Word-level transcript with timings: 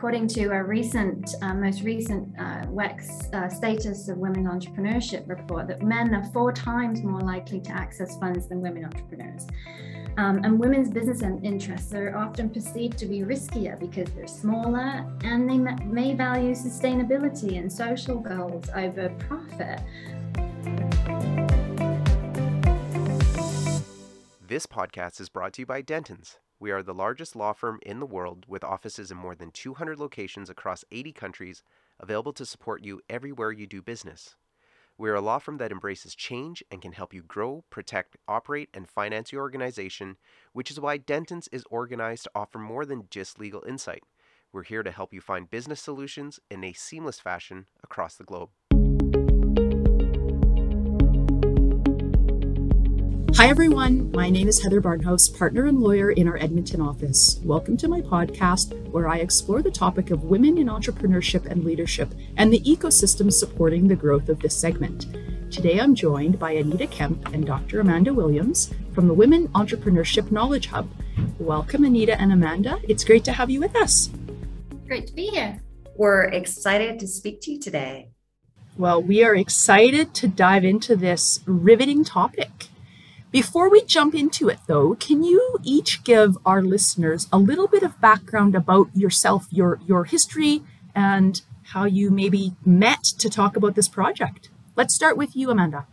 according 0.00 0.26
to 0.26 0.46
a 0.46 0.64
recent, 0.64 1.34
uh, 1.42 1.52
most 1.52 1.82
recent 1.82 2.26
uh, 2.38 2.64
WEX 2.68 3.30
uh, 3.34 3.50
Status 3.50 4.08
of 4.08 4.16
Women 4.16 4.46
Entrepreneurship 4.46 5.28
report, 5.28 5.68
that 5.68 5.82
men 5.82 6.14
are 6.14 6.24
four 6.32 6.54
times 6.54 7.02
more 7.02 7.20
likely 7.20 7.60
to 7.60 7.70
access 7.70 8.16
funds 8.16 8.48
than 8.48 8.62
women 8.62 8.86
entrepreneurs. 8.86 9.46
Um, 10.16 10.42
and 10.42 10.58
women's 10.58 10.88
business 10.88 11.20
interests 11.20 11.92
are 11.92 12.16
often 12.16 12.48
perceived 12.48 12.96
to 12.96 13.04
be 13.04 13.18
riskier 13.18 13.78
because 13.78 14.10
they're 14.12 14.26
smaller 14.26 15.04
and 15.22 15.46
they 15.50 15.58
may 15.58 16.14
value 16.14 16.54
sustainability 16.54 17.58
and 17.58 17.70
social 17.70 18.20
goals 18.20 18.70
over 18.74 19.10
profit. 19.18 19.82
This 24.48 24.64
podcast 24.64 25.20
is 25.20 25.28
brought 25.28 25.52
to 25.52 25.62
you 25.62 25.66
by 25.66 25.82
Dentons. 25.82 26.38
We 26.60 26.72
are 26.72 26.82
the 26.82 26.92
largest 26.92 27.34
law 27.34 27.54
firm 27.54 27.78
in 27.80 28.00
the 28.00 28.06
world 28.06 28.44
with 28.46 28.62
offices 28.62 29.10
in 29.10 29.16
more 29.16 29.34
than 29.34 29.50
200 29.50 29.98
locations 29.98 30.50
across 30.50 30.84
80 30.92 31.10
countries, 31.12 31.62
available 31.98 32.34
to 32.34 32.44
support 32.44 32.84
you 32.84 33.00
everywhere 33.08 33.50
you 33.50 33.66
do 33.66 33.80
business. 33.80 34.36
We 34.98 35.08
are 35.08 35.14
a 35.14 35.22
law 35.22 35.38
firm 35.38 35.56
that 35.56 35.72
embraces 35.72 36.14
change 36.14 36.62
and 36.70 36.82
can 36.82 36.92
help 36.92 37.14
you 37.14 37.22
grow, 37.22 37.64
protect, 37.70 38.18
operate, 38.28 38.68
and 38.74 38.86
finance 38.86 39.32
your 39.32 39.40
organization, 39.40 40.18
which 40.52 40.70
is 40.70 40.78
why 40.78 40.98
Dentons 40.98 41.48
is 41.50 41.64
organized 41.70 42.24
to 42.24 42.30
offer 42.34 42.58
more 42.58 42.84
than 42.84 43.08
just 43.08 43.40
legal 43.40 43.64
insight. 43.66 44.02
We're 44.52 44.64
here 44.64 44.82
to 44.82 44.90
help 44.90 45.14
you 45.14 45.22
find 45.22 45.48
business 45.48 45.80
solutions 45.80 46.40
in 46.50 46.62
a 46.62 46.74
seamless 46.74 47.20
fashion 47.20 47.68
across 47.82 48.16
the 48.16 48.24
globe. 48.24 48.50
Hi, 53.40 53.48
everyone. 53.48 54.10
My 54.12 54.28
name 54.28 54.48
is 54.48 54.62
Heather 54.62 54.82
Barnhouse, 54.82 55.26
partner 55.26 55.64
and 55.64 55.80
lawyer 55.80 56.10
in 56.10 56.28
our 56.28 56.36
Edmonton 56.36 56.82
office. 56.82 57.40
Welcome 57.42 57.78
to 57.78 57.88
my 57.88 58.02
podcast, 58.02 58.74
where 58.90 59.08
I 59.08 59.20
explore 59.20 59.62
the 59.62 59.70
topic 59.70 60.10
of 60.10 60.24
women 60.24 60.58
in 60.58 60.66
entrepreneurship 60.66 61.46
and 61.46 61.64
leadership 61.64 62.12
and 62.36 62.52
the 62.52 62.60
ecosystem 62.60 63.32
supporting 63.32 63.88
the 63.88 63.96
growth 63.96 64.28
of 64.28 64.40
this 64.40 64.54
segment. 64.54 65.06
Today, 65.50 65.80
I'm 65.80 65.94
joined 65.94 66.38
by 66.38 66.50
Anita 66.50 66.86
Kemp 66.86 67.32
and 67.32 67.46
Dr. 67.46 67.80
Amanda 67.80 68.12
Williams 68.12 68.74
from 68.94 69.08
the 69.08 69.14
Women 69.14 69.48
Entrepreneurship 69.54 70.30
Knowledge 70.30 70.66
Hub. 70.66 70.90
Welcome, 71.38 71.84
Anita 71.84 72.20
and 72.20 72.34
Amanda. 72.34 72.78
It's 72.82 73.04
great 73.04 73.24
to 73.24 73.32
have 73.32 73.48
you 73.48 73.60
with 73.60 73.74
us. 73.74 74.10
Great 74.86 75.06
to 75.06 75.14
be 75.14 75.28
here. 75.28 75.62
We're 75.96 76.24
excited 76.24 77.00
to 77.00 77.08
speak 77.08 77.40
to 77.40 77.52
you 77.52 77.58
today. 77.58 78.10
Well, 78.76 79.02
we 79.02 79.24
are 79.24 79.34
excited 79.34 80.12
to 80.16 80.28
dive 80.28 80.66
into 80.66 80.94
this 80.94 81.40
riveting 81.46 82.04
topic. 82.04 82.66
Before 83.30 83.70
we 83.70 83.82
jump 83.84 84.16
into 84.16 84.48
it, 84.48 84.58
though, 84.66 84.94
can 84.96 85.22
you 85.22 85.58
each 85.62 86.02
give 86.02 86.36
our 86.44 86.62
listeners 86.62 87.28
a 87.32 87.38
little 87.38 87.68
bit 87.68 87.84
of 87.84 88.00
background 88.00 88.56
about 88.56 88.88
yourself, 88.92 89.46
your, 89.52 89.78
your 89.86 90.02
history, 90.02 90.62
and 90.96 91.40
how 91.66 91.84
you 91.84 92.10
maybe 92.10 92.56
met 92.64 93.04
to 93.04 93.30
talk 93.30 93.56
about 93.56 93.76
this 93.76 93.86
project? 93.86 94.48
Let's 94.74 94.96
start 94.96 95.16
with 95.16 95.36
you, 95.36 95.48
Amanda. 95.48 95.86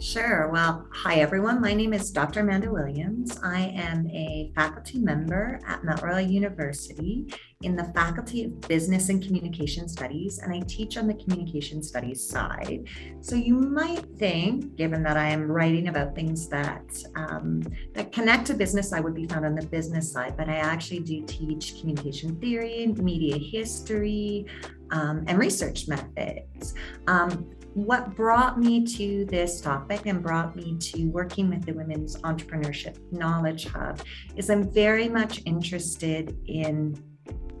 Sure. 0.00 0.48
Well, 0.52 0.88
hi 0.92 1.20
everyone. 1.20 1.60
My 1.60 1.72
name 1.72 1.92
is 1.92 2.10
Dr. 2.10 2.40
Amanda 2.40 2.70
Williams. 2.70 3.38
I 3.44 3.72
am 3.76 4.08
a 4.08 4.50
faculty 4.54 4.98
member 4.98 5.60
at 5.66 5.84
Mount 5.84 6.02
Royal 6.02 6.20
University 6.20 7.32
in 7.62 7.76
the 7.76 7.84
Faculty 7.94 8.44
of 8.44 8.60
Business 8.62 9.08
and 9.08 9.22
Communication 9.22 9.88
Studies, 9.88 10.38
and 10.38 10.52
I 10.52 10.60
teach 10.66 10.96
on 10.96 11.06
the 11.06 11.14
communication 11.14 11.80
studies 11.80 12.28
side. 12.28 12.88
So 13.20 13.36
you 13.36 13.54
might 13.54 14.04
think, 14.18 14.74
given 14.74 15.02
that 15.04 15.16
I 15.16 15.28
am 15.28 15.50
writing 15.50 15.86
about 15.88 16.14
things 16.16 16.48
that 16.48 16.84
um, 17.14 17.62
that 17.94 18.10
connect 18.10 18.46
to 18.48 18.54
business, 18.54 18.92
I 18.92 19.00
would 19.00 19.14
be 19.14 19.26
found 19.26 19.46
on 19.46 19.54
the 19.54 19.66
business 19.66 20.10
side, 20.10 20.36
but 20.36 20.48
I 20.48 20.56
actually 20.56 21.00
do 21.00 21.24
teach 21.24 21.78
communication 21.78 22.38
theory, 22.40 22.88
media 22.88 23.38
history, 23.38 24.46
um, 24.90 25.24
and 25.26 25.38
research 25.38 25.88
methods. 25.88 26.74
Um, 27.06 27.50
what 27.74 28.14
brought 28.14 28.58
me 28.58 28.84
to 28.84 29.24
this 29.26 29.60
topic 29.60 30.06
and 30.06 30.22
brought 30.22 30.54
me 30.54 30.76
to 30.78 31.06
working 31.06 31.48
with 31.48 31.64
the 31.66 31.72
Women's 31.72 32.16
Entrepreneurship 32.22 32.96
Knowledge 33.12 33.66
Hub 33.66 34.00
is 34.36 34.48
I'm 34.48 34.72
very 34.72 35.08
much 35.08 35.42
interested 35.44 36.38
in 36.46 37.02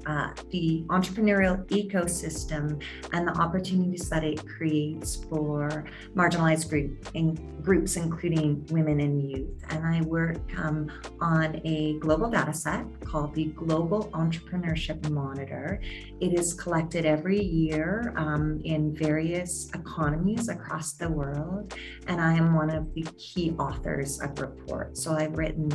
uh, 0.06 0.30
the 0.50 0.84
entrepreneurial 0.88 1.66
ecosystem 1.68 2.82
and 3.12 3.26
the 3.26 3.32
opportunities 3.32 4.08
that 4.08 4.24
it 4.24 4.46
creates 4.46 5.16
for 5.28 5.84
marginalized 6.14 6.68
group 6.68 7.08
in 7.14 7.34
groups, 7.62 7.96
including 7.96 8.66
women 8.70 9.00
and 9.00 9.30
youth. 9.30 9.64
And 9.70 9.84
I 9.86 10.02
work 10.02 10.38
um, 10.58 10.90
on 11.20 11.60
a 11.64 11.98
global 11.98 12.30
data 12.30 12.52
set 12.52 12.84
called 13.04 13.34
the 13.34 13.46
Global 13.46 14.10
Entrepreneurship 14.12 15.08
Monitor. 15.10 15.80
It 16.20 16.38
is 16.38 16.54
collected 16.54 17.06
every 17.06 17.42
year 17.42 18.12
um, 18.16 18.60
in 18.64 18.94
various 18.94 19.70
economies 19.74 20.48
across 20.48 20.92
the 20.92 21.08
world. 21.08 21.74
And 22.06 22.20
I 22.20 22.34
am 22.34 22.54
one 22.54 22.70
of 22.70 22.92
the 22.94 23.06
key 23.18 23.52
authors 23.58 24.20
of 24.20 24.38
reports. 24.38 25.02
So 25.02 25.14
I've 25.14 25.36
written 25.36 25.70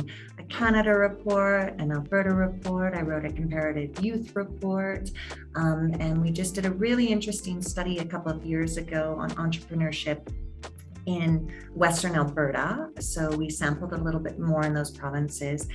Canada 0.50 0.94
report, 0.94 1.74
an 1.78 1.92
Alberta 1.92 2.34
report, 2.34 2.94
I 2.94 3.02
wrote 3.02 3.24
a 3.24 3.32
comparative 3.32 3.98
youth 4.04 4.34
Report. 4.34 5.10
Um, 5.54 5.94
and 6.00 6.20
we 6.20 6.30
just 6.30 6.54
did 6.54 6.66
a 6.66 6.70
really 6.70 7.06
interesting 7.06 7.62
study 7.62 7.98
a 7.98 8.04
couple 8.04 8.32
of 8.32 8.44
years 8.44 8.76
ago 8.76 9.16
on 9.18 9.30
entrepreneurship 9.30 10.28
in 11.06 11.50
Western 11.74 12.16
Alberta. 12.16 12.88
So 12.98 13.34
we 13.36 13.48
sampled 13.48 13.92
a 13.92 13.96
little 13.96 14.20
bit 14.20 14.38
more 14.38 14.64
in 14.64 14.74
those 14.74 14.90
provinces 14.90 15.66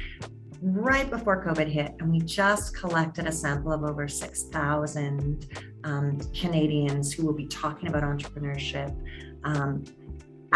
right 0.61 1.09
before 1.09 1.43
COVID 1.45 1.67
hit, 1.67 1.95
and 1.99 2.11
we 2.11 2.19
just 2.19 2.75
collected 2.75 3.27
a 3.27 3.31
sample 3.31 3.71
of 3.71 3.83
over 3.83 4.07
6,000 4.07 5.47
um, 5.83 6.19
Canadians 6.33 7.13
who 7.13 7.25
will 7.25 7.33
be 7.33 7.47
talking 7.47 7.87
about 7.87 8.03
entrepreneurship. 8.03 8.95
Um, 9.43 9.83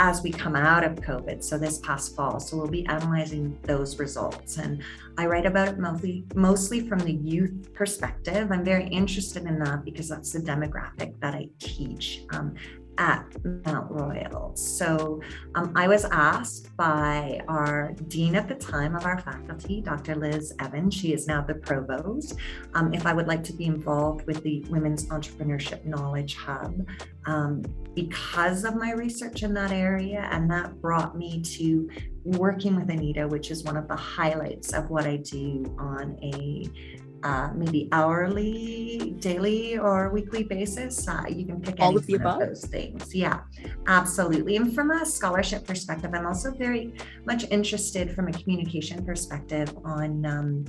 as 0.02 0.24
we 0.24 0.32
come 0.32 0.56
out 0.56 0.86
of 0.86 0.96
COVID, 0.96 1.44
so 1.44 1.58
this 1.58 1.80
past 1.80 2.16
fall. 2.16 2.40
So 2.40 2.56
we'll 2.56 2.68
be 2.68 2.86
analyzing 2.86 3.60
those 3.64 4.00
results. 4.00 4.58
And 4.58 4.82
I 5.18 5.26
write 5.26 5.46
about 5.46 5.68
it 5.68 5.78
mostly, 5.78 6.24
mostly 6.36 6.88
from 6.88 7.00
the 7.00 7.12
youth 7.12 7.74
perspective. 7.74 8.50
I'm 8.50 8.64
very 8.64 8.88
interested 8.88 9.44
in 9.44 9.60
that 9.60 9.84
because 9.84 10.08
that's 10.08 10.32
the 10.32 10.40
demographic 10.40 11.20
that 11.20 11.36
I 11.36 11.50
teach. 11.60 12.22
Um, 12.32 12.56
at 13.00 13.26
Mount 13.66 13.90
Royal. 13.90 14.52
So 14.56 15.22
um, 15.56 15.72
I 15.76 15.88
was 15.88 16.04
asked 16.06 16.76
by 16.76 17.42
our 17.48 17.94
dean 18.10 18.36
at 18.36 18.50
the 18.50 18.56
time 18.56 18.96
of 18.96 19.06
our 19.06 19.20
faculty, 19.20 19.82
Dr. 19.82 20.16
Liz 20.16 20.54
Evans, 20.60 20.94
she 20.94 21.14
is 21.14 21.26
now 21.26 21.42
the 21.42 21.56
provost, 21.56 22.36
um, 22.74 22.94
if 22.94 23.06
I 23.06 23.14
would 23.14 23.28
like 23.28 23.44
to 23.46 23.54
be 23.54 23.66
involved 23.66 24.28
with 24.28 24.44
the 24.44 24.66
Women's 24.70 25.08
Entrepreneurship 25.08 25.86
Knowledge 25.86 26.36
Hub 26.36 26.86
um, 27.26 27.64
because 27.96 28.66
of 28.66 28.76
my 28.76 28.92
research 28.92 29.44
in 29.44 29.54
that 29.54 29.72
area. 29.72 30.28
And 30.32 30.52
that 30.52 30.82
brought 30.82 31.18
me 31.18 31.42
to 31.42 31.90
working 32.26 32.76
with 32.76 32.90
Anita, 32.90 33.28
which 33.28 33.50
is 33.50 33.64
one 33.64 33.78
of 33.78 33.88
the 33.88 33.96
highlights 33.96 34.74
of 34.74 34.90
what 34.90 35.06
I 35.06 35.18
do 35.18 35.64
on 35.80 36.18
a 36.22 36.68
uh, 37.24 37.50
maybe 37.56 37.90
hourly, 37.92 39.16
daily, 39.20 39.78
or 39.78 40.10
weekly 40.10 40.44
basis. 40.44 41.08
Uh, 41.08 41.26
you 41.30 41.46
can 41.46 41.62
pick 41.62 41.80
all 41.80 41.96
of 41.96 42.06
the 42.06 42.16
above 42.16 42.42
of 42.42 42.48
those 42.50 42.66
things. 42.66 43.14
Yeah, 43.14 43.42
absolutely. 43.88 44.56
And 44.56 44.74
from 44.74 44.92
a 44.92 45.06
scholarship 45.06 45.66
perspective, 45.66 46.12
I'm 46.14 46.26
also 46.26 46.52
very 46.52 46.94
much 47.26 47.46
interested 47.52 48.16
from 48.16 48.28
a 48.28 48.32
communication 48.32 49.06
perspective 49.06 49.76
on 49.84 50.26
um, 50.26 50.66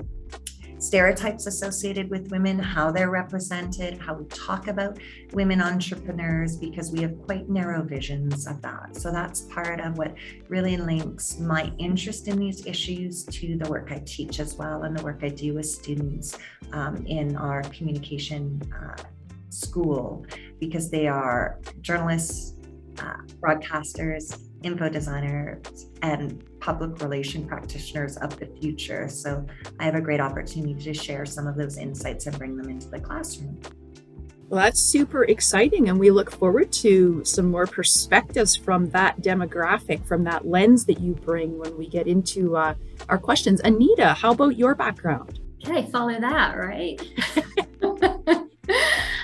stereotypes 0.81 1.47
associated 1.47 2.11
with 2.11 2.31
women, 2.31 2.59
how 2.59 2.91
they're 2.91 3.11
represented, 3.11 3.99
how 3.99 4.15
we 4.15 4.25
talk 4.27 4.69
about 4.69 4.99
women 5.33 5.61
entrepreneurs, 5.61 6.57
because 6.57 6.91
we 6.91 7.01
have 7.03 7.21
quite 7.23 7.49
narrow 7.49 7.83
visions 7.83 8.47
of 8.47 8.61
that. 8.63 8.97
So 8.97 9.13
that's 9.13 9.43
part 9.43 9.81
of 9.81 9.99
what 9.99 10.15
really 10.49 10.77
links 10.77 11.39
my 11.39 11.73
interest 11.79 12.29
in 12.29 12.39
these 12.39 12.67
issues 12.67 13.25
to 13.25 13.57
the 13.57 13.69
work 13.69 13.93
I 13.93 14.03
teach 14.07 14.41
as 14.41 14.55
well 14.55 14.83
and 14.83 14.99
the 14.99 15.03
work 15.05 15.21
I 15.23 15.29
do 15.29 15.55
with 15.55 15.67
students 15.67 16.39
um, 16.73 17.05
in 17.07 17.37
our 17.37 17.63
communication 17.63 18.61
uh, 18.75 19.03
school, 19.51 20.25
because 20.59 20.91
they 20.91 21.07
are 21.09 21.59
journalists, 21.81 22.55
uh, 22.99 23.17
broadcasters, 23.41 24.39
info 24.63 24.89
designers 24.89 25.87
and 26.03 26.45
public 26.61 27.01
relation 27.01 27.47
practitioners 27.47 28.17
of 28.19 28.39
the 28.39 28.47
future. 28.61 29.09
So 29.09 29.45
I 29.79 29.85
have 29.85 29.95
a 29.95 30.01
great 30.01 30.21
opportunity 30.21 30.83
to 30.83 30.95
share 30.95 31.27
some 31.27 31.47
of 31.47 31.57
those 31.57 31.79
insights 31.79 32.27
and 32.27 32.39
bring 32.39 32.57
them 32.57 32.69
into 32.69 32.89
the 32.89 33.01
classroom. 33.01 33.59
Well, 34.51 34.65
that's 34.65 34.81
super 34.81 35.25
exciting. 35.25 35.89
And 35.89 35.99
we 35.99 36.11
look 36.11 36.33
forward 36.33 36.73
to 36.73 37.25
some 37.25 37.51
more 37.51 37.67
perspectives 37.67 38.57
from 38.57 38.91
that 38.91 39.21
demographic, 39.21 40.05
from 40.05 40.25
that 40.25 40.45
lens 40.45 40.85
that 40.87 41.01
you 41.01 41.15
bring 41.15 41.57
when 41.57 41.79
we 41.79 41.87
get 41.89 42.09
into 42.09 42.57
uh, 42.57 42.75
our 43.09 43.19
questions. 43.19 43.61
Anita, 43.61 44.13
how 44.13 44.33
about 44.33 44.57
your 44.57 44.75
background? 44.75 45.39
Okay, 45.65 45.89
follow 45.91 46.19
that, 46.19 46.57
right? 46.57 47.01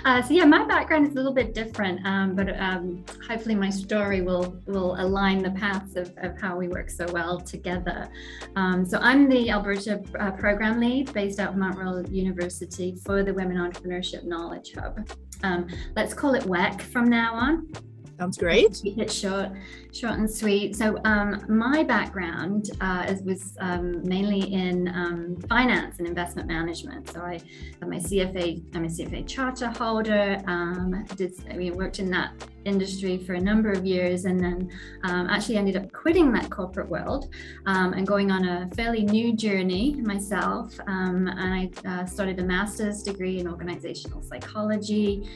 Uh, 0.06 0.22
so 0.22 0.32
yeah, 0.32 0.44
my 0.44 0.64
background 0.64 1.04
is 1.04 1.14
a 1.14 1.16
little 1.16 1.34
bit 1.34 1.52
different, 1.52 1.98
um, 2.06 2.36
but 2.36 2.56
um, 2.60 3.04
hopefully 3.28 3.56
my 3.56 3.68
story 3.68 4.22
will 4.22 4.56
will 4.66 4.94
align 5.00 5.42
the 5.42 5.50
paths 5.50 5.96
of, 5.96 6.14
of 6.18 6.40
how 6.40 6.56
we 6.56 6.68
work 6.68 6.88
so 6.88 7.04
well 7.12 7.40
together. 7.40 8.08
Um, 8.54 8.86
so 8.86 8.98
I'm 8.98 9.28
the 9.28 9.50
Alberta 9.50 10.00
uh, 10.20 10.30
program 10.30 10.78
lead 10.78 11.12
based 11.12 11.40
out 11.40 11.50
of 11.50 11.56
Mount 11.56 11.76
Royal 11.76 12.08
University 12.08 12.94
for 13.04 13.24
the 13.24 13.34
Women 13.34 13.56
Entrepreneurship 13.56 14.22
Knowledge 14.22 14.74
Hub. 14.74 15.10
Um, 15.42 15.66
let's 15.96 16.14
call 16.14 16.34
it 16.34 16.44
WEC 16.44 16.82
from 16.82 17.10
now 17.10 17.34
on. 17.34 17.68
Sounds 18.16 18.38
great. 18.38 18.80
Keep 18.80 18.98
it 18.98 19.12
short, 19.12 19.50
short 19.96 20.14
and 20.14 20.30
sweet. 20.30 20.76
So 20.76 20.98
um, 21.04 21.44
my 21.48 21.82
background 21.82 22.70
uh, 22.80 23.06
is, 23.08 23.22
was 23.22 23.56
um, 23.60 24.06
mainly 24.06 24.52
in 24.52 24.88
um, 24.88 25.36
finance 25.48 25.98
and 25.98 26.06
investment 26.06 26.48
management. 26.48 27.10
So 27.10 27.20
I 27.20 27.40
have 27.80 27.88
my 27.88 27.96
CFA, 27.96 28.62
I'm 28.74 28.84
a 28.84 28.88
CFA 28.88 29.26
charter 29.26 29.68
holder. 29.68 30.42
Um, 30.46 31.04
did 31.16 31.32
I 31.50 31.54
mean, 31.54 31.76
worked 31.76 31.98
in 31.98 32.10
that 32.10 32.32
industry 32.64 33.16
for 33.16 33.34
a 33.34 33.40
number 33.40 33.70
of 33.70 33.86
years 33.86 34.24
and 34.24 34.40
then 34.40 34.70
um, 35.04 35.28
actually 35.28 35.56
ended 35.56 35.76
up 35.76 35.90
quitting 35.92 36.32
that 36.32 36.50
corporate 36.50 36.88
world 36.88 37.32
um, 37.66 37.92
and 37.92 38.06
going 38.06 38.30
on 38.30 38.44
a 38.46 38.68
fairly 38.74 39.04
new 39.04 39.34
journey 39.34 39.94
myself. 39.94 40.78
And 40.86 41.30
I 41.30 41.70
uh, 41.86 42.04
started 42.04 42.38
a 42.40 42.44
master's 42.44 43.02
degree 43.02 43.38
in 43.38 43.48
organizational 43.48 44.22
psychology, 44.22 45.28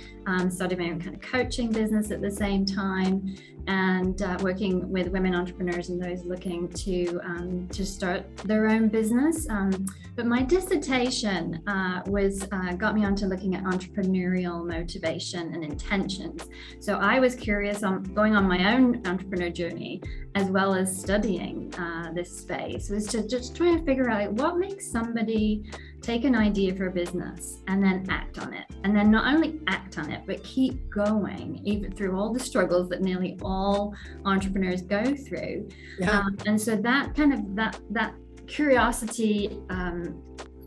started 0.48 0.78
my 0.78 0.90
own 0.90 1.00
kind 1.00 1.14
of 1.14 1.20
coaching 1.20 1.72
business 1.72 2.10
at 2.10 2.20
the 2.20 2.30
same 2.30 2.64
time 2.64 3.34
and 3.66 4.22
uh, 4.22 4.38
working 4.50 4.90
with 4.90 5.06
women 5.10 5.32
entrepreneurs 5.32 5.90
and 5.90 6.02
those 6.02 6.24
looking 6.24 6.68
to 6.70 7.20
um, 7.22 7.68
to 7.68 7.86
start 7.86 8.36
their 8.38 8.66
own 8.68 8.88
business. 8.88 9.48
Um, 9.48 9.86
but 10.16 10.26
my 10.26 10.42
dissertation 10.42 11.62
uh, 11.68 12.02
was 12.06 12.48
uh, 12.50 12.72
got 12.72 12.96
me 12.96 13.04
onto 13.04 13.26
looking 13.26 13.54
at 13.54 13.62
entrepreneurial 13.62 14.66
motivation 14.66 15.54
and 15.54 15.62
intentions. 15.62 16.48
So 16.80 16.98
I 16.98 17.20
was 17.20 17.36
curious 17.36 17.84
on 17.84 18.02
going 18.02 18.34
on 18.34 18.48
my 18.48 18.74
own 18.74 19.06
entrepreneur 19.06 19.50
journey 19.50 20.02
as 20.34 20.48
well 20.48 20.74
as 20.74 21.00
studying 21.00 21.72
uh, 21.76 22.10
this 22.12 22.36
space 22.36 22.90
was 22.90 23.06
to 23.08 23.26
just 23.28 23.54
try 23.56 23.76
to 23.76 23.84
figure 23.84 24.10
out 24.10 24.32
what 24.32 24.58
makes 24.58 24.90
somebody 24.90 25.64
take 26.00 26.24
an 26.24 26.34
idea 26.34 26.74
for 26.74 26.86
a 26.86 26.90
business 26.90 27.62
and 27.68 27.82
then 27.82 28.06
act 28.08 28.38
on 28.38 28.52
it. 28.54 28.64
And 28.84 28.96
then 28.96 29.10
not 29.10 29.32
only 29.32 29.60
act 29.66 29.98
on 29.98 30.10
it 30.10 30.22
but 30.26 30.42
keep 30.44 30.88
going 30.90 31.60
even 31.64 31.92
through 31.92 32.18
all 32.18 32.32
the 32.32 32.40
struggles 32.40 32.88
that 32.90 33.02
nearly 33.02 33.38
all 33.42 33.94
entrepreneurs 34.24 34.82
go 34.82 35.14
through. 35.14 35.68
Yeah. 35.98 36.20
um, 36.20 36.36
and 36.46 36.60
so 36.60 36.76
that 36.76 37.14
kind 37.14 37.32
of 37.32 37.54
that 37.56 37.78
that 37.90 38.14
curiosity 38.46 39.58
um, 39.68 40.22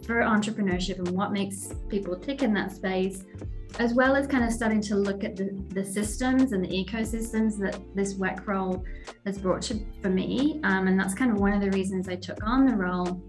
for 0.06 0.22
entrepreneurship 0.22 1.00
and 1.00 1.10
what 1.10 1.32
makes 1.32 1.74
people 1.90 2.16
tick 2.18 2.44
in 2.44 2.54
that 2.54 2.72
space 2.72 3.24
as 3.80 3.94
well 3.94 4.16
as 4.16 4.28
kind 4.28 4.44
of 4.44 4.52
starting 4.52 4.82
to 4.82 4.96
look 4.96 5.24
at 5.24 5.36
the, 5.36 5.50
the 5.70 5.84
systems 5.84 6.52
and 6.52 6.64
the 6.64 6.68
ecosystems 6.68 7.58
that 7.58 7.80
this 7.96 8.14
WEC 8.16 8.46
role 8.46 8.84
has 9.26 9.40
brought 9.40 9.64
to, 9.64 9.84
for 10.02 10.10
me. 10.10 10.60
Um, 10.64 10.88
and 10.88 11.00
that's 11.00 11.16
kind 11.16 11.32
of 11.32 11.40
one 11.40 11.54
of 11.54 11.62
the 11.62 11.72
reasons 11.72 12.08
i 12.08 12.16
took 12.16 12.38
on 12.44 12.66
the 12.66 12.76
role 12.76 13.20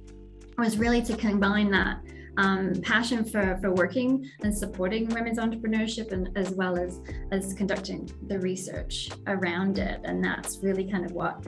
was 0.63 0.79
really 0.79 1.03
to 1.03 1.17
combine 1.17 1.71
that 1.71 2.01
um, 2.37 2.75
passion 2.83 3.25
for, 3.25 3.59
for 3.61 3.73
working 3.73 4.29
and 4.43 4.57
supporting 4.57 5.09
women's 5.09 5.39
entrepreneurship 5.39 6.13
and 6.13 6.37
as 6.37 6.51
well 6.51 6.77
as 6.77 7.01
as 7.31 7.55
conducting 7.55 8.11
the 8.27 8.39
research 8.41 9.11
around 9.27 9.79
it. 9.79 10.01
And 10.05 10.23
that's 10.23 10.59
really 10.63 10.91
kind 10.91 11.05
of 11.05 11.13
what 11.13 11.47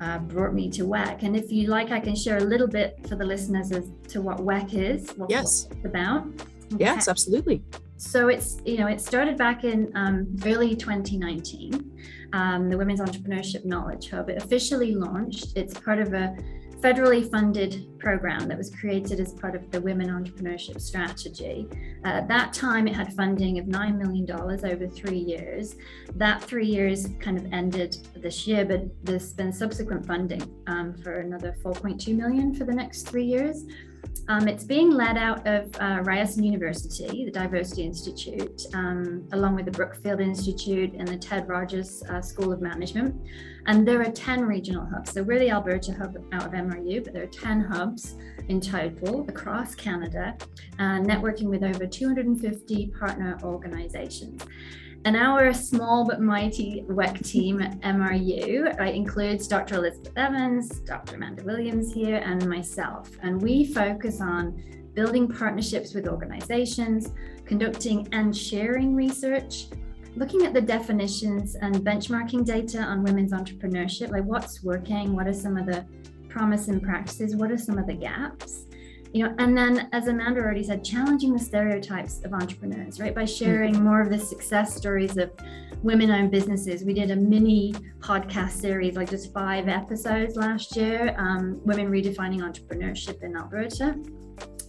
uh, 0.00 0.18
brought 0.18 0.54
me 0.54 0.70
to 0.70 0.84
WEC. 0.84 1.22
And 1.22 1.36
if 1.36 1.50
you 1.50 1.68
like 1.68 1.90
I 1.90 2.00
can 2.00 2.14
share 2.14 2.38
a 2.38 2.44
little 2.44 2.68
bit 2.68 3.06
for 3.08 3.16
the 3.16 3.24
listeners 3.24 3.72
as 3.72 3.90
to 4.08 4.22
what 4.22 4.38
WEC 4.38 4.74
is 4.74 5.10
what, 5.16 5.30
yes. 5.30 5.68
it's 5.70 5.84
about. 5.84 6.26
Okay. 6.72 6.84
yes 6.84 7.08
absolutely. 7.08 7.62
So 7.96 8.28
it's 8.28 8.58
you 8.64 8.78
know 8.78 8.86
it 8.86 9.00
started 9.00 9.36
back 9.36 9.64
in 9.64 9.90
um, 9.94 10.34
early 10.46 10.74
2019 10.74 11.98
um, 12.32 12.70
the 12.70 12.78
women's 12.78 13.00
entrepreneurship 13.00 13.64
knowledge 13.64 14.10
hub 14.10 14.30
it 14.30 14.42
officially 14.42 14.94
launched. 14.94 15.56
It's 15.56 15.78
part 15.78 15.98
of 15.98 16.14
a 16.14 16.36
federally 16.80 17.30
funded 17.30 17.86
program 17.98 18.48
that 18.48 18.56
was 18.56 18.70
created 18.74 19.20
as 19.20 19.34
part 19.34 19.54
of 19.54 19.70
the 19.70 19.80
Women 19.80 20.08
Entrepreneurship 20.08 20.80
Strategy. 20.80 21.68
Uh, 22.04 22.08
at 22.08 22.28
that 22.28 22.52
time, 22.52 22.88
it 22.88 22.96
had 22.96 23.12
funding 23.14 23.58
of 23.58 23.66
$9 23.66 23.98
million 23.98 24.30
over 24.30 24.88
three 24.88 25.18
years. 25.18 25.76
That 26.16 26.42
three 26.42 26.66
years 26.66 27.08
kind 27.20 27.36
of 27.36 27.52
ended 27.52 27.96
this 28.16 28.46
year, 28.46 28.64
but 28.64 28.84
there's 29.04 29.34
been 29.34 29.52
subsequent 29.52 30.06
funding 30.06 30.42
um, 30.66 30.94
for 30.94 31.20
another 31.20 31.54
4.2 31.62 32.16
million 32.16 32.54
for 32.54 32.64
the 32.64 32.74
next 32.74 33.08
three 33.08 33.24
years. 33.24 33.66
Um, 34.28 34.48
it's 34.48 34.64
being 34.64 34.90
led 34.90 35.18
out 35.18 35.46
of 35.46 35.70
uh, 35.80 36.00
Ryerson 36.02 36.44
University, 36.44 37.24
the 37.24 37.30
Diversity 37.30 37.84
Institute, 37.84 38.62
um, 38.74 39.28
along 39.32 39.56
with 39.56 39.64
the 39.64 39.72
Brookfield 39.72 40.20
Institute 40.20 40.94
and 40.94 41.06
the 41.06 41.16
Ted 41.16 41.48
Rogers 41.48 42.02
uh, 42.08 42.22
School 42.22 42.52
of 42.52 42.60
Management. 42.62 43.14
And 43.66 43.86
there 43.86 44.00
are 44.00 44.10
10 44.10 44.44
regional 44.44 44.86
hubs. 44.86 45.12
So 45.12 45.22
we're 45.22 45.38
the 45.38 45.50
Alberta 45.50 45.92
hub 45.92 46.16
out 46.32 46.46
of 46.46 46.52
MRU, 46.52 47.04
but 47.04 47.12
there 47.12 47.24
are 47.24 47.26
10 47.26 47.60
hubs 47.62 48.16
in 48.48 48.60
total 48.60 49.28
across 49.28 49.74
Canada, 49.74 50.36
uh, 50.78 51.00
networking 51.00 51.44
with 51.44 51.62
over 51.62 51.86
250 51.86 52.86
partner 52.88 53.38
organizations. 53.42 54.42
And 55.06 55.16
our 55.16 55.54
small 55.54 56.06
but 56.06 56.20
mighty 56.20 56.84
WEC 56.88 57.26
team 57.26 57.62
at 57.62 57.80
MRU 57.80 58.78
uh, 58.78 58.84
includes 58.84 59.48
Dr. 59.48 59.76
Elizabeth 59.76 60.12
Evans, 60.16 60.80
Dr. 60.80 61.16
Amanda 61.16 61.42
Williams 61.42 61.92
here, 61.92 62.16
and 62.16 62.46
myself. 62.46 63.10
And 63.22 63.40
we 63.40 63.64
focus 63.64 64.20
on 64.20 64.62
building 64.92 65.26
partnerships 65.26 65.94
with 65.94 66.06
organizations, 66.06 67.12
conducting 67.46 68.08
and 68.12 68.36
sharing 68.36 68.94
research, 68.94 69.68
looking 70.16 70.44
at 70.44 70.52
the 70.52 70.60
definitions 70.60 71.54
and 71.54 71.74
benchmarking 71.76 72.44
data 72.44 72.78
on 72.78 73.02
women's 73.02 73.32
entrepreneurship, 73.32 74.10
like 74.10 74.24
what's 74.24 74.62
working, 74.62 75.14
what 75.14 75.26
are 75.26 75.32
some 75.32 75.56
of 75.56 75.66
the 75.66 75.86
promising 76.28 76.80
practices, 76.80 77.36
what 77.36 77.50
are 77.50 77.58
some 77.58 77.78
of 77.78 77.86
the 77.86 77.94
gaps? 77.94 78.66
You 79.12 79.24
know 79.24 79.34
and 79.38 79.58
then 79.58 79.88
as 79.92 80.06
amanda 80.06 80.40
already 80.40 80.62
said 80.62 80.84
challenging 80.84 81.32
the 81.32 81.38
stereotypes 81.40 82.20
of 82.24 82.32
entrepreneurs 82.32 83.00
right? 83.00 83.12
By 83.12 83.24
sharing 83.24 83.74
mm-hmm. 83.74 83.84
more 83.84 84.00
of 84.00 84.08
the 84.08 84.18
success 84.18 84.72
stories 84.72 85.16
of 85.16 85.32
women-owned 85.82 86.30
businesses. 86.30 86.84
We 86.84 86.94
did 86.94 87.10
a 87.10 87.16
mini 87.16 87.74
podcast 87.98 88.52
series 88.52 88.94
like 88.94 89.10
just 89.10 89.32
five 89.32 89.68
episodes 89.68 90.36
last 90.36 90.76
year 90.76 91.16
um, 91.18 91.60
women 91.64 91.90
redefining 91.90 92.40
entrepreneurship 92.40 93.24
in 93.24 93.36
alberta 93.36 93.96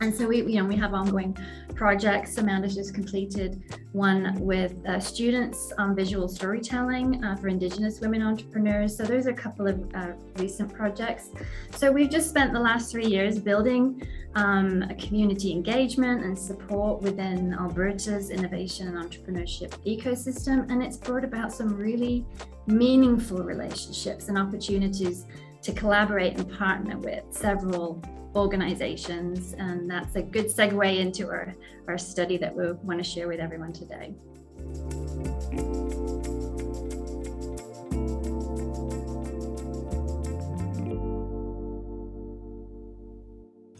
and 0.01 0.13
so 0.13 0.27
we, 0.27 0.37
you 0.37 0.59
know, 0.61 0.65
we 0.65 0.75
have 0.75 0.93
ongoing 0.93 1.37
projects. 1.75 2.37
Amanda's 2.37 2.75
just 2.75 2.93
completed 2.93 3.61
one 3.91 4.39
with 4.39 4.73
uh, 4.87 4.99
students 4.99 5.71
on 5.77 5.95
visual 5.95 6.27
storytelling 6.27 7.23
uh, 7.23 7.35
for 7.35 7.47
Indigenous 7.47 7.99
women 8.01 8.23
entrepreneurs. 8.23 8.97
So 8.97 9.03
those 9.03 9.27
are 9.27 9.29
a 9.29 9.35
couple 9.35 9.67
of 9.67 9.79
uh, 9.93 10.13
recent 10.37 10.73
projects. 10.73 11.29
So 11.75 11.91
we've 11.91 12.09
just 12.09 12.29
spent 12.29 12.51
the 12.51 12.59
last 12.59 12.91
three 12.91 13.05
years 13.05 13.37
building 13.39 14.01
um, 14.35 14.83
community 14.97 15.51
engagement 15.51 16.23
and 16.23 16.37
support 16.37 17.01
within 17.01 17.53
Alberta's 17.53 18.31
innovation 18.31 18.87
and 18.87 18.97
entrepreneurship 18.97 19.71
ecosystem, 19.85 20.69
and 20.71 20.81
it's 20.81 20.97
brought 20.97 21.23
about 21.23 21.51
some 21.51 21.75
really 21.77 22.25
meaningful 22.65 23.43
relationships 23.43 24.29
and 24.29 24.37
opportunities 24.37 25.25
to 25.61 25.71
collaborate 25.73 26.37
and 26.37 26.51
partner 26.57 26.97
with 26.97 27.23
several 27.31 28.01
organizations. 28.35 29.53
And 29.53 29.89
that's 29.89 30.15
a 30.15 30.21
good 30.21 30.47
segue 30.47 30.97
into 30.97 31.27
our, 31.27 31.55
our 31.87 31.97
study 31.97 32.37
that 32.37 32.55
we 32.55 32.71
want 32.71 32.99
to 32.99 33.03
share 33.03 33.27
with 33.27 33.39
everyone 33.39 33.73
today. 33.73 34.13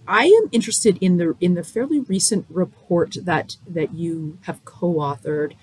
I 0.07 0.25
am 0.25 0.49
interested 0.51 0.97
in 0.99 1.15
the 1.15 1.35
in 1.39 1.53
the 1.53 1.63
fairly 1.63 2.01
recent 2.01 2.45
report 2.49 3.15
that 3.21 3.55
that 3.65 3.93
you 3.93 4.39
have 4.41 4.65
co-authored 4.65 5.53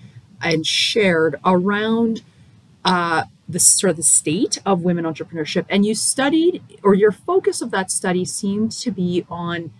and 0.41 0.65
shared 0.65 1.35
around 1.45 2.23
uh, 2.83 3.25
the 3.49 3.59
sort 3.59 3.89
of 3.89 3.97
the 3.97 4.03
state 4.03 4.59
of 4.63 4.83
women 4.83 5.05
entrepreneurship. 5.05 5.65
And 5.69 5.83
you 5.85 5.95
studied 5.95 6.61
or 6.83 6.93
your 6.93 7.11
focus 7.11 7.61
of 7.61 7.71
that 7.71 7.89
study 7.89 8.23
seemed 8.23 8.71
to 8.73 8.91
be 8.91 9.25
on 9.29 9.71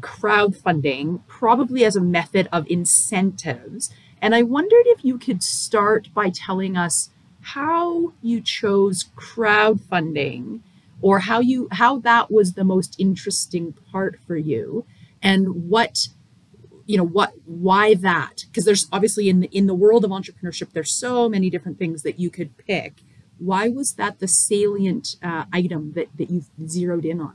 crowdfunding 0.00 1.20
probably 1.28 1.84
as 1.84 1.94
a 1.94 2.00
method 2.00 2.48
of 2.52 2.66
incentives. 2.68 3.90
And 4.20 4.34
i 4.34 4.42
wondered 4.42 4.86
if 4.86 5.04
you 5.04 5.18
could 5.18 5.42
start 5.42 6.08
by 6.12 6.30
telling 6.30 6.76
us 6.76 7.10
how 7.40 8.12
you 8.22 8.40
chose 8.40 9.04
crowdfunding 9.16 10.60
or 11.00 11.20
how 11.20 11.40
you 11.40 11.68
how 11.72 11.98
that 11.98 12.30
was 12.30 12.54
the 12.54 12.64
most 12.64 12.98
interesting 12.98 13.72
part 13.92 14.18
for 14.26 14.36
you 14.36 14.84
and 15.22 15.68
what 15.68 16.08
you 16.86 16.96
know 16.96 17.06
what 17.06 17.32
why 17.44 17.94
that? 17.94 18.44
Because 18.46 18.64
there's 18.64 18.86
obviously 18.92 19.28
in 19.28 19.40
the 19.40 19.48
in 19.48 19.66
the 19.66 19.74
world 19.74 20.04
of 20.04 20.10
entrepreneurship 20.10 20.72
there's 20.72 20.92
so 20.92 21.28
many 21.28 21.50
different 21.50 21.78
things 21.78 22.02
that 22.02 22.18
you 22.18 22.30
could 22.30 22.56
pick. 22.56 23.02
Why 23.38 23.68
was 23.68 23.94
that 23.94 24.18
the 24.18 24.28
salient 24.28 25.16
uh, 25.22 25.44
item 25.52 25.92
that 25.92 26.08
that 26.16 26.30
you 26.30 26.42
zeroed 26.66 27.04
in 27.04 27.20
on? 27.20 27.34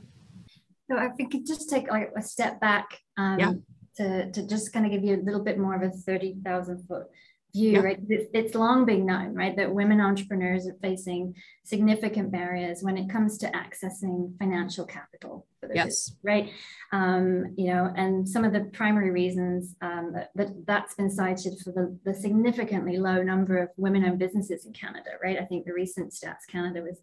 So 0.90 0.98
i 0.98 1.08
think 1.08 1.34
it 1.34 1.46
just 1.46 1.70
take 1.70 1.90
like 1.90 2.12
a 2.16 2.22
step 2.22 2.60
back 2.60 3.00
um, 3.16 3.38
yeah. 3.38 3.52
to, 3.96 4.30
to 4.32 4.46
just 4.46 4.72
kind 4.72 4.84
of 4.84 4.92
give 4.92 5.04
you 5.04 5.14
a 5.16 5.22
little 5.22 5.42
bit 5.42 5.58
more 5.58 5.74
of 5.74 5.82
a 5.82 5.90
30,000 5.90 6.86
foot 6.86 7.06
view, 7.54 7.80
right? 7.80 7.98
It's, 8.08 8.30
it's, 8.32 8.54
long 8.54 8.84
been 8.84 9.04
known, 9.04 9.34
right, 9.34 9.56
that 9.56 9.74
women 9.74 10.00
entrepreneurs 10.00 10.66
are 10.66 10.76
facing 10.80 11.34
significant 11.64 12.32
barriers 12.32 12.82
when 12.82 12.96
it 12.96 13.10
comes 13.10 13.38
to 13.38 13.50
accessing 13.50 14.36
financial 14.38 14.84
capital 14.84 15.46
yes. 15.62 15.70
business, 15.70 16.16
right? 16.22 16.50
Um, 16.92 17.54
you 17.56 17.66
know, 17.66 17.92
and 17.96 18.28
some 18.28 18.44
of 18.44 18.52
the 18.52 18.60
primary 18.72 19.10
reasons 19.10 19.74
um, 19.82 20.12
that, 20.14 20.30
that 20.34 20.66
that's 20.66 20.94
been 20.94 21.10
cited 21.10 21.58
for 21.62 21.72
the, 21.72 21.98
the 22.04 22.14
significantly 22.14 22.98
low 22.98 23.22
number 23.22 23.58
of 23.58 23.68
women-owned 23.76 24.18
businesses 24.18 24.64
in 24.64 24.72
Canada, 24.72 25.10
right? 25.22 25.38
I 25.38 25.44
think 25.44 25.66
the 25.66 25.74
recent 25.74 26.12
stats 26.12 26.46
Canada 26.48 26.82
was 26.82 27.00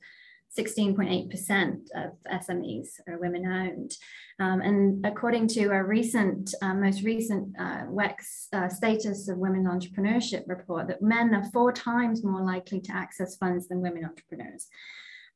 16.8% 0.57 1.89
of 1.95 2.11
SMEs 2.41 2.87
are 3.07 3.19
women 3.19 3.45
owned. 3.45 3.95
Um, 4.39 4.61
and 4.61 5.05
according 5.05 5.47
to 5.49 5.65
a 5.67 5.83
recent, 5.83 6.53
uh, 6.61 6.73
most 6.73 7.03
recent 7.03 7.55
uh, 7.59 7.85
WEX 7.85 8.47
uh, 8.53 8.69
Status 8.69 9.29
of 9.29 9.37
Women 9.37 9.65
Entrepreneurship 9.65 10.43
report, 10.47 10.87
that 10.87 11.01
men 11.01 11.35
are 11.35 11.49
four 11.51 11.71
times 11.71 12.23
more 12.23 12.41
likely 12.41 12.79
to 12.81 12.95
access 12.95 13.35
funds 13.35 13.67
than 13.67 13.81
women 13.81 14.05
entrepreneurs. 14.05 14.67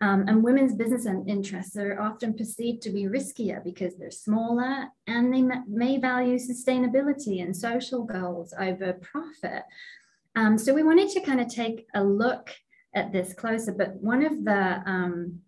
Um, 0.01 0.25
and 0.27 0.43
women's 0.43 0.75
business 0.75 1.05
interests 1.05 1.77
are 1.77 2.01
often 2.01 2.33
perceived 2.33 2.81
to 2.81 2.89
be 2.89 3.03
riskier 3.03 3.63
because 3.63 3.95
they're 3.95 4.11
smaller 4.11 4.87
and 5.07 5.33
they 5.33 5.43
may 5.67 5.97
value 5.97 6.37
sustainability 6.37 7.41
and 7.41 7.55
social 7.55 8.03
goals 8.03 8.53
over 8.59 8.93
profit. 8.93 9.63
Um, 10.35 10.57
so 10.57 10.73
we 10.73 10.83
wanted 10.83 11.09
to 11.11 11.21
kind 11.21 11.39
of 11.39 11.47
take 11.47 11.85
a 11.93 12.03
look 12.03 12.49
at 12.95 13.11
this 13.11 13.33
closer, 13.33 13.73
but 13.73 13.95
one 13.95 14.25
of 14.25 14.43
the 14.43 14.81
um, 14.85 15.39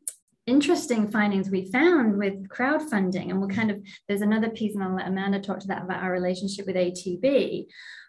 interesting 0.48 1.08
findings 1.08 1.50
we 1.50 1.72
found 1.72 2.18
with 2.18 2.48
crowdfunding, 2.50 3.30
and 3.30 3.40
we'll 3.40 3.50
kind 3.50 3.72
of, 3.72 3.82
there's 4.08 4.22
another 4.22 4.50
piece, 4.50 4.76
and 4.76 4.84
I'll 4.84 4.96
let 4.96 5.08
Amanda 5.08 5.40
talk 5.40 5.60
to 5.60 5.68
that 5.68 5.84
about 5.84 6.04
our 6.04 6.12
relationship 6.12 6.66
with 6.68 6.76
ATB, 6.76 7.66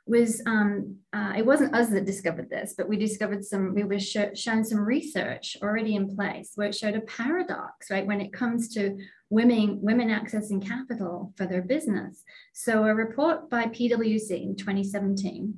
was 0.07 0.41
um, 0.47 0.97
uh, 1.13 1.33
it 1.37 1.45
wasn't 1.45 1.75
us 1.75 1.89
that 1.89 2.05
discovered 2.05 2.49
this, 2.49 2.75
but 2.77 2.89
we 2.89 2.97
discovered 2.97 3.45
some, 3.45 3.75
we 3.75 3.83
were 3.83 3.99
sh- 3.99 4.35
shown 4.35 4.65
some 4.65 4.79
research 4.79 5.57
already 5.63 5.97
in 5.97 6.15
place 6.15 6.53
where 6.55 6.69
it 6.69 6.75
showed 6.75 6.95
a 6.95 7.01
paradox, 7.01 7.91
right, 7.91 8.07
when 8.07 8.21
it 8.21 8.33
comes 8.33 8.73
to 8.75 8.97
women, 9.31 9.81
women 9.83 10.09
accessing 10.09 10.65
capital 10.65 11.33
for 11.37 11.47
their 11.47 11.63
business. 11.63 12.23
So 12.55 12.85
a 12.85 12.95
report 12.95 13.51
by 13.51 13.67
PwC 13.67 14.31
in 14.43 14.57
2017 14.57 15.55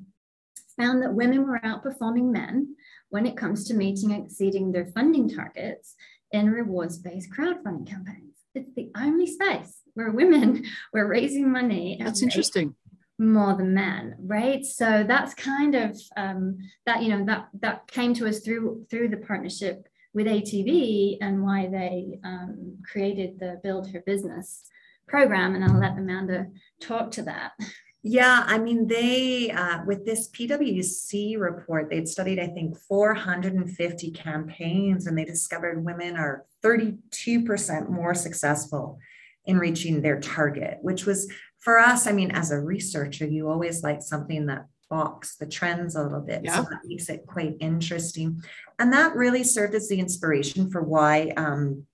found 0.79 1.03
that 1.03 1.13
women 1.13 1.47
were 1.47 1.61
outperforming 1.63 2.33
men 2.33 2.75
when 3.11 3.27
it 3.27 3.37
comes 3.37 3.65
to 3.65 3.75
meeting 3.75 4.13
and 4.13 4.25
exceeding 4.25 4.73
their 4.73 4.87
funding 4.87 5.29
targets 5.29 5.95
in 6.33 6.51
rewards-based 6.51 7.31
crowdfunding 7.33 7.87
campaigns. 7.87 8.37
It's 8.55 8.75
the 8.75 8.91
only 8.97 9.27
space 9.27 9.81
where 9.95 10.11
women 10.11 10.65
were 10.93 11.07
raising 11.07 11.51
money. 11.51 11.99
That's 12.01 12.23
interesting. 12.23 12.75
More 13.19 13.57
than 13.57 13.75
men, 13.75 14.15
right? 14.21 14.65
So 14.65 15.05
that's 15.07 15.35
kind 15.35 15.75
of 15.75 15.99
um, 16.17 16.59
that 16.87 17.03
you 17.03 17.09
know 17.09 17.25
that 17.25 17.49
that 17.61 17.89
came 17.89 18.15
to 18.15 18.29
us 18.29 18.41
through 18.41 18.87
through 18.89 19.09
the 19.09 19.17
partnership 19.17 19.89
with 20.15 20.27
ATB 20.27 21.19
and 21.21 21.43
why 21.43 21.67
they 21.67 22.21
um, 22.25 22.79
created 22.91 23.39
the 23.41 23.61
Build 23.63 23.91
Her 23.91 24.01
Business 24.07 24.65
program. 25.09 25.55
And 25.55 25.65
I'll 25.65 25.79
let 25.79 25.99
Amanda 25.99 26.47
talk 26.81 27.11
to 27.13 27.23
that. 27.23 27.53
Yeah, 28.11 28.43
I 28.47 28.57
mean, 28.57 28.87
they, 28.87 29.51
uh, 29.51 29.85
with 29.85 30.07
this 30.07 30.31
PwC 30.31 31.39
report, 31.39 31.91
they'd 31.91 32.09
studied, 32.09 32.39
I 32.39 32.47
think, 32.47 32.75
450 32.79 34.13
campaigns, 34.13 35.07
and 35.07 35.19
they 35.19 35.27
discovered 35.27 35.85
women 35.85 36.17
are 36.17 36.47
32% 36.65 37.91
more 37.91 38.15
successful 38.15 38.99
in 39.45 39.59
reaching 39.59 40.01
their 40.01 40.19
target, 40.21 40.79
which 40.81 41.05
was 41.05 41.31
for 41.59 41.79
us, 41.79 42.07
I 42.07 42.13
mean, 42.13 42.31
as 42.31 42.51
a 42.51 42.59
researcher, 42.59 43.27
you 43.27 43.51
always 43.51 43.83
like 43.83 44.01
something 44.01 44.47
that 44.47 44.69
box 44.89 45.37
the 45.37 45.45
trends 45.47 45.95
a 45.95 46.03
little 46.03 46.23
bit. 46.23 46.41
Yeah. 46.45 46.57
So 46.57 46.63
that 46.63 46.81
makes 46.87 47.11
it 47.11 47.27
quite 47.27 47.57
interesting. 47.61 48.43
And 48.79 48.91
that 48.95 49.17
really 49.17 49.45
served 49.45 49.75
as 49.75 49.87
the 49.87 50.01
inspiration 50.01 50.71
for 50.71 50.83
why 50.83 51.35
um, 51.37 51.85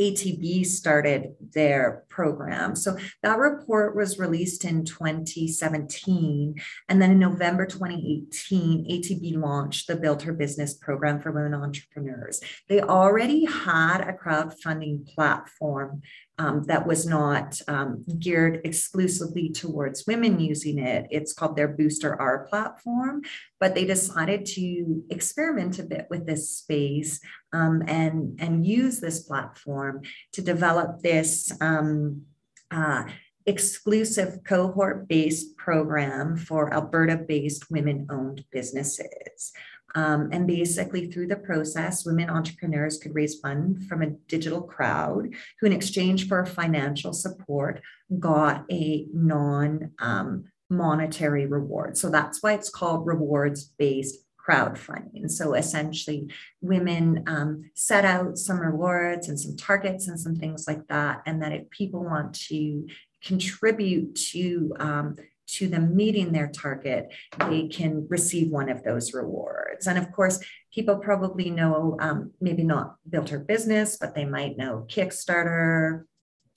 ATB 0.00 0.64
started 0.64 1.34
their 1.52 2.04
program. 2.08 2.74
So 2.74 2.96
that 3.22 3.38
report 3.38 3.94
was 3.94 4.18
released 4.18 4.64
in 4.64 4.84
2017. 4.84 6.54
And 6.88 7.02
then 7.02 7.10
in 7.12 7.18
November 7.18 7.66
2018, 7.66 8.86
ATB 8.90 9.36
launched 9.36 9.86
the 9.86 9.96
Build 9.96 10.22
Her 10.22 10.32
Business 10.32 10.74
program 10.74 11.20
for 11.20 11.32
women 11.32 11.54
entrepreneurs. 11.54 12.40
They 12.68 12.80
already 12.80 13.44
had 13.44 14.00
a 14.00 14.14
crowdfunding 14.14 15.06
platform 15.14 16.02
um, 16.38 16.62
that 16.64 16.86
was 16.86 17.06
not 17.06 17.60
um, 17.68 18.04
geared 18.18 18.62
exclusively 18.64 19.50
towards 19.50 20.06
women 20.06 20.40
using 20.40 20.78
it. 20.78 21.06
It's 21.10 21.32
called 21.32 21.56
their 21.56 21.76
BoostR 21.76 22.48
platform, 22.48 23.22
but 23.58 23.74
they 23.74 23.84
decided 23.84 24.46
to 24.46 25.04
experiment 25.10 25.78
a 25.78 25.82
bit 25.82 26.06
with 26.08 26.26
this 26.26 26.50
space 26.50 27.20
um, 27.52 27.82
and, 27.86 28.40
and 28.40 28.66
use 28.66 29.00
this 29.00 29.20
platform 29.20 30.00
to 30.32 30.40
develop 30.40 31.00
this 31.02 31.52
um, 31.60 32.22
uh, 32.70 33.04
exclusive 33.46 34.38
cohort 34.44 35.08
based 35.08 35.56
program 35.56 36.36
for 36.36 36.72
Alberta 36.72 37.16
based 37.16 37.70
women 37.70 38.06
owned 38.10 38.44
businesses. 38.52 39.52
Um, 39.94 40.30
and 40.32 40.46
basically, 40.46 41.10
through 41.10 41.28
the 41.28 41.36
process, 41.36 42.04
women 42.04 42.30
entrepreneurs 42.30 42.98
could 42.98 43.14
raise 43.14 43.40
funds 43.40 43.86
from 43.86 44.02
a 44.02 44.10
digital 44.28 44.62
crowd 44.62 45.34
who, 45.58 45.66
in 45.66 45.72
exchange 45.72 46.28
for 46.28 46.44
financial 46.46 47.12
support, 47.12 47.82
got 48.18 48.64
a 48.70 49.06
non 49.12 49.92
um, 49.98 50.44
monetary 50.68 51.46
reward. 51.46 51.96
So 51.96 52.10
that's 52.10 52.42
why 52.42 52.52
it's 52.54 52.70
called 52.70 53.06
rewards 53.06 53.64
based 53.78 54.24
crowdfunding. 54.38 55.30
So 55.30 55.54
essentially, 55.54 56.30
women 56.60 57.24
um, 57.26 57.70
set 57.74 58.04
out 58.04 58.38
some 58.38 58.60
rewards 58.60 59.28
and 59.28 59.38
some 59.38 59.56
targets 59.56 60.08
and 60.08 60.18
some 60.18 60.36
things 60.36 60.66
like 60.66 60.86
that. 60.88 61.22
And 61.26 61.42
that 61.42 61.52
if 61.52 61.68
people 61.70 62.04
want 62.04 62.34
to 62.48 62.86
contribute 63.22 64.14
to 64.14 64.74
um, 64.78 65.16
to 65.54 65.68
them 65.68 65.96
meeting 65.96 66.32
their 66.32 66.48
target, 66.48 67.08
they 67.48 67.68
can 67.68 68.06
receive 68.08 68.50
one 68.50 68.68
of 68.68 68.82
those 68.82 69.14
rewards. 69.14 69.86
And 69.86 69.98
of 69.98 70.12
course, 70.12 70.40
people 70.72 70.98
probably 70.98 71.50
know 71.50 71.96
um, 72.00 72.32
maybe 72.40 72.62
not 72.62 72.96
Build 73.08 73.30
Her 73.30 73.38
Business, 73.38 73.96
but 74.00 74.14
they 74.14 74.24
might 74.24 74.56
know 74.56 74.86
Kickstarter 74.88 76.04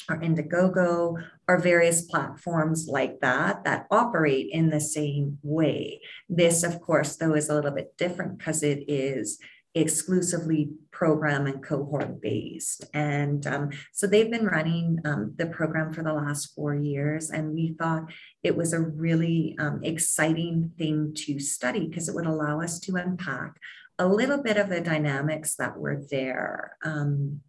or 0.10 0.18
Indiegogo 0.18 1.24
or 1.48 1.58
various 1.58 2.04
platforms 2.04 2.88
like 2.88 3.20
that 3.22 3.64
that 3.64 3.88
operate 3.90 4.50
in 4.52 4.70
the 4.70 4.82
same 4.82 5.40
way. 5.44 6.02
This, 6.30 6.64
of 6.64 6.82
course, 6.82 7.16
though, 7.16 7.34
is 7.34 7.50
a 7.50 7.56
little 7.56 7.72
bit 7.72 7.96
different 7.98 8.38
because 8.38 8.64
it 8.64 8.84
is 8.88 9.40
exclusively 9.76 10.70
program 10.92 11.48
and 11.48 11.64
cohort 11.64 12.22
based. 12.22 12.86
And 12.94 13.46
um, 13.48 13.72
so 13.92 14.06
they've 14.06 14.30
been 14.30 14.46
running 14.46 15.00
um, 15.04 15.34
the 15.36 15.48
program 15.48 15.92
for 15.92 16.04
the 16.04 16.14
last 16.14 16.54
four 16.56 16.76
years. 16.76 17.32
And 17.32 17.54
we 17.54 17.76
thought 17.80 18.12
it 18.44 18.56
was 18.56 18.74
a 18.74 18.80
really 18.80 19.56
um, 19.60 19.80
exciting 19.84 20.72
thing 20.78 21.14
to 21.26 21.40
study 21.40 21.88
because 21.88 22.08
it 22.08 22.16
would 22.16 22.28
allow 22.28 22.62
us 22.62 22.80
to 22.82 22.96
unpack 22.96 23.58
a 23.98 24.08
little 24.08 24.42
bit 24.42 24.58
of 24.58 24.70
the 24.70 24.82
dynamics 24.82 25.56
that 25.56 25.78
were 25.78 26.04
there. 26.10 26.78
Um, 26.84 27.42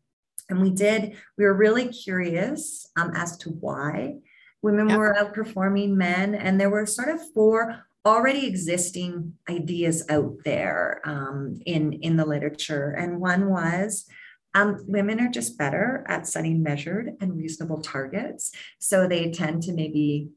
and 0.49 0.61
we 0.61 0.71
did, 0.71 1.16
we 1.38 1.45
were 1.45 1.54
really 1.54 1.88
curious 1.88 2.90
um, 2.97 3.12
as 3.14 3.37
to 3.38 3.50
why 3.50 4.16
women 4.62 4.88
yep. 4.88 4.99
were 4.99 5.16
outperforming 5.19 5.90
men. 5.90 6.35
And 6.35 6.59
there 6.59 6.71
were 6.71 6.87
sort 6.87 7.09
of 7.09 7.21
four 7.33 7.85
already 8.06 8.46
existing 8.46 9.34
ideas 9.49 10.04
out 10.11 10.37
there 10.44 11.00
um, 11.04 11.58
in, 11.64 11.94
in 11.94 12.16
the 12.16 12.26
literature. 12.26 12.90
And 12.90 13.20
one 13.20 13.50
was 13.50 14.06
um, 14.54 14.84
women 14.87 15.20
are 15.20 15.30
just 15.30 15.58
better 15.58 16.04
at 16.08 16.26
setting 16.26 16.62
measured 16.62 17.12
and 17.20 17.37
reasonable 17.37 17.80
targets. 17.80 18.52
So 18.78 19.08
they 19.08 19.30
tend 19.30 19.62
to 19.64 19.73
maybe 19.73 20.28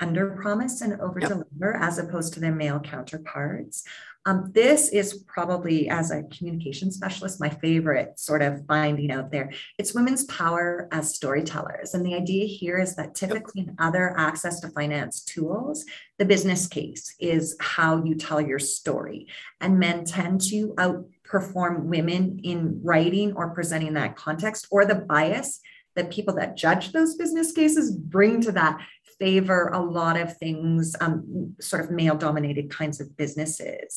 under 0.00 0.32
promise 0.32 0.80
and 0.80 1.00
over 1.00 1.20
deliver 1.20 1.46
yep. 1.60 1.76
as 1.80 1.98
opposed 1.98 2.34
to 2.34 2.40
their 2.40 2.54
male 2.54 2.80
counterparts. 2.80 3.84
Um, 4.24 4.52
this 4.54 4.88
is 4.90 5.24
probably, 5.26 5.88
as 5.88 6.10
a 6.12 6.22
communication 6.24 6.92
specialist, 6.92 7.40
my 7.40 7.48
favorite 7.48 8.20
sort 8.20 8.40
of 8.42 8.64
finding 8.66 9.10
out 9.10 9.32
there. 9.32 9.52
It's 9.78 9.94
women's 9.94 10.24
power 10.24 10.88
as 10.92 11.14
storytellers. 11.14 11.94
And 11.94 12.06
the 12.06 12.14
idea 12.14 12.46
here 12.46 12.78
is 12.78 12.94
that 12.96 13.16
typically 13.16 13.62
in 13.62 13.76
other 13.80 14.14
access 14.16 14.60
to 14.60 14.68
finance 14.68 15.22
tools, 15.22 15.84
the 16.18 16.24
business 16.24 16.68
case 16.68 17.16
is 17.18 17.56
how 17.60 18.04
you 18.04 18.14
tell 18.14 18.40
your 18.40 18.60
story. 18.60 19.26
And 19.60 19.80
men 19.80 20.04
tend 20.04 20.40
to 20.42 20.74
outperform 20.74 21.84
women 21.84 22.40
in 22.44 22.80
writing 22.84 23.32
or 23.34 23.50
presenting 23.50 23.94
that 23.94 24.14
context 24.14 24.68
or 24.70 24.84
the 24.84 24.94
bias 24.94 25.60
that 25.94 26.10
people 26.10 26.34
that 26.34 26.56
judge 26.56 26.92
those 26.92 27.16
business 27.16 27.52
cases 27.52 27.94
bring 27.94 28.40
to 28.40 28.52
that 28.52 28.78
favor 29.22 29.60
a 29.68 29.82
lot 29.98 30.16
of 30.24 30.28
things, 30.42 30.82
um, 31.04 31.54
sort 31.60 31.84
of 31.84 31.88
male 32.00 32.18
dominated 32.26 32.66
kinds 32.80 32.96
of 33.02 33.06
businesses. 33.22 33.88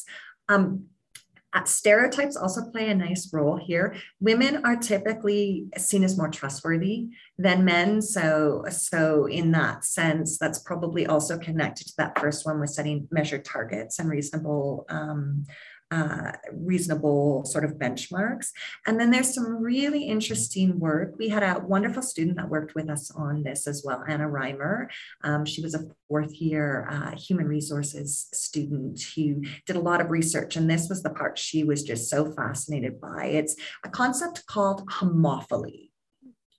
Um, 0.54 0.66
Uh, 1.58 1.64
stereotypes 1.64 2.36
also 2.44 2.62
play 2.74 2.86
a 2.90 3.02
nice 3.08 3.24
role 3.32 3.58
here. 3.70 3.88
Women 4.20 4.54
are 4.68 4.76
typically 4.76 5.44
seen 5.88 6.04
as 6.04 6.18
more 6.20 6.32
trustworthy 6.40 6.98
than 7.46 7.64
men. 7.74 8.02
So, 8.16 8.28
so 8.90 9.00
in 9.40 9.48
that 9.60 9.86
sense, 9.86 10.30
that's 10.42 10.60
probably 10.70 11.04
also 11.14 11.34
connected 11.48 11.86
to 11.88 11.94
that 12.00 12.20
first 12.20 12.46
one 12.46 12.60
with 12.60 12.76
setting 12.78 13.08
measured 13.10 13.46
targets 13.46 14.00
and 14.00 14.10
reasonable 14.10 14.86
um, 14.90 15.46
uh, 15.92 16.32
reasonable 16.52 17.46
sort 17.46 17.64
of 17.64 17.74
benchmarks. 17.74 18.50
And 18.88 19.00
then 19.00 19.12
there's 19.12 19.34
some 19.34 19.62
really 19.62 20.04
interesting 20.04 20.80
work. 20.80 21.16
We 21.18 21.30
had 21.30 21.44
a 21.44 21.60
wonderful 21.60 22.02
student 22.02 22.38
that 22.38 22.50
worked 22.50 22.76
with 22.76 22.90
us 22.90 23.12
on 23.12 23.44
this 23.44 23.68
as 23.68 23.84
well, 23.86 24.04
Anna 24.08 24.28
Reimer. 24.28 24.88
Um, 25.24 25.46
she 25.46 25.62
was 25.62 25.76
a 25.76 25.86
fourth 26.08 26.34
year 26.34 26.88
uh, 26.90 27.16
human 27.16 27.48
resources 27.48 28.28
student 28.34 29.02
who 29.16 29.44
did 29.66 29.76
a 29.76 29.82
lot 29.82 30.02
of 30.02 30.10
research. 30.10 30.56
And 30.56 30.70
this 30.70 30.90
was 30.90 31.04
the 31.04 31.10
part 31.10 31.38
she 31.38 31.64
was 31.64 31.84
just 31.84 32.10
so 32.10 32.32
fascinated 32.32 33.00
by. 33.00 33.26
It's 33.26 33.56
a 33.84 33.90
concept 33.90 34.46
called 34.48 34.88
homophily 34.88 35.90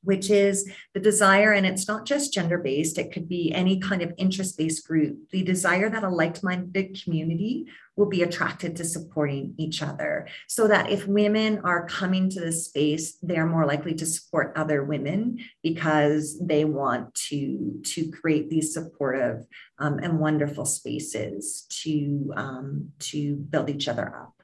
which 0.06 0.30
is 0.30 0.70
the 0.94 1.00
desire, 1.00 1.52
and 1.52 1.66
it's 1.66 1.88
not 1.88 2.06
just 2.06 2.32
gender 2.32 2.58
based, 2.58 2.96
it 2.96 3.12
could 3.12 3.28
be 3.28 3.52
any 3.52 3.78
kind 3.78 4.02
of 4.02 4.12
interest 4.16 4.56
based 4.56 4.86
group, 4.86 5.18
the 5.30 5.42
desire 5.42 5.90
that 5.90 6.04
a 6.04 6.08
like 6.08 6.42
minded 6.42 7.00
community 7.02 7.66
will 7.96 8.06
be 8.06 8.22
attracted 8.22 8.76
to 8.76 8.84
supporting 8.84 9.54
each 9.56 9.82
other. 9.82 10.28
So 10.48 10.68
that 10.68 10.90
if 10.90 11.06
women 11.06 11.60
are 11.64 11.88
coming 11.88 12.28
to 12.30 12.40
this 12.40 12.66
space, 12.66 13.16
they're 13.22 13.46
more 13.46 13.66
likely 13.66 13.94
to 13.94 14.06
support 14.06 14.52
other 14.54 14.84
women 14.84 15.38
because 15.62 16.38
they 16.38 16.64
want 16.64 17.14
to, 17.28 17.80
to 17.84 18.10
create 18.10 18.48
these 18.50 18.75
supportive 18.75 19.46
um, 19.78 19.98
and 19.98 20.20
wonderful 20.20 20.66
spaces 20.66 21.66
to, 21.82 22.32
um, 22.36 22.92
to 22.98 23.36
build 23.36 23.70
each 23.70 23.88
other 23.88 24.14
up. 24.14 24.36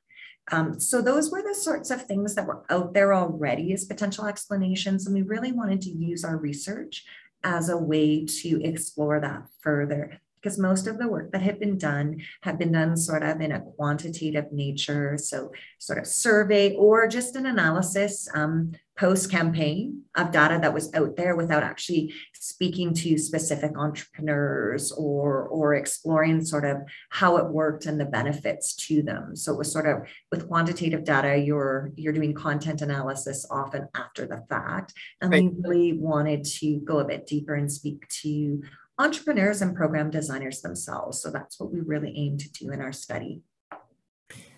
Um, 0.50 0.80
so 0.80 1.00
those 1.00 1.30
were 1.30 1.42
the 1.42 1.54
sorts 1.54 1.90
of 1.90 2.04
things 2.04 2.34
that 2.34 2.46
were 2.46 2.64
out 2.68 2.94
there 2.94 3.14
already 3.14 3.72
as 3.72 3.84
potential 3.84 4.26
explanations. 4.26 5.06
And 5.06 5.14
we 5.14 5.22
really 5.22 5.52
wanted 5.52 5.80
to 5.82 5.90
use 5.90 6.24
our 6.24 6.36
research 6.36 7.04
as 7.44 7.68
a 7.68 7.76
way 7.76 8.24
to 8.24 8.62
explore 8.62 9.20
that 9.20 9.44
further 9.60 10.20
because 10.42 10.58
most 10.58 10.86
of 10.86 10.98
the 10.98 11.08
work 11.08 11.30
that 11.32 11.42
had 11.42 11.60
been 11.60 11.78
done 11.78 12.20
had 12.40 12.58
been 12.58 12.72
done 12.72 12.96
sort 12.96 13.22
of 13.22 13.40
in 13.40 13.52
a 13.52 13.60
quantitative 13.60 14.52
nature, 14.52 15.16
so 15.16 15.52
sort 15.78 15.98
of 15.98 16.06
survey 16.06 16.74
or 16.74 17.06
just 17.06 17.36
an 17.36 17.46
analysis 17.46 18.28
um, 18.34 18.72
post 18.98 19.30
campaign 19.30 20.02
of 20.16 20.30
data 20.30 20.58
that 20.60 20.74
was 20.74 20.92
out 20.94 21.16
there 21.16 21.34
without 21.34 21.62
actually 21.62 22.12
speaking 22.34 22.92
to 22.92 23.16
specific 23.16 23.72
entrepreneurs 23.76 24.92
or 24.92 25.48
or 25.48 25.74
exploring 25.74 26.44
sort 26.44 26.64
of 26.64 26.78
how 27.08 27.36
it 27.36 27.48
worked 27.48 27.86
and 27.86 27.98
the 27.98 28.04
benefits 28.04 28.74
to 28.74 29.02
them. 29.02 29.34
So 29.34 29.52
it 29.52 29.58
was 29.58 29.72
sort 29.72 29.86
of 29.86 30.06
with 30.30 30.48
quantitative 30.48 31.04
data, 31.04 31.38
you're 31.38 31.92
you're 31.96 32.12
doing 32.12 32.34
content 32.34 32.82
analysis 32.82 33.46
often 33.50 33.88
after 33.94 34.26
the 34.26 34.44
fact, 34.48 34.92
and 35.20 35.32
right. 35.32 35.44
we 35.44 35.50
really 35.56 35.92
wanted 35.98 36.44
to 36.44 36.78
go 36.80 36.98
a 36.98 37.04
bit 37.04 37.26
deeper 37.26 37.54
and 37.54 37.72
speak 37.72 38.06
to 38.08 38.62
entrepreneurs 38.98 39.62
and 39.62 39.74
program 39.74 40.10
designers 40.10 40.60
themselves. 40.60 41.20
So 41.20 41.30
that's 41.30 41.58
what 41.58 41.72
we 41.72 41.80
really 41.80 42.12
aim 42.16 42.38
to 42.38 42.48
do 42.52 42.70
in 42.70 42.80
our 42.80 42.92
study. 42.92 43.42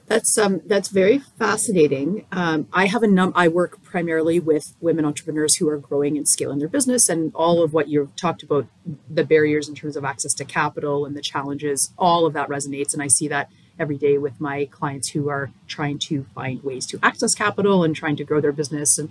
That's 0.06 0.36
um, 0.36 0.60
that's 0.66 0.88
very 0.88 1.22
fascinating. 1.38 2.26
Um, 2.30 2.68
I 2.74 2.86
have 2.86 3.02
a 3.02 3.06
num. 3.06 3.32
I 3.34 3.48
work 3.48 3.82
primarily 3.82 4.38
with 4.38 4.74
women 4.78 5.06
entrepreneurs 5.06 5.56
who 5.56 5.68
are 5.70 5.78
growing 5.78 6.18
and 6.18 6.28
scaling 6.28 6.58
their 6.58 6.68
business, 6.68 7.08
and 7.08 7.32
all 7.34 7.62
of 7.62 7.72
what 7.72 7.88
you've 7.88 8.14
talked 8.14 8.42
about, 8.42 8.66
the 9.08 9.24
barriers 9.24 9.66
in 9.66 9.74
terms 9.74 9.96
of 9.96 10.04
access 10.04 10.34
to 10.34 10.44
capital 10.44 11.06
and 11.06 11.16
the 11.16 11.22
challenges, 11.22 11.94
all 11.96 12.26
of 12.26 12.34
that 12.34 12.50
resonates, 12.50 12.92
and 12.92 13.02
I 13.02 13.08
see 13.08 13.28
that 13.28 13.48
every 13.78 13.96
day 13.96 14.18
with 14.18 14.40
my 14.40 14.66
clients 14.66 15.08
who 15.08 15.30
are 15.30 15.50
trying 15.66 15.98
to 15.98 16.26
find 16.34 16.62
ways 16.62 16.86
to 16.86 16.98
access 17.02 17.34
capital 17.34 17.82
and 17.82 17.96
trying 17.96 18.16
to 18.16 18.24
grow 18.24 18.40
their 18.40 18.52
business. 18.52 18.98
And 18.98 19.10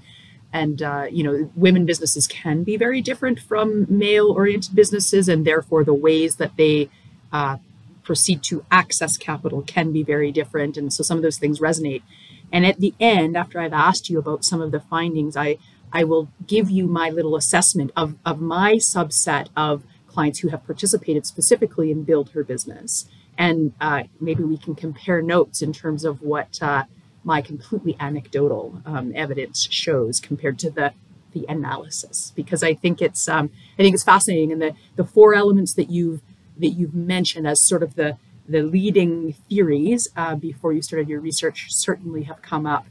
and 0.54 0.82
uh, 0.82 1.08
you 1.12 1.24
know 1.24 1.52
women 1.56 1.86
businesses 1.86 2.28
can 2.28 2.64
be 2.64 2.78
very 2.78 3.02
different 3.02 3.40
from 3.40 3.86
male 3.90 4.32
oriented 4.32 4.74
businesses 4.74 5.28
and 5.28 5.46
therefore 5.46 5.84
the 5.84 5.94
ways 5.94 6.38
that 6.38 6.56
they 6.56 6.90
uh, 7.34 7.58
proceed 8.04 8.44
to 8.44 8.64
access 8.70 9.18
capital 9.18 9.62
can 9.64 9.92
be 9.92 10.04
very 10.04 10.32
different. 10.32 10.78
And 10.78 10.94
so 10.94 11.04
some 11.04 11.18
of 11.18 11.24
those 11.24 11.40
things 11.40 11.60
resonate. 11.60 12.04
And 12.52 12.66
at 12.66 12.80
the 12.80 12.94
end 13.00 13.36
after 13.36 13.60
i've 13.60 13.74
asked 13.74 14.10
you 14.10 14.20
about 14.20 14.46
some 14.46 14.62
of 14.62 14.72
the 14.72 14.80
findings 14.80 15.36
i 15.36 15.58
i 15.92 16.04
will 16.04 16.30
give 16.46 16.70
you 16.70 16.86
my 16.86 17.10
little 17.10 17.36
assessment 17.36 17.92
of 17.96 18.16
of 18.24 18.40
my 18.40 18.76
subset 18.76 19.48
of 19.58 19.84
clients 20.14 20.40
who 20.40 20.50
have 20.50 20.64
participated 20.66 21.26
specifically 21.26 21.92
in 21.92 22.04
build 22.04 22.30
her 22.30 22.44
business. 22.44 23.10
And 23.38 23.74
uh, 23.82 24.04
maybe 24.22 24.44
we 24.44 24.58
can 24.58 24.76
compare 24.76 25.22
notes 25.22 25.62
in 25.62 25.74
terms 25.74 26.06
of 26.06 26.22
what 26.22 26.60
uh, 26.62 26.84
my 27.24 27.42
completely 27.42 27.96
anecdotal 28.00 28.82
um, 28.86 29.12
evidence 29.16 29.68
shows 29.70 30.20
compared 30.20 30.60
to 30.60 30.70
the 30.70 30.94
the 31.34 31.46
analysis. 31.50 32.32
Because 32.36 32.64
I 32.64 32.74
think 32.74 33.02
it's 33.02 33.28
um, 33.28 33.50
I 33.78 33.82
think 33.82 33.94
it's 33.94 34.04
fascinating 34.04 34.52
and 34.52 34.62
the 34.62 34.76
the 34.96 35.04
four 35.04 35.34
elements 35.34 35.74
that 35.76 35.90
you've 35.90 36.22
that 36.58 36.70
you've 36.70 36.94
mentioned 36.94 37.48
as 37.48 37.62
sort 37.62 37.84
of 37.84 37.96
the 37.96 38.18
the 38.48 38.62
leading 38.62 39.34
theories 39.50 40.10
uh, 40.16 40.36
before 40.36 40.74
you 40.74 40.82
started 40.82 41.08
your 41.10 41.22
research 41.22 41.74
certainly 41.74 42.24
have 42.24 42.42
come 42.42 42.66
up 42.66 42.86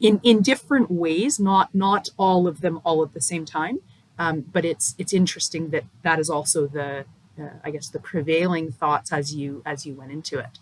in 0.00 0.20
in 0.22 0.42
different 0.42 0.90
ways 0.90 1.40
not 1.40 1.74
not 1.74 2.08
all 2.18 2.46
of 2.46 2.60
them 2.60 2.80
all 2.84 3.02
at 3.02 3.12
the 3.12 3.20
same 3.20 3.44
time. 3.44 3.78
Um, 4.18 4.42
but 4.52 4.64
it's 4.64 4.94
it's 4.98 5.14
interesting 5.14 5.70
that 5.70 5.84
that 6.02 6.18
is 6.18 6.28
also 6.28 6.66
the 6.66 7.06
uh, 7.40 7.48
I 7.64 7.70
guess 7.70 7.88
the 7.88 7.98
prevailing 7.98 8.70
thoughts 8.70 9.12
as 9.12 9.34
you 9.34 9.62
as 9.64 9.86
you 9.86 9.94
went 9.94 10.12
into 10.12 10.38
it. 10.38 10.58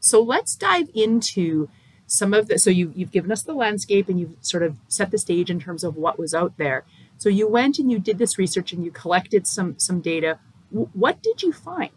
So 0.00 0.22
let's 0.22 0.54
dive 0.54 0.90
into 0.94 1.68
some 2.08 2.32
of 2.32 2.48
the 2.48 2.58
so 2.58 2.70
you 2.70 2.92
you've 2.96 3.12
given 3.12 3.30
us 3.30 3.42
the 3.42 3.52
landscape 3.52 4.08
and 4.08 4.18
you've 4.18 4.34
sort 4.40 4.62
of 4.62 4.76
set 4.88 5.10
the 5.10 5.18
stage 5.18 5.50
in 5.50 5.60
terms 5.60 5.84
of 5.84 5.94
what 5.94 6.18
was 6.18 6.34
out 6.34 6.56
there. 6.56 6.84
So 7.18 7.28
you 7.28 7.46
went 7.46 7.78
and 7.78 7.92
you 7.92 7.98
did 7.98 8.18
this 8.18 8.38
research 8.38 8.72
and 8.72 8.84
you 8.84 8.90
collected 8.90 9.46
some 9.46 9.78
some 9.78 10.00
data. 10.00 10.38
W- 10.72 10.90
what 10.94 11.22
did 11.22 11.42
you 11.42 11.52
find? 11.52 11.90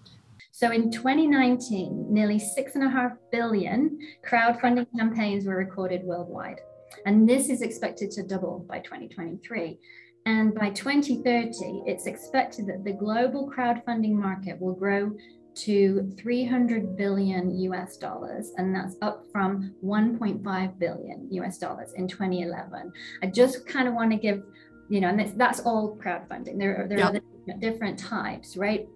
So 0.51 0.69
in 0.69 0.91
2019 0.91 2.07
nearly 2.13 2.37
six 2.37 2.75
and 2.75 2.83
a 2.83 2.89
half 2.89 3.13
billion 3.31 3.97
crowdfunding 4.27 4.87
campaigns 4.97 5.45
were 5.45 5.55
recorded 5.55 6.03
worldwide. 6.03 6.59
And 7.05 7.27
this 7.27 7.49
is 7.49 7.61
expected 7.61 8.11
to 8.11 8.23
double 8.23 8.65
by 8.67 8.79
2023 8.79 9.79
and 10.25 10.53
by 10.53 10.69
2030 10.71 11.83
it's 11.87 12.05
expected 12.05 12.67
that 12.67 12.83
the 12.83 12.93
global 12.93 13.49
crowdfunding 13.49 14.11
market 14.11 14.59
will 14.61 14.75
grow 14.75 15.11
to 15.53 16.11
300 16.17 16.95
billion 16.95 17.51
US 17.59 17.97
dollars, 17.97 18.51
and 18.57 18.75
that's 18.75 18.95
up 19.01 19.25
from 19.31 19.73
1.5 19.83 20.79
billion 20.79 21.27
US 21.31 21.57
dollars 21.57 21.93
in 21.93 22.07
2011. 22.07 22.91
I 23.21 23.27
just 23.27 23.67
kind 23.67 23.87
of 23.87 23.93
want 23.93 24.11
to 24.11 24.17
give, 24.17 24.43
you 24.89 25.01
know, 25.01 25.09
and 25.09 25.19
that's, 25.19 25.33
that's 25.33 25.59
all 25.61 25.97
crowdfunding. 25.97 26.57
There 26.57 26.83
are, 26.83 26.87
there 26.87 26.99
yep. 26.99 27.23
are 27.49 27.59
different 27.59 27.99
types, 27.99 28.55
right? 28.55 28.87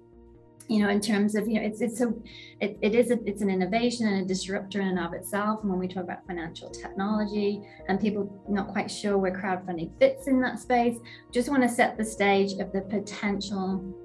You 0.67 0.81
know, 0.81 0.89
in 0.89 0.99
terms 0.99 1.35
of, 1.35 1.47
you 1.47 1.59
know, 1.59 1.67
it's 1.67 1.81
it's 1.81 2.01
a 2.01 2.11
it, 2.59 2.79
it 2.81 2.95
is 2.95 3.11
a, 3.11 3.19
it's 3.25 3.43
an 3.43 3.51
innovation 3.51 4.07
and 4.07 4.25
a 4.25 4.27
disruptor 4.27 4.81
in 4.81 4.87
and 4.87 4.99
of 4.99 5.13
itself. 5.13 5.59
And 5.61 5.69
when 5.69 5.77
we 5.77 5.87
talk 5.87 6.05
about 6.05 6.25
financial 6.25 6.71
technology 6.71 7.61
and 7.87 7.99
people 7.99 8.43
not 8.49 8.69
quite 8.69 8.89
sure 8.89 9.19
where 9.19 9.31
crowdfunding 9.31 9.91
fits 9.99 10.27
in 10.27 10.41
that 10.41 10.57
space, 10.57 10.97
just 11.31 11.49
want 11.49 11.61
to 11.61 11.69
set 11.69 11.97
the 11.97 12.03
stage 12.03 12.53
of 12.53 12.71
the 12.71 12.81
potential 12.81 13.95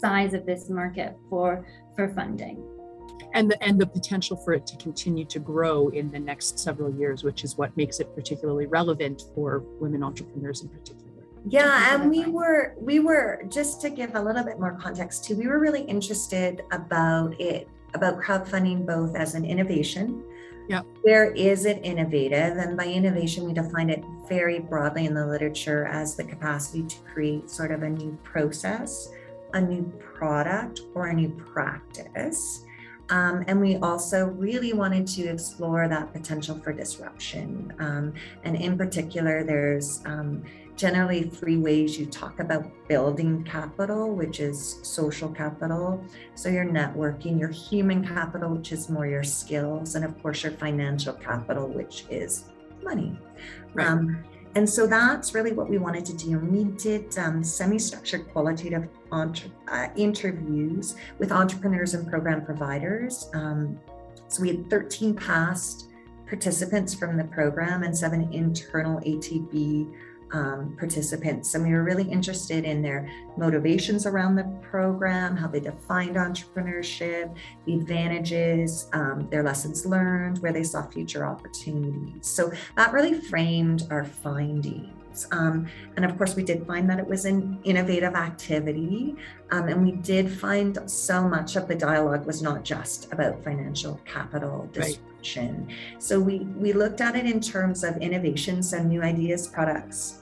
size 0.00 0.34
of 0.34 0.46
this 0.46 0.68
market 0.68 1.16
for 1.28 1.66
for 1.94 2.08
funding 2.14 2.62
and 3.34 3.50
the 3.50 3.62
and 3.62 3.80
the 3.80 3.86
potential 3.86 4.36
for 4.36 4.52
it 4.52 4.66
to 4.66 4.76
continue 4.76 5.24
to 5.24 5.38
grow 5.38 5.88
in 5.88 6.10
the 6.10 6.18
next 6.18 6.58
several 6.58 6.92
years 6.92 7.22
which 7.22 7.44
is 7.44 7.56
what 7.56 7.76
makes 7.76 8.00
it 8.00 8.14
particularly 8.14 8.66
relevant 8.66 9.24
for 9.34 9.60
women 9.80 10.02
entrepreneurs 10.02 10.62
in 10.62 10.68
particular 10.68 11.10
yeah 11.46 11.94
and 11.94 12.10
we 12.10 12.26
were 12.26 12.74
we 12.80 12.98
were 12.98 13.42
just 13.48 13.80
to 13.80 13.90
give 13.90 14.14
a 14.14 14.20
little 14.20 14.44
bit 14.44 14.58
more 14.58 14.76
context 14.80 15.24
too 15.24 15.36
we 15.36 15.46
were 15.46 15.58
really 15.58 15.82
interested 15.82 16.62
about 16.72 17.38
it 17.40 17.68
about 17.94 18.20
crowdfunding 18.20 18.86
both 18.86 19.16
as 19.16 19.34
an 19.34 19.44
innovation 19.44 20.22
yeah. 20.70 20.82
Where 21.02 21.32
is 21.32 21.64
it 21.64 21.80
innovative? 21.82 22.56
And 22.56 22.76
by 22.76 22.86
innovation, 22.86 23.44
we 23.44 23.52
define 23.52 23.90
it 23.90 24.04
very 24.28 24.60
broadly 24.60 25.06
in 25.06 25.14
the 25.14 25.26
literature 25.26 25.86
as 25.86 26.14
the 26.14 26.22
capacity 26.22 26.84
to 26.84 26.96
create 27.12 27.50
sort 27.50 27.72
of 27.72 27.82
a 27.82 27.88
new 27.88 28.16
process 28.22 29.08
a 29.54 29.60
new 29.60 29.84
product 29.98 30.80
or 30.94 31.06
a 31.06 31.14
new 31.14 31.30
practice. 31.30 32.64
Um, 33.10 33.44
and 33.48 33.60
we 33.60 33.76
also 33.76 34.26
really 34.26 34.72
wanted 34.72 35.06
to 35.08 35.24
explore 35.24 35.88
that 35.88 36.12
potential 36.12 36.56
for 36.62 36.72
disruption. 36.72 37.72
Um, 37.80 38.14
and 38.44 38.54
in 38.54 38.78
particular, 38.78 39.42
there's 39.42 40.00
um, 40.06 40.44
generally 40.76 41.24
three 41.24 41.56
ways 41.56 41.98
you 41.98 42.06
talk 42.06 42.38
about 42.38 42.70
building 42.88 43.42
capital, 43.42 44.14
which 44.14 44.38
is 44.38 44.78
social 44.82 45.28
capital. 45.28 46.02
So 46.36 46.48
your 46.48 46.64
networking, 46.64 47.38
your 47.38 47.50
human 47.50 48.06
capital, 48.06 48.50
which 48.50 48.70
is 48.70 48.88
more 48.88 49.06
your 49.06 49.24
skills, 49.24 49.96
and 49.96 50.04
of 50.04 50.20
course, 50.22 50.44
your 50.44 50.52
financial 50.52 51.14
capital, 51.14 51.66
which 51.68 52.04
is 52.10 52.44
money. 52.82 53.18
Right. 53.74 53.86
And 54.56 54.68
so 54.68 54.86
that's 54.86 55.34
really 55.34 55.52
what 55.52 55.68
we 55.68 55.78
wanted 55.78 56.04
to 56.06 56.12
do. 56.16 56.38
We 56.38 56.64
did 56.64 57.16
um, 57.18 57.44
semi 57.44 57.78
structured 57.78 58.28
qualitative 58.32 58.88
entre- 59.12 59.50
uh, 59.68 59.88
interviews 59.96 60.96
with 61.18 61.30
entrepreneurs 61.30 61.94
and 61.94 62.08
program 62.08 62.44
providers. 62.44 63.30
Um, 63.32 63.78
so 64.28 64.42
we 64.42 64.48
had 64.48 64.70
13 64.70 65.14
past 65.14 65.90
participants 66.26 66.94
from 66.94 67.16
the 67.16 67.24
program 67.24 67.82
and 67.82 67.96
seven 67.96 68.32
internal 68.32 69.00
ATB 69.00 69.92
um, 70.32 70.76
participants. 70.78 71.54
And 71.54 71.64
we 71.64 71.72
were 71.72 71.82
really 71.82 72.08
interested 72.08 72.64
in 72.64 72.82
their 72.82 73.10
motivations 73.36 74.06
around 74.06 74.36
the 74.36 74.44
program, 74.62 75.36
how 75.36 75.48
they 75.48 75.60
defined 75.60 76.16
entrepreneurship, 76.16 77.34
the 77.66 77.74
advantages, 77.74 78.88
um, 78.92 79.28
their 79.30 79.42
lessons 79.42 79.86
learned, 79.86 80.38
where 80.38 80.52
they 80.52 80.62
saw 80.62 80.86
future 80.86 81.24
opportunities. 81.24 82.26
So 82.26 82.52
that 82.76 82.92
really 82.92 83.14
framed 83.14 83.86
our 83.90 84.04
findings. 84.04 85.26
Um, 85.32 85.66
and 85.96 86.04
of 86.04 86.16
course, 86.16 86.36
we 86.36 86.44
did 86.44 86.66
find 86.66 86.88
that 86.88 86.98
it 86.98 87.06
was 87.06 87.24
an 87.24 87.58
innovative 87.64 88.14
activity. 88.14 89.16
Um, 89.50 89.68
and 89.68 89.82
we 89.82 89.92
did 89.92 90.30
find 90.30 90.78
so 90.88 91.28
much 91.28 91.56
of 91.56 91.66
the 91.66 91.74
dialogue 91.74 92.26
was 92.26 92.42
not 92.42 92.64
just 92.64 93.12
about 93.12 93.42
financial 93.42 94.00
capital 94.04 94.68
disruption. 94.72 95.66
Right. 95.66 96.02
So 96.02 96.20
we, 96.20 96.40
we 96.56 96.72
looked 96.72 97.00
at 97.00 97.16
it 97.16 97.26
in 97.26 97.40
terms 97.40 97.82
of 97.82 97.96
innovations 97.98 98.72
and 98.72 98.88
new 98.88 99.02
ideas, 99.02 99.48
products, 99.48 100.19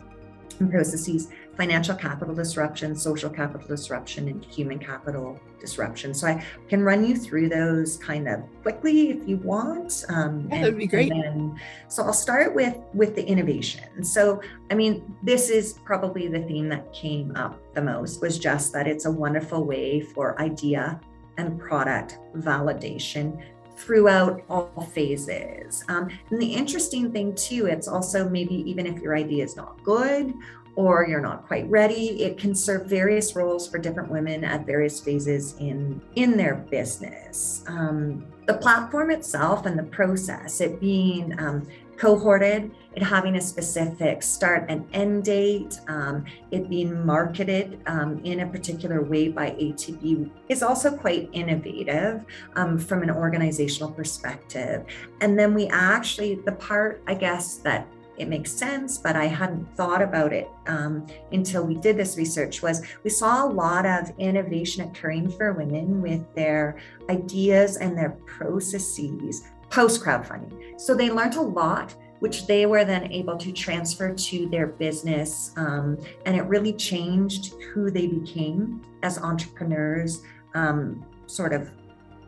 processes 0.59 1.29
financial 1.57 1.94
capital 1.94 2.35
disruption, 2.35 2.94
social 2.94 3.29
capital 3.29 3.66
disruption, 3.66 4.29
and 4.29 4.44
human 4.44 4.79
capital 4.79 5.40
disruption. 5.61 6.14
So 6.14 6.29
I 6.29 6.44
can 6.68 6.83
run 6.83 7.05
you 7.05 7.16
through 7.16 7.49
those 7.49 7.97
kind 7.97 8.29
of 8.29 8.42
quickly 8.62 9.11
if 9.11 9.29
you 9.29 9.38
want. 9.38 10.05
Um, 10.09 10.49
yeah, 10.51 10.61
that'd 10.61 10.79
be 10.79 10.87
great. 10.87 11.11
Then, 11.11 11.59
so 11.88 12.05
I'll 12.05 12.12
start 12.12 12.55
with 12.55 12.77
with 12.94 13.14
the 13.14 13.25
innovation. 13.25 14.05
So 14.05 14.40
I 14.71 14.75
mean, 14.75 15.16
this 15.23 15.51
is 15.51 15.75
probably 15.85 16.29
the 16.29 16.40
theme 16.40 16.68
that 16.68 16.92
came 16.92 17.35
up 17.37 17.61
the 17.75 17.83
most 17.83 18.21
was 18.21 18.38
just 18.38 18.73
that 18.73 18.87
it's 18.87 19.05
a 19.05 19.11
wonderful 19.11 19.64
way 19.64 20.01
for 20.01 20.40
idea 20.40 21.01
and 21.38 21.59
product 21.59 22.18
validation 22.37 23.40
throughout 23.79 24.43
all 24.51 24.88
phases. 24.93 25.85
Um, 25.88 26.09
and 26.31 26.43
the 26.43 26.53
interesting 26.53 27.12
thing 27.12 27.35
too, 27.35 27.67
it's 27.67 27.88
also 27.88 28.29
maybe 28.29 28.57
even 28.71 28.87
if 28.87 29.01
your 29.01 29.17
idea 29.17 29.45
is 29.45 29.57
not 29.57 29.83
good 29.85 30.35
or 30.75 31.07
you're 31.09 31.21
not 31.21 31.47
quite 31.47 31.69
ready, 31.69 32.23
it 32.23 32.38
can 32.38 32.55
serve 32.55 32.87
various 32.87 33.35
roles 33.35 33.69
for 33.69 33.79
different 33.79 34.11
women 34.11 34.45
at 34.45 34.67
various 34.67 35.01
phases 35.01 35.57
in 35.59 36.01
in 36.14 36.37
their 36.37 36.55
business. 36.71 37.64
Um, 37.67 38.27
the 38.47 38.55
platform 38.55 39.11
itself 39.11 39.67
and 39.67 39.79
the 39.79 39.85
process, 39.85 40.61
it 40.61 40.81
being 40.81 41.38
um, 41.41 41.67
cohorted, 41.97 42.71
it 42.99 43.05
having 43.05 43.37
a 43.37 43.41
specific 43.41 44.25
start 44.25 44.67
and 44.69 44.85
end 44.93 45.23
date, 45.23 45.81
um, 45.87 46.25
it 46.51 46.69
being 46.69 47.07
marketed 47.07 47.81
um, 47.87 48.21
in 48.25 48.41
a 48.41 48.47
particular 48.47 49.03
way 49.03 49.29
by 49.29 49.51
ATB 49.53 50.29
is 50.49 50.65
also 50.65 50.97
quite 50.97 51.31
innovative 51.33 52.25
um, 52.57 52.77
from 52.77 53.05
an 53.05 53.11
organizational 53.11 53.93
perspective. 53.93 54.85
And 55.21 55.39
then 55.39 55.55
we 55.55 55.69
actually, 55.69 56.41
the 56.45 56.53
part, 56.53 57.01
I 57.07 57.15
guess, 57.15 57.59
that 57.59 57.87
it 58.17 58.29
makes 58.29 58.51
sense, 58.51 58.99
but 58.99 59.15
I 59.15 59.27
hadn't 59.27 59.77
thought 59.77 60.03
about 60.03 60.33
it 60.33 60.49
um, 60.67 61.07
until 61.31 61.65
we 61.65 61.77
did 61.77 61.97
this 61.97 62.17
research. 62.17 62.63
Was 62.63 62.83
we 63.05 63.11
saw 63.11 63.47
a 63.47 63.49
lot 63.49 63.87
of 63.87 64.11
innovation 64.19 64.83
occurring 64.83 65.31
for 65.31 65.53
women 65.53 66.03
with 66.03 66.23
their 66.35 66.79
ideas 67.09 67.77
and 67.77 67.97
their 67.97 68.19
processes 68.27 69.45
post 69.71 70.03
crowdfunding. 70.03 70.81
So 70.81 70.97
they 70.97 71.11
learned 71.11 71.37
a 71.37 71.43
lot 71.43 71.95
which 72.21 72.47
they 72.47 72.67
were 72.67 72.85
then 72.85 73.13
able 73.13 73.37
to 73.37 73.53
transfer 73.53 74.13
to 74.13 74.49
their 74.49 74.67
business. 74.67 75.53
Um, 75.57 75.99
and 76.27 76.37
it 76.37 76.43
really 76.43 76.73
changed 76.73 77.55
who 77.73 77.91
they 77.91 78.07
became 78.07 78.83
as 79.03 79.19
entrepreneurs, 79.19 80.23
um, 80.55 81.05
sort 81.27 81.53
of 81.53 81.71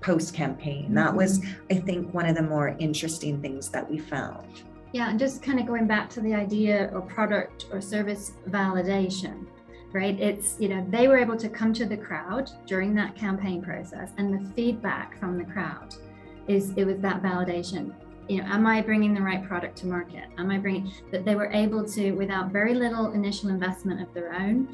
post 0.01 0.35
campaign. 0.35 0.95
That 0.95 1.15
was, 1.15 1.41
mm-hmm. 1.41 1.63
I 1.71 1.75
think, 1.81 2.15
one 2.15 2.27
of 2.27 2.37
the 2.37 2.43
more 2.43 2.77
interesting 2.79 3.41
things 3.43 3.69
that 3.71 3.89
we 3.89 3.99
found. 3.99 4.63
Yeah, 4.93 5.09
and 5.11 5.19
just 5.19 5.43
kind 5.43 5.61
of 5.61 5.67
going 5.67 5.87
back 5.87 6.11
to 6.11 6.21
the 6.21 6.35
idea 6.35 6.91
of 6.91 7.07
product 7.09 7.67
or 7.71 7.81
service 7.81 8.33
validation, 8.49 9.47
right? 9.93 10.19
It's, 10.19 10.57
you 10.59 10.69
know, 10.69 10.85
they 10.89 11.07
were 11.07 11.19
able 11.19 11.37
to 11.37 11.49
come 11.49 11.73
to 11.75 11.87
the 11.87 11.97
crowd 11.97 12.51
during 12.67 12.95
that 12.95 13.15
campaign 13.15 13.63
process, 13.63 14.11
and 14.19 14.35
the 14.35 14.51
feedback 14.55 15.19
from 15.21 15.39
the 15.39 15.45
crowd 15.45 15.95
is 16.49 16.73
it 16.77 16.85
was 16.85 16.99
that 16.99 17.23
validation. 17.23 17.95
You 18.31 18.43
know, 18.43 18.45
am 18.45 18.65
I 18.65 18.81
bringing 18.81 19.13
the 19.13 19.21
right 19.21 19.43
product 19.43 19.79
to 19.79 19.89
market? 19.89 20.27
Am 20.39 20.53
I 20.53 20.59
bringing 20.59 20.93
that 21.11 21.25
they 21.25 21.35
were 21.35 21.51
able 21.51 21.85
to, 21.85 22.13
without 22.13 22.53
very 22.53 22.75
little 22.75 23.11
initial 23.11 23.49
investment 23.49 24.01
of 24.01 24.15
their 24.15 24.33
own, 24.33 24.69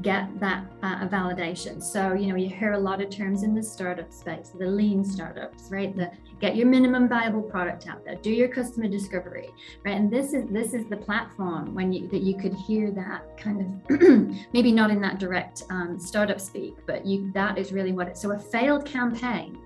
get 0.00 0.38
that 0.40 0.64
uh, 0.82 1.06
validation. 1.08 1.82
So, 1.82 2.14
you 2.14 2.28
know, 2.28 2.36
you 2.36 2.48
hear 2.48 2.72
a 2.72 2.78
lot 2.78 3.02
of 3.02 3.10
terms 3.10 3.42
in 3.42 3.54
the 3.54 3.62
startup 3.62 4.12
space, 4.12 4.52
the 4.58 4.66
lean 4.66 5.04
startups, 5.04 5.64
right? 5.70 5.94
The 5.94 6.10
get 6.40 6.56
your 6.56 6.68
minimum 6.68 7.06
viable 7.08 7.42
product 7.42 7.86
out 7.86 8.04
there, 8.04 8.14
do 8.14 8.30
your 8.30 8.48
customer 8.48 8.88
discovery, 8.88 9.50
right? 9.84 9.96
And 9.96 10.10
this 10.10 10.32
is 10.32 10.48
this 10.48 10.72
is 10.72 10.86
the 10.86 10.96
platform 10.96 11.74
when 11.74 11.92
you 11.92 12.08
that 12.08 12.22
you 12.22 12.36
could 12.36 12.54
hear 12.54 12.90
that 12.92 13.36
kind 13.36 13.84
of 13.90 14.00
maybe 14.52 14.72
not 14.72 14.90
in 14.90 15.00
that 15.02 15.18
direct 15.18 15.64
um, 15.68 15.98
startup 15.98 16.40
speak, 16.40 16.76
but 16.86 17.04
you 17.04 17.30
that 17.32 17.58
is 17.58 17.72
really 17.72 17.92
what 17.92 18.08
it. 18.08 18.16
So 18.16 18.32
a 18.32 18.38
failed 18.38 18.86
campaign 18.86 19.58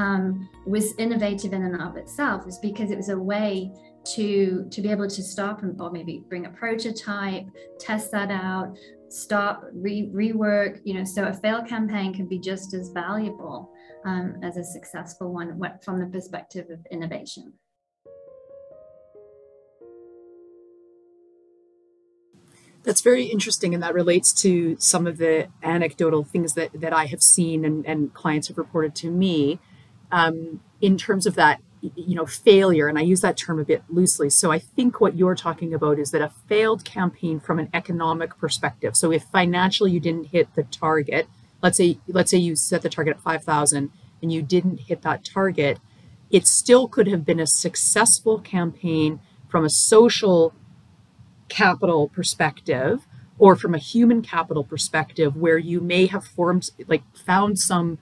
um, 0.00 0.48
was 0.66 0.94
innovative 0.98 1.52
in 1.52 1.62
and 1.62 1.80
of 1.80 1.96
itself, 1.96 2.46
is 2.46 2.58
because 2.58 2.90
it 2.90 2.96
was 2.96 3.10
a 3.10 3.18
way 3.18 3.72
to 4.14 4.66
to 4.70 4.80
be 4.80 4.88
able 4.90 5.08
to 5.08 5.22
stop 5.22 5.62
and 5.62 5.78
or 5.80 5.90
maybe 5.90 6.24
bring 6.28 6.46
a 6.46 6.50
prototype 6.50 7.46
test 7.78 8.10
that 8.12 8.30
out 8.30 8.74
stop, 9.10 9.64
re- 9.72 10.08
rework, 10.14 10.80
you 10.84 10.94
know, 10.94 11.04
so 11.04 11.24
a 11.24 11.34
failed 11.34 11.66
campaign 11.66 12.14
can 12.14 12.26
be 12.26 12.38
just 12.38 12.72
as 12.74 12.90
valuable 12.90 13.70
um, 14.04 14.36
as 14.42 14.56
a 14.56 14.64
successful 14.64 15.32
one 15.32 15.60
from 15.82 15.98
the 15.98 16.06
perspective 16.06 16.70
of 16.70 16.78
innovation. 16.90 17.52
That's 22.82 23.02
very 23.02 23.24
interesting, 23.24 23.74
and 23.74 23.82
that 23.82 23.92
relates 23.92 24.32
to 24.42 24.76
some 24.78 25.06
of 25.06 25.18
the 25.18 25.48
anecdotal 25.62 26.24
things 26.24 26.54
that, 26.54 26.70
that 26.80 26.94
I 26.94 27.06
have 27.06 27.22
seen 27.22 27.64
and, 27.64 27.84
and 27.84 28.14
clients 28.14 28.48
have 28.48 28.56
reported 28.56 28.94
to 28.96 29.10
me 29.10 29.58
um, 30.12 30.60
in 30.80 30.96
terms 30.96 31.26
of 31.26 31.34
that 31.34 31.60
you 31.82 32.14
know 32.14 32.26
failure 32.26 32.88
and 32.88 32.98
i 32.98 33.00
use 33.00 33.22
that 33.22 33.38
term 33.38 33.58
a 33.58 33.64
bit 33.64 33.82
loosely. 33.88 34.28
So 34.28 34.52
i 34.52 34.58
think 34.58 35.00
what 35.00 35.16
you're 35.16 35.34
talking 35.34 35.72
about 35.72 35.98
is 35.98 36.10
that 36.10 36.20
a 36.20 36.32
failed 36.48 36.84
campaign 36.84 37.40
from 37.40 37.58
an 37.58 37.70
economic 37.72 38.36
perspective. 38.38 38.96
So 38.96 39.10
if 39.10 39.24
financially 39.24 39.90
you 39.90 40.00
didn't 40.00 40.26
hit 40.26 40.54
the 40.54 40.64
target 40.64 41.26
let's 41.62 41.76
say 41.76 41.98
let's 42.08 42.30
say 42.30 42.38
you 42.38 42.56
set 42.56 42.82
the 42.82 42.88
target 42.88 43.16
at 43.16 43.22
5000 43.22 43.90
and 44.22 44.32
you 44.32 44.42
didn't 44.42 44.80
hit 44.82 45.02
that 45.02 45.24
target 45.24 45.78
it 46.30 46.46
still 46.46 46.86
could 46.86 47.08
have 47.08 47.24
been 47.24 47.40
a 47.40 47.46
successful 47.46 48.38
campaign 48.38 49.20
from 49.48 49.64
a 49.64 49.70
social 49.70 50.54
capital 51.48 52.08
perspective 52.08 53.06
or 53.38 53.56
from 53.56 53.74
a 53.74 53.78
human 53.78 54.22
capital 54.22 54.62
perspective 54.62 55.36
where 55.36 55.58
you 55.58 55.80
may 55.80 56.06
have 56.06 56.24
formed 56.24 56.70
like 56.86 57.02
found 57.16 57.58
some 57.58 57.98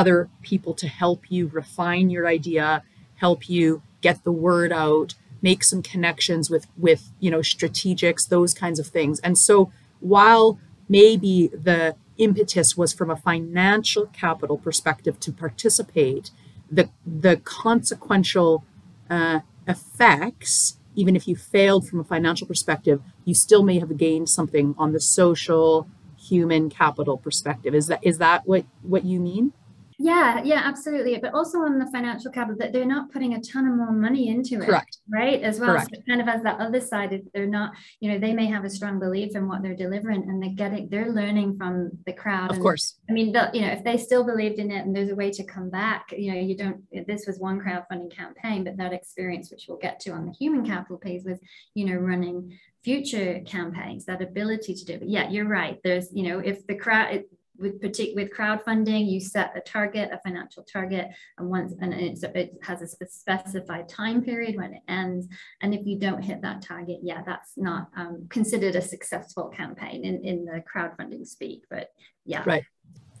other 0.00 0.28
people 0.42 0.72
to 0.74 0.86
help 0.88 1.20
you 1.30 1.48
refine 1.48 2.10
your 2.10 2.26
idea 2.26 2.82
help 3.16 3.48
you 3.48 3.82
get 4.00 4.22
the 4.24 4.32
word 4.32 4.72
out, 4.72 5.14
make 5.42 5.64
some 5.64 5.82
connections 5.82 6.48
with 6.48 6.66
with 6.76 7.10
you 7.20 7.30
know 7.30 7.40
strategics, 7.40 8.28
those 8.28 8.54
kinds 8.54 8.78
of 8.78 8.86
things. 8.86 9.18
And 9.20 9.36
so 9.36 9.72
while 10.00 10.58
maybe 10.88 11.48
the 11.48 11.96
impetus 12.18 12.76
was 12.76 12.92
from 12.92 13.10
a 13.10 13.16
financial 13.16 14.06
capital 14.06 14.56
perspective 14.56 15.18
to 15.20 15.32
participate, 15.32 16.30
the 16.70 16.88
the 17.04 17.36
consequential 17.38 18.64
uh, 19.10 19.40
effects, 19.66 20.78
even 20.94 21.16
if 21.16 21.26
you 21.28 21.36
failed 21.36 21.88
from 21.88 22.00
a 22.00 22.04
financial 22.04 22.46
perspective, 22.46 23.02
you 23.24 23.34
still 23.34 23.62
may 23.62 23.78
have 23.78 23.96
gained 23.96 24.28
something 24.28 24.74
on 24.78 24.92
the 24.92 25.00
social 25.00 25.88
human 26.18 26.70
capital 26.70 27.16
perspective. 27.16 27.74
Is 27.74 27.86
that 27.88 28.00
is 28.02 28.18
that 28.18 28.46
what 28.46 28.64
what 28.82 29.04
you 29.04 29.20
mean? 29.20 29.52
Yeah, 29.98 30.42
yeah, 30.44 30.60
absolutely. 30.64 31.16
But 31.18 31.32
also 31.32 31.58
on 31.60 31.78
the 31.78 31.86
financial 31.86 32.30
capital, 32.30 32.56
that 32.58 32.72
they're 32.72 32.84
not 32.84 33.10
putting 33.10 33.34
a 33.34 33.40
ton 33.40 33.66
of 33.66 33.74
more 33.74 33.92
money 33.92 34.28
into 34.28 34.56
it. 34.56 34.66
Correct. 34.66 34.98
Right. 35.10 35.42
As 35.42 35.58
well. 35.58 35.70
Correct. 35.70 35.90
So 35.94 36.02
kind 36.06 36.20
of 36.20 36.28
as 36.28 36.42
that 36.42 36.60
other 36.60 36.80
side, 36.80 37.12
if 37.14 37.22
they're 37.32 37.46
not, 37.46 37.72
you 38.00 38.10
know, 38.10 38.18
they 38.18 38.34
may 38.34 38.46
have 38.46 38.64
a 38.64 38.70
strong 38.70 38.98
belief 38.98 39.34
in 39.34 39.48
what 39.48 39.62
they're 39.62 39.74
delivering 39.74 40.22
and 40.22 40.42
they're 40.42 40.50
getting, 40.50 40.88
they're 40.90 41.10
learning 41.10 41.56
from 41.56 41.90
the 42.04 42.12
crowd. 42.12 42.50
Of 42.50 42.56
and, 42.56 42.62
course. 42.62 42.96
I 43.08 43.12
mean, 43.12 43.28
you 43.54 43.62
know, 43.62 43.68
if 43.68 43.84
they 43.84 43.96
still 43.96 44.24
believed 44.24 44.58
in 44.58 44.70
it 44.70 44.84
and 44.84 44.94
there's 44.94 45.10
a 45.10 45.16
way 45.16 45.30
to 45.30 45.44
come 45.44 45.70
back, 45.70 46.12
you 46.12 46.32
know, 46.32 46.40
you 46.40 46.56
don't, 46.56 46.82
this 47.06 47.26
was 47.26 47.38
one 47.38 47.58
crowdfunding 47.58 48.14
campaign, 48.14 48.64
but 48.64 48.76
that 48.76 48.92
experience, 48.92 49.50
which 49.50 49.64
we'll 49.66 49.78
get 49.78 49.98
to 50.00 50.10
on 50.10 50.26
the 50.26 50.32
human 50.32 50.64
capital 50.66 50.98
piece 50.98 51.24
was, 51.24 51.38
you 51.74 51.86
know, 51.86 51.96
running 51.96 52.58
future 52.84 53.40
campaigns 53.44 54.04
that 54.04 54.22
ability 54.22 54.72
to 54.72 54.84
do 54.84 54.92
it 54.92 55.02
yeah 55.06 55.28
you're 55.28 55.48
right 55.48 55.80
there's 55.82 56.08
you 56.12 56.22
know 56.22 56.38
if 56.38 56.64
the 56.68 56.74
crowd 56.76 57.24
with 57.58 57.80
particular 57.80 58.22
with 58.22 58.32
crowdfunding, 58.32 59.10
you 59.10 59.20
set 59.20 59.56
a 59.56 59.60
target, 59.60 60.10
a 60.12 60.18
financial 60.18 60.62
target, 60.62 61.08
and 61.38 61.48
once 61.48 61.74
and 61.80 61.94
it, 61.94 62.18
it 62.34 62.52
has 62.62 62.82
a 62.82 63.06
specified 63.06 63.88
time 63.88 64.22
period 64.22 64.56
when 64.56 64.74
it 64.74 64.82
ends. 64.88 65.26
And 65.60 65.74
if 65.74 65.86
you 65.86 65.98
don't 65.98 66.22
hit 66.22 66.42
that 66.42 66.62
target, 66.62 66.98
yeah, 67.02 67.22
that's 67.24 67.52
not 67.56 67.88
um, 67.96 68.26
considered 68.28 68.76
a 68.76 68.82
successful 68.82 69.48
campaign 69.48 70.04
in 70.04 70.24
in 70.24 70.44
the 70.44 70.62
crowdfunding 70.62 71.26
speak. 71.26 71.64
But 71.70 71.90
yeah, 72.24 72.42
right. 72.46 72.64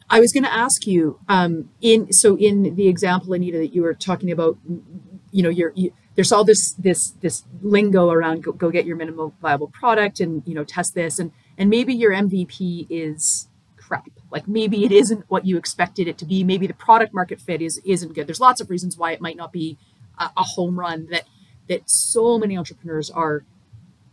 I 0.08 0.20
was 0.20 0.32
going 0.32 0.44
to 0.44 0.52
ask 0.54 0.86
you 0.86 1.18
um, 1.28 1.70
in 1.80 2.12
so 2.12 2.36
in 2.36 2.76
the 2.76 2.88
example, 2.88 3.32
Anita, 3.32 3.58
that 3.58 3.74
you 3.74 3.82
were 3.82 3.94
talking 3.94 4.30
about, 4.30 4.56
you 5.32 5.42
know, 5.42 5.48
you, 5.48 5.92
there's 6.16 6.32
all 6.32 6.44
this 6.44 6.72
this 6.72 7.10
this 7.20 7.44
lingo 7.62 8.10
around 8.10 8.42
go, 8.42 8.52
go 8.52 8.70
get 8.70 8.86
your 8.86 8.96
minimum 8.96 9.32
viable 9.40 9.68
product 9.68 10.18
and 10.18 10.42
you 10.46 10.54
know 10.54 10.64
test 10.64 10.94
this 10.94 11.18
and 11.18 11.30
and 11.56 11.70
maybe 11.70 11.94
your 11.94 12.10
mvp 12.12 12.86
is 12.90 13.48
crap 13.76 14.08
like 14.30 14.48
maybe 14.48 14.84
it 14.84 14.92
isn't 14.92 15.24
what 15.28 15.46
you 15.46 15.56
expected 15.56 16.08
it 16.08 16.18
to 16.18 16.24
be. 16.24 16.42
Maybe 16.44 16.66
the 16.66 16.74
product 16.74 17.14
market 17.14 17.40
fit 17.40 17.62
is 17.62 17.80
isn't 17.84 18.14
good. 18.14 18.26
There's 18.26 18.40
lots 18.40 18.60
of 18.60 18.70
reasons 18.70 18.96
why 18.96 19.12
it 19.12 19.20
might 19.20 19.36
not 19.36 19.52
be 19.52 19.78
a, 20.18 20.30
a 20.36 20.42
home 20.42 20.78
run 20.78 21.08
that 21.10 21.24
that 21.68 21.88
so 21.88 22.38
many 22.38 22.56
entrepreneurs 22.56 23.10
are 23.10 23.44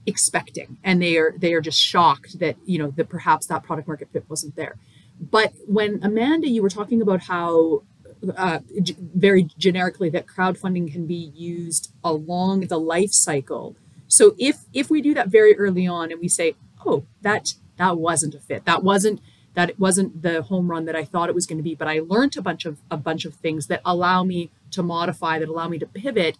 expecting. 0.05 0.77
And 0.83 1.01
they 1.01 1.17
are 1.17 1.33
they 1.37 1.53
are 1.53 1.61
just 1.61 1.79
shocked 1.79 2.39
that 2.39 2.55
you 2.65 2.77
know 2.79 2.91
that 2.91 3.09
perhaps 3.09 3.47
that 3.47 3.63
product 3.63 3.87
market 3.87 4.09
fit 4.11 4.25
wasn't 4.29 4.55
there. 4.55 4.75
But 5.19 5.53
when 5.65 5.99
amanda 6.03 6.47
you 6.47 6.61
were 6.61 6.69
talking 6.69 7.01
about 7.01 7.21
how 7.21 7.83
uh, 8.37 8.59
g- 8.81 8.95
very 8.99 9.43
generically 9.57 10.09
that 10.09 10.25
crowdfunding 10.25 10.91
can 10.91 11.05
be 11.05 11.31
used 11.35 11.91
along 12.03 12.61
the 12.61 12.79
life 12.79 13.11
cycle. 13.11 13.75
So 14.07 14.35
if 14.37 14.59
if 14.73 14.89
we 14.89 15.01
do 15.01 15.13
that 15.15 15.29
very 15.29 15.55
early 15.57 15.87
on 15.87 16.11
and 16.11 16.21
we 16.21 16.27
say 16.27 16.55
oh 16.85 17.05
that 17.21 17.53
that 17.77 17.97
wasn't 17.97 18.35
a 18.35 18.39
fit. 18.39 18.65
That 18.65 18.83
wasn't 18.83 19.19
that 19.55 19.69
it 19.69 19.79
wasn't 19.79 20.21
the 20.21 20.41
home 20.43 20.69
run 20.69 20.85
that 20.85 20.95
i 20.95 21.03
thought 21.03 21.29
it 21.29 21.35
was 21.35 21.45
going 21.45 21.57
to 21.57 21.63
be 21.63 21.75
but 21.75 21.87
i 21.87 21.99
learned 21.99 22.35
a 22.37 22.41
bunch 22.41 22.65
of 22.65 22.79
a 22.89 22.97
bunch 22.97 23.25
of 23.25 23.33
things 23.35 23.67
that 23.67 23.81
allow 23.85 24.23
me 24.23 24.51
to 24.73 24.83
modify 24.83 25.39
that 25.39 25.47
allow 25.47 25.67
me 25.67 25.79
to 25.79 25.85
pivot. 25.85 26.37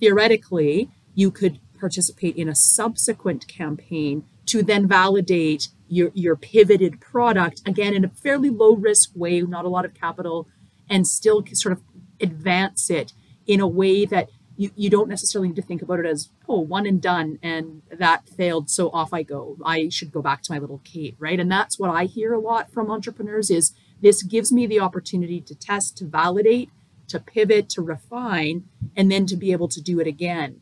Theoretically 0.00 0.90
you 1.14 1.30
could 1.30 1.60
participate 1.78 2.36
in 2.36 2.48
a 2.48 2.54
subsequent 2.54 3.46
campaign 3.46 4.24
to 4.46 4.62
then 4.62 4.88
validate 4.88 5.68
your, 5.88 6.10
your 6.14 6.34
pivoted 6.34 7.00
product 7.00 7.60
again 7.66 7.94
in 7.94 8.04
a 8.04 8.08
fairly 8.08 8.48
low 8.48 8.74
risk 8.74 9.10
way 9.14 9.40
not 9.42 9.64
a 9.64 9.68
lot 9.68 9.84
of 9.84 9.92
capital 9.92 10.48
and 10.88 11.06
still 11.06 11.44
sort 11.52 11.72
of 11.72 11.82
advance 12.20 12.90
it 12.90 13.12
in 13.46 13.60
a 13.60 13.66
way 13.66 14.04
that 14.04 14.30
you, 14.56 14.70
you 14.76 14.88
don't 14.88 15.08
necessarily 15.08 15.48
need 15.48 15.56
to 15.56 15.62
think 15.62 15.82
about 15.82 15.98
it 15.98 16.06
as 16.06 16.28
oh 16.48 16.60
one 16.60 16.86
and 16.86 17.02
done 17.02 17.38
and 17.42 17.82
that 17.90 18.28
failed 18.28 18.70
so 18.70 18.90
off 18.90 19.12
i 19.12 19.22
go. 19.22 19.56
I 19.64 19.88
should 19.88 20.12
go 20.12 20.22
back 20.22 20.42
to 20.42 20.52
my 20.52 20.58
little 20.58 20.80
kate 20.84 21.16
right? 21.18 21.40
And 21.40 21.50
that's 21.50 21.78
what 21.78 21.90
i 21.90 22.04
hear 22.04 22.32
a 22.32 22.38
lot 22.38 22.70
from 22.70 22.90
entrepreneurs 22.90 23.50
is 23.50 23.72
this 24.00 24.22
gives 24.22 24.52
me 24.52 24.66
the 24.66 24.80
opportunity 24.80 25.40
to 25.40 25.54
test 25.54 25.96
to 25.98 26.04
validate 26.04 26.70
to 27.08 27.20
pivot 27.20 27.68
to 27.70 27.82
refine 27.82 28.64
and 28.96 29.10
then 29.10 29.26
to 29.26 29.36
be 29.36 29.52
able 29.52 29.68
to 29.68 29.80
do 29.80 30.00
it 30.00 30.06
again. 30.06 30.60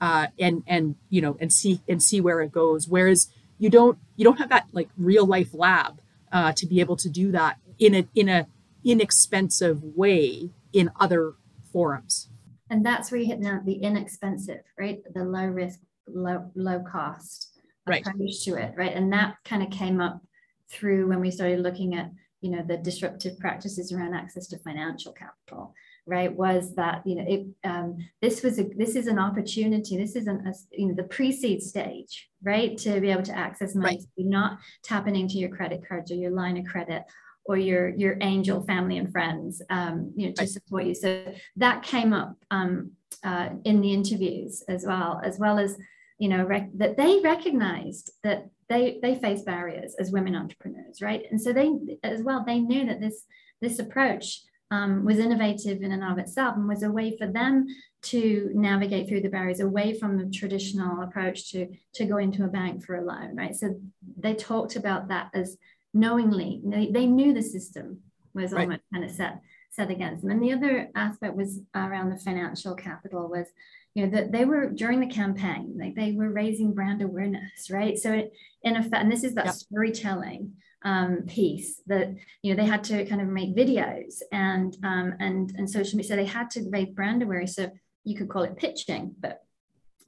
Uh, 0.00 0.26
and 0.38 0.64
and 0.66 0.96
you 1.10 1.20
know 1.20 1.36
and 1.40 1.52
see 1.52 1.80
and 1.88 2.02
see 2.02 2.20
where 2.20 2.40
it 2.40 2.50
goes. 2.50 2.88
Whereas 2.88 3.28
you 3.58 3.70
don't 3.70 3.98
you 4.16 4.24
don't 4.24 4.38
have 4.38 4.48
that 4.48 4.66
like 4.72 4.88
real 4.96 5.24
life 5.24 5.54
lab 5.54 6.00
uh, 6.32 6.52
to 6.54 6.66
be 6.66 6.80
able 6.80 6.96
to 6.96 7.08
do 7.08 7.30
that 7.30 7.58
in 7.78 7.94
a 7.94 8.08
in 8.14 8.28
a 8.28 8.48
inexpensive 8.84 9.80
way 9.84 10.50
in 10.72 10.90
other 10.98 11.34
forums. 11.72 12.28
And 12.72 12.84
that's 12.84 13.10
where 13.10 13.20
you 13.20 13.26
hit 13.26 13.40
now 13.40 13.60
the 13.62 13.74
inexpensive, 13.74 14.62
right? 14.78 15.02
The 15.14 15.22
low 15.22 15.46
risk, 15.46 15.78
low 16.08 16.50
low 16.54 16.80
cost 16.80 17.50
right. 17.86 18.04
approach 18.06 18.44
to 18.44 18.54
it, 18.54 18.72
right? 18.78 18.94
And 18.94 19.12
that 19.12 19.36
kind 19.44 19.62
of 19.62 19.70
came 19.70 20.00
up 20.00 20.22
through 20.70 21.06
when 21.08 21.20
we 21.20 21.30
started 21.30 21.60
looking 21.60 21.94
at 21.94 22.10
you 22.40 22.50
know 22.50 22.64
the 22.66 22.78
disruptive 22.78 23.38
practices 23.38 23.92
around 23.92 24.14
access 24.14 24.48
to 24.48 24.58
financial 24.58 25.12
capital 25.12 25.74
right 26.06 26.34
was 26.34 26.74
that 26.74 27.06
you 27.06 27.14
know 27.14 27.24
it 27.28 27.46
um, 27.62 27.98
this 28.20 28.42
was 28.42 28.58
a 28.58 28.64
this 28.76 28.96
is 28.96 29.06
an 29.06 29.18
opportunity 29.18 29.96
this 29.96 30.16
isn't 30.16 30.46
a 30.48 30.52
you 30.72 30.88
know 30.88 30.94
the 30.94 31.04
pre-seed 31.04 31.62
stage 31.62 32.30
right 32.42 32.76
to 32.78 33.00
be 33.00 33.10
able 33.10 33.22
to 33.22 33.36
access 33.36 33.76
money 33.76 33.96
right. 33.96 34.00
so 34.00 34.08
you're 34.16 34.28
not 34.28 34.58
tapping 34.82 35.14
into 35.14 35.34
your 35.34 35.50
credit 35.50 35.86
cards 35.86 36.10
or 36.10 36.16
your 36.16 36.32
line 36.32 36.56
of 36.56 36.64
credit 36.64 37.04
or 37.44 37.56
your 37.56 37.88
your 37.88 38.16
angel 38.20 38.62
family 38.64 38.98
and 38.98 39.10
friends 39.10 39.62
um, 39.70 40.12
you 40.16 40.28
know 40.28 40.32
to 40.34 40.46
support 40.46 40.84
you. 40.84 40.94
So 40.94 41.32
that 41.56 41.82
came 41.82 42.12
up 42.12 42.36
um, 42.50 42.92
uh, 43.24 43.50
in 43.64 43.80
the 43.80 43.92
interviews 43.92 44.62
as 44.68 44.84
well 44.86 45.20
as 45.24 45.38
well 45.38 45.58
as 45.58 45.76
you 46.18 46.28
know 46.28 46.44
rec- 46.44 46.76
that 46.76 46.96
they 46.96 47.20
recognized 47.20 48.12
that 48.22 48.48
they 48.68 48.98
they 49.02 49.16
face 49.16 49.42
barriers 49.42 49.94
as 49.98 50.12
women 50.12 50.36
entrepreneurs 50.36 51.02
right? 51.02 51.24
And 51.30 51.40
so 51.40 51.52
they 51.52 51.72
as 52.02 52.22
well 52.22 52.44
they 52.46 52.60
knew 52.60 52.86
that 52.86 53.00
this 53.00 53.24
this 53.60 53.78
approach 53.78 54.40
um, 54.70 55.04
was 55.04 55.18
innovative 55.18 55.82
in 55.82 55.92
and 55.92 56.02
of 56.02 56.16
itself 56.18 56.56
and 56.56 56.66
was 56.66 56.82
a 56.82 56.90
way 56.90 57.14
for 57.18 57.26
them 57.26 57.66
to 58.02 58.50
navigate 58.54 59.06
through 59.06 59.20
the 59.20 59.28
barriers 59.28 59.60
away 59.60 59.98
from 59.98 60.16
the 60.16 60.30
traditional 60.30 61.02
approach 61.02 61.52
to 61.52 61.68
to 61.94 62.06
go 62.06 62.16
into 62.16 62.44
a 62.44 62.48
bank 62.48 62.82
for 62.84 62.96
a 62.96 63.04
loan 63.04 63.36
right? 63.36 63.54
So 63.54 63.78
they 64.16 64.34
talked 64.34 64.76
about 64.76 65.08
that 65.08 65.30
as 65.34 65.58
knowingly. 65.94 66.60
They, 66.64 66.90
they 66.90 67.06
knew 67.06 67.32
the 67.32 67.42
system 67.42 68.00
was 68.34 68.52
right. 68.52 68.62
almost 68.62 68.82
kind 68.92 69.04
of 69.04 69.10
set 69.10 69.40
set 69.70 69.90
against 69.90 70.22
them. 70.22 70.30
And 70.30 70.42
the 70.42 70.52
other 70.52 70.90
aspect 70.94 71.34
was 71.34 71.60
around 71.74 72.10
the 72.10 72.18
financial 72.18 72.74
capital 72.74 73.28
was, 73.28 73.46
you 73.94 74.04
know, 74.04 74.12
that 74.12 74.30
they 74.30 74.44
were 74.44 74.68
during 74.68 75.00
the 75.00 75.06
campaign, 75.06 75.76
like 75.78 75.94
they 75.94 76.12
were 76.12 76.28
raising 76.28 76.74
brand 76.74 77.00
awareness, 77.00 77.70
right? 77.70 77.98
So 77.98 78.12
it, 78.12 78.32
in 78.62 78.76
effect, 78.76 79.02
and 79.02 79.10
this 79.10 79.24
is 79.24 79.34
that 79.34 79.46
yep. 79.46 79.54
storytelling 79.54 80.52
um, 80.84 81.22
piece 81.28 81.80
that 81.86 82.14
you 82.42 82.54
know 82.54 82.62
they 82.62 82.68
had 82.68 82.84
to 82.84 83.04
kind 83.06 83.20
of 83.20 83.28
make 83.28 83.56
videos 83.56 84.20
and 84.32 84.76
um, 84.82 85.14
and 85.20 85.52
and 85.56 85.68
social 85.70 85.96
media. 85.96 86.10
So 86.10 86.16
they 86.16 86.26
had 86.26 86.50
to 86.50 86.68
raise 86.70 86.90
brand 86.90 87.22
awareness. 87.22 87.54
So 87.54 87.70
you 88.04 88.16
could 88.16 88.28
call 88.28 88.42
it 88.42 88.56
pitching, 88.56 89.14
but 89.20 89.42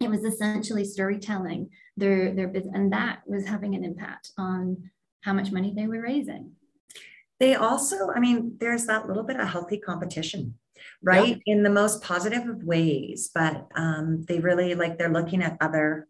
it 0.00 0.10
was 0.10 0.24
essentially 0.24 0.84
storytelling 0.84 1.70
their 1.96 2.34
their 2.34 2.48
business, 2.48 2.74
and 2.74 2.92
that 2.92 3.20
was 3.26 3.46
having 3.46 3.74
an 3.74 3.84
impact 3.84 4.32
on 4.36 4.90
how 5.24 5.32
much 5.32 5.50
money 5.50 5.72
they 5.74 5.86
were 5.86 6.02
raising. 6.02 6.52
They 7.40 7.54
also, 7.54 8.10
I 8.14 8.20
mean, 8.20 8.56
there's 8.60 8.86
that 8.86 9.08
little 9.08 9.24
bit 9.24 9.40
of 9.40 9.48
healthy 9.48 9.78
competition, 9.78 10.54
right? 11.02 11.40
Yeah. 11.44 11.54
In 11.54 11.62
the 11.62 11.70
most 11.70 12.02
positive 12.02 12.46
of 12.46 12.62
ways, 12.62 13.30
but 13.34 13.66
um, 13.74 14.24
they 14.28 14.38
really 14.38 14.74
like 14.74 14.98
they're 14.98 15.08
looking 15.08 15.42
at 15.42 15.56
other 15.60 16.06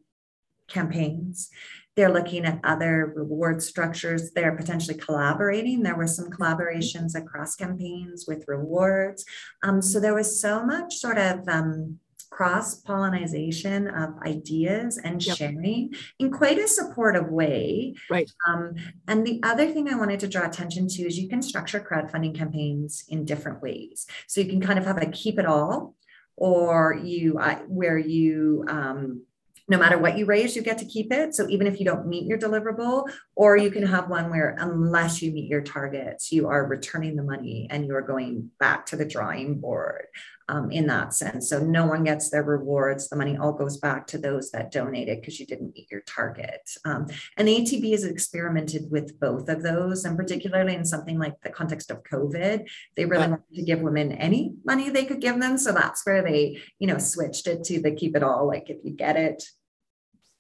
campaigns. 0.69 1.51
They're 1.97 2.13
looking 2.13 2.45
at 2.45 2.61
other 2.65 3.13
reward 3.15 3.63
structures. 3.63 4.33
They're 4.33 4.57
potentially 4.57 4.99
collaborating. 4.99 5.83
There 5.83 5.97
were 5.97 6.09
some 6.09 6.29
collaborations 6.29 7.15
across 7.15 7.55
campaigns 7.55 8.25
with 8.27 8.49
rewards. 8.49 9.25
Um, 9.63 9.81
so 9.81 10.01
there 10.01 10.15
was 10.15 10.41
so 10.41 10.65
much 10.65 10.97
sort 10.97 11.19
of 11.19 11.49
um, 11.49 12.01
cross 12.35 12.75
pollination 12.75 13.87
of 13.87 14.19
ideas 14.27 14.99
and 14.99 15.25
yep. 15.25 15.37
sharing 15.37 15.95
in 16.19 16.33
quite 16.33 16.59
a 16.59 16.67
supportive 16.67 17.29
way. 17.29 17.95
Right. 18.11 18.29
Um, 18.49 18.75
and 19.07 19.25
the 19.25 19.41
other 19.45 19.71
thing 19.71 19.89
I 19.89 19.95
wanted 19.95 20.19
to 20.21 20.29
draw 20.29 20.45
attention 20.45 20.89
to 20.89 21.03
is 21.07 21.17
you 21.17 21.29
can 21.29 21.43
structure 21.43 21.79
crowdfunding 21.79 22.37
campaigns 22.37 23.05
in 23.09 23.25
different 23.25 23.63
ways. 23.63 24.07
So 24.27 24.41
you 24.41 24.49
can 24.49 24.61
kind 24.61 24.81
of 24.81 24.85
have 24.85 24.99
a 24.99 25.07
keep 25.07 25.39
it 25.39 25.47
all, 25.47 25.95
or 26.37 26.99
you 27.01 27.39
uh, 27.39 27.61
where 27.69 27.99
you 27.99 28.65
um, 28.69 29.23
no 29.69 29.79
matter 29.79 29.97
what 29.97 30.19
you 30.19 30.27
raise, 30.27 30.55
you 30.57 30.63
get 30.63 30.79
to 30.79 30.85
keep 30.85 31.13
it. 31.13 31.35
So 31.35 31.49
even 31.49 31.67
if 31.67 31.79
you 31.79 31.87
don't 31.87 32.07
meet 32.07 32.27
your 32.27 32.39
deliverable, 32.39 33.09
or 33.35 33.57
you 33.57 33.71
can 33.71 33.87
have 33.87 34.11
one 34.11 34.29
where 34.29 34.57
unless 34.59 35.23
you 35.23 35.33
meet 35.33 35.49
your 35.49 35.63
targets, 35.63 36.31
you 36.33 36.49
are 36.49 36.67
returning 36.67 37.17
the 37.17 37.23
money 37.23 37.67
and 37.71 37.87
you 37.87 37.95
are 37.95 38.03
going 38.03 38.51
back 38.61 38.87
to 38.87 38.97
the 38.97 39.07
drawing 39.07 39.61
board 39.61 40.07
um, 40.49 40.71
in 40.71 40.87
that 40.89 41.15
sense. 41.15 41.49
So 41.49 41.59
no 41.59 41.87
one 41.87 42.05
gets 42.05 42.31
their 42.31 42.43
rewards. 42.43 43.09
The 43.09 43.17
money 43.17 43.37
all 43.37 43.53
goes 43.53 43.79
back 43.79 44.07
to 44.09 44.19
those 44.19 44.51
that 44.51 44.71
donated 44.71 45.21
because 45.21 45.41
you 45.41 45.47
didn't 45.47 45.75
meet 45.75 45.91
your 45.91 46.03
target. 46.03 46.61
Um, 46.85 47.07
and 47.37 47.49
ATB 47.49 47.91
has 47.93 48.05
experimented 48.05 48.91
with 48.91 49.19
both 49.19 49.49
of 49.49 49.63
those, 49.63 50.05
and 50.05 50.17
particularly 50.17 50.75
in 50.75 50.85
something 50.85 51.19
like 51.19 51.41
the 51.43 51.51
context 51.51 51.91
of 51.91 52.03
COVID, 52.03 52.69
they 52.97 53.07
really 53.07 53.29
wanted 53.29 53.55
to 53.55 53.63
give 53.63 53.81
women 53.81 54.13
any 54.13 54.55
money 54.65 54.91
they 54.91 55.05
could 55.05 55.21
give 55.21 55.41
them. 55.41 55.57
So 55.57 55.73
that's 55.73 56.05
where 56.05 56.23
they, 56.23 56.61
you 56.79 56.87
know, 56.87 56.99
switched 56.99 57.47
it 57.47 57.65
to 57.65 57.81
the 57.81 57.93
keep 57.93 58.17
it 58.17 58.23
all. 58.23 58.47
Like 58.47 58.69
if 58.69 58.79
you 58.85 58.93
get 58.93 59.17
it, 59.17 59.43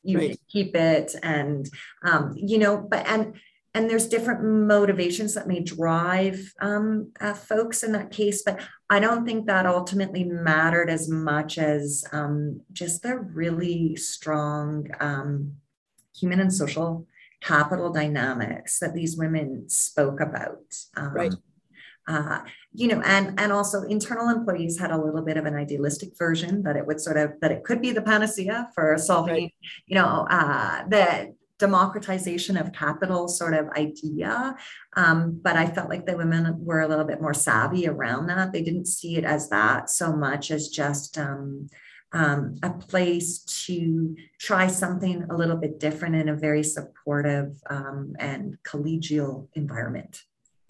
you 0.03 0.19
right. 0.19 0.41
keep 0.51 0.77
it, 0.77 1.15
and 1.23 1.67
um, 2.05 2.35
you 2.37 2.59
know, 2.59 2.77
but 2.77 3.07
and 3.07 3.37
and 3.75 3.91
there's 3.91 4.07
different 4.07 4.43
motivations 4.43 5.35
that 5.35 5.49
may 5.49 5.61
drive 5.61 6.55
um, 6.61 7.11
uh, 7.21 7.35
folks 7.35 7.83
in 7.83 7.93
that 7.93 8.11
case 8.11 8.43
but 8.43 8.61
i 8.91 9.01
don't 9.01 9.25
think 9.25 9.47
that 9.47 9.67
ultimately 9.67 10.25
mattered 10.25 10.89
as 10.91 11.09
much 11.09 11.59
as 11.59 12.05
um, 12.13 12.61
just 12.73 13.03
the 13.03 13.19
really 13.19 13.97
strong 13.97 14.87
um, 15.01 15.53
human 16.17 16.41
and 16.41 16.53
social 16.53 17.07
capital 17.41 17.93
dynamics 17.93 18.79
that 18.79 18.95
these 18.95 19.17
women 19.17 19.69
spoke 19.69 20.21
about 20.21 20.63
um, 20.97 21.13
right 21.13 21.35
uh, 22.07 22.41
you 22.73 22.89
know, 22.89 23.01
and 23.05 23.39
and 23.41 23.53
also 23.53 23.83
internal 23.83 24.29
employees 24.29 24.79
had 24.79 24.91
a 24.91 24.99
little 24.99 25.23
bit 25.23 25.37
of 25.37 25.47
an 25.47 25.55
idealistic 25.55 26.17
version 26.19 26.63
that 26.63 26.77
it 26.77 26.87
would 26.87 27.01
sort 27.01 27.17
of 27.17 27.33
that 27.41 27.51
it 27.51 27.65
could 27.65 27.81
be 27.81 27.93
the 27.93 28.03
panacea 28.03 28.69
for 28.75 28.97
solving, 28.99 29.45
right. 29.45 29.55
you 29.87 29.95
know, 29.95 30.27
uh, 30.29 30.87
the 30.89 31.35
democratization 31.67 32.57
of 32.59 32.73
capital 32.73 33.27
sort 33.27 33.55
of 33.55 33.69
idea. 33.71 34.55
Um, 34.97 35.41
but 35.43 35.57
I 35.57 35.67
felt 35.67 35.89
like 35.89 36.05
the 36.05 36.17
women 36.17 36.43
were 36.69 36.83
a 36.83 36.89
little 36.89 37.05
bit 37.07 37.23
more 37.23 37.35
savvy 37.35 37.89
around 37.89 38.27
that. 38.27 38.53
They 38.53 38.63
didn't 38.63 38.87
see 38.87 39.17
it 39.17 39.25
as 39.25 39.49
that 39.49 39.89
so 39.89 40.15
much 40.15 40.51
as 40.51 40.69
just 40.69 41.17
um, 41.17 41.71
um, 42.13 42.57
a 42.63 42.71
place 42.71 43.39
to 43.67 44.15
try 44.39 44.67
something 44.67 45.25
a 45.31 45.37
little 45.37 45.57
bit 45.57 45.81
different 45.81 46.15
in 46.17 46.29
a 46.29 46.37
very 46.37 46.63
supportive 46.63 47.51
um, 47.71 48.15
and 48.19 48.59
collegial 48.63 49.49
environment. 49.55 50.23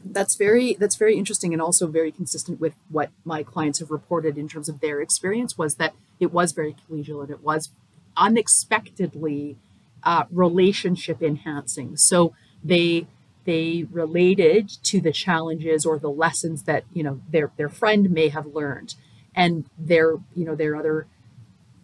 That's 0.07 0.37
very 0.37 0.74
that's 0.74 0.96
very 0.96 1.16
interesting 1.16 1.52
and 1.54 1.62
also 1.62 1.87
very 1.87 2.12
consistent 2.12 2.61
with 2.61 2.74
what 2.90 3.11
my 3.24 3.42
clients 3.42 3.78
have 3.78 3.90
reported 3.90 4.37
in 4.37 4.48
terms 4.48 4.68
of 4.68 4.80
their 4.80 5.00
experience 5.00 5.57
was 5.57 5.76
that 5.76 5.94
it 6.20 6.30
was 6.30 6.52
very 6.52 6.74
collegial 6.74 7.22
and 7.22 7.30
it 7.30 7.42
was 7.42 7.70
unexpectedly 8.16 9.57
uh, 10.04 10.24
relationship 10.30 11.22
enhancing. 11.22 11.96
So 11.96 12.34
they 12.62 13.06
they 13.44 13.86
related 13.90 14.70
to 14.84 15.00
the 15.00 15.12
challenges 15.12 15.84
or 15.84 15.98
the 15.98 16.10
lessons 16.10 16.62
that 16.64 16.84
you 16.92 17.02
know 17.02 17.20
their 17.30 17.50
their 17.56 17.68
friend 17.68 18.10
may 18.10 18.28
have 18.28 18.46
learned, 18.46 18.94
and 19.34 19.64
their 19.78 20.12
you 20.34 20.44
know 20.44 20.54
their 20.54 20.76
other 20.76 21.06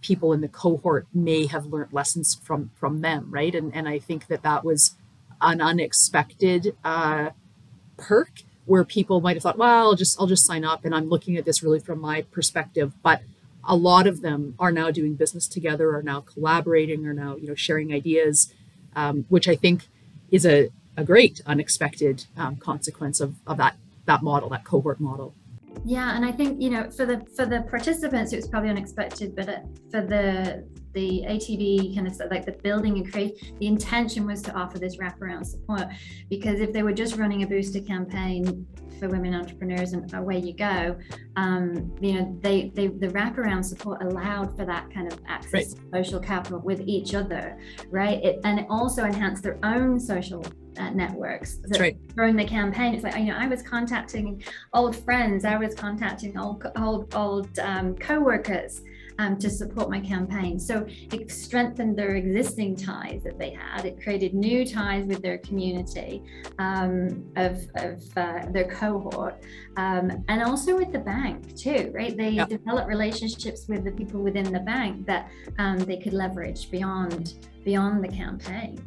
people 0.01 0.33
in 0.33 0.41
the 0.41 0.49
cohort 0.49 1.07
may 1.13 1.47
have 1.47 1.67
learned 1.67 1.93
lessons 1.93 2.39
from 2.43 2.71
from 2.79 3.01
them, 3.01 3.29
right? 3.31 3.55
And 3.55 3.75
and 3.75 3.89
I 3.89 3.99
think 3.99 4.27
that 4.29 4.43
that 4.43 4.65
was 4.65 4.97
an 5.41 5.61
unexpected 5.61 6.77
uh, 6.85 7.31
perk 7.97 8.43
where 8.67 8.85
people 8.85 9.21
might 9.21 9.37
have 9.37 9.43
thought, 9.43 9.59
well, 9.59 9.89
I'll 9.89 9.97
just 9.97 10.21
I'll 10.21 10.27
just 10.27 10.47
sign 10.47 10.65
up, 10.65 10.85
and 10.85 10.95
I'm 10.95 11.09
looking 11.09 11.37
at 11.37 11.45
this 11.45 11.63
really 11.63 11.81
from 11.81 12.01
my 12.01 12.23
perspective, 12.23 12.93
but 13.03 13.23
a 13.65 13.77
lot 13.77 14.07
of 14.07 14.23
them 14.23 14.55
are 14.59 14.73
now 14.73 14.91
doing 14.91 15.15
business 15.15 15.47
together, 15.47 15.95
are 15.95 16.03
now 16.03 16.21
collaborating, 16.21 17.07
are 17.07 17.15
now 17.15 17.37
you 17.37 17.49
know 17.49 17.55
sharing 17.55 17.93
ideas, 17.93 18.53
um, 18.97 19.25
which 19.29 19.49
I 19.49 19.57
think 19.57 19.89
is 20.31 20.47
a, 20.47 20.71
a 20.97 21.05
great 21.05 21.41
unexpected 21.47 22.27
um, 22.37 22.57
consequence 22.57 23.21
of, 23.21 23.37
of 23.47 23.57
that 23.59 23.77
that 24.07 24.23
model, 24.23 24.49
that 24.51 24.65
cohort 24.65 25.01
model. 25.01 25.35
Yeah, 25.85 26.15
and 26.17 26.25
I 26.25 26.33
think 26.33 26.61
you 26.61 26.71
know 26.71 26.91
for 26.91 27.07
the 27.07 27.25
for 27.37 27.47
the 27.47 27.63
participants 27.63 28.33
it 28.33 28.37
was 28.37 28.49
probably 28.49 28.71
unexpected, 28.71 29.35
but 29.35 29.49
uh, 29.49 29.59
for 29.91 30.03
the 30.03 30.65
the 30.93 31.25
ATB 31.29 31.95
kind 31.95 32.07
of 32.07 32.21
like 32.31 32.45
the 32.45 32.53
building 32.53 32.97
and 32.99 33.11
create 33.13 33.53
the 33.59 33.67
intention 33.67 34.27
was 34.27 34.43
to 34.43 34.53
offer 34.53 34.79
this 34.79 34.97
wraparound 34.97 35.47
support 35.47 35.85
because 36.29 36.61
if 36.61 36.73
they 36.73 36.83
were 36.83 36.93
just 36.93 37.17
running 37.17 37.43
a 37.43 37.47
BoostR 37.47 37.87
campaign 37.87 38.67
for 38.99 39.09
women 39.09 39.35
entrepreneurs 39.35 39.95
and 39.95 40.13
away 40.15 40.39
you 40.39 40.53
go, 40.53 40.97
um, 41.37 41.93
you 42.01 42.15
know 42.15 42.39
they, 42.43 42.71
they 42.75 42.89
the 42.89 43.09
wraparound 43.09 43.65
support 43.65 44.03
allowed 44.03 44.57
for 44.57 44.65
that 44.67 44.93
kind 44.93 45.11
of 45.11 45.19
access 45.27 45.53
right. 45.53 45.67
to 45.67 46.05
social 46.05 46.21
capital 46.21 46.61
with 46.61 46.81
each 46.87 47.15
other, 47.15 47.59
right? 47.89 48.23
It, 48.23 48.41
and 48.45 48.61
it 48.61 48.67
also 48.69 49.05
enhanced 49.05 49.43
their 49.43 49.59
own 49.63 49.99
social 49.99 50.45
uh, 50.79 50.91
networks 50.91 51.57
That's 51.65 51.81
right. 51.81 51.97
during 52.17 52.37
the 52.37 52.45
campaign 52.45 52.95
it's 52.95 53.03
like 53.03 53.17
you 53.17 53.25
know 53.25 53.37
i 53.37 53.47
was 53.47 53.61
contacting 53.61 54.43
old 54.73 54.97
friends 54.97 55.45
i 55.45 55.57
was 55.57 55.75
contacting 55.75 56.39
old 56.39 56.65
old 56.77 57.13
old 57.15 57.59
um, 57.59 57.97
co-workers 57.97 58.83
um, 59.21 59.39
to 59.39 59.51
support 59.51 59.91
my 59.91 60.01
campaign. 60.01 60.59
So 60.59 60.87
it 61.13 61.31
strengthened 61.31 61.97
their 61.97 62.15
existing 62.17 62.77
ties 62.77 63.23
that 63.25 63.39
they 63.39 63.51
had. 63.51 63.85
It 63.85 64.03
created 64.03 64.33
new 64.33 64.67
ties 64.67 65.05
with 65.05 65.21
their 65.21 65.39
community 65.39 66.23
um, 66.59 67.25
of, 67.37 67.61
of 67.77 68.03
uh, 68.17 68.47
their 68.51 68.69
cohort 68.81 69.43
um, 69.77 70.25
and 70.29 70.43
also 70.43 70.77
with 70.77 70.91
the 70.93 70.99
bank 70.99 71.57
too 71.57 71.91
right? 71.93 72.17
They 72.17 72.31
yep. 72.31 72.49
developed 72.49 72.89
relationships 72.89 73.67
with 73.69 73.85
the 73.85 73.93
people 73.93 74.21
within 74.23 74.51
the 74.53 74.61
bank 74.61 75.07
that 75.07 75.31
um, 75.59 75.79
they 75.79 75.99
could 75.99 76.15
leverage 76.15 76.71
beyond 76.71 77.35
beyond 77.65 78.03
the 78.03 78.09
campaign 78.09 78.79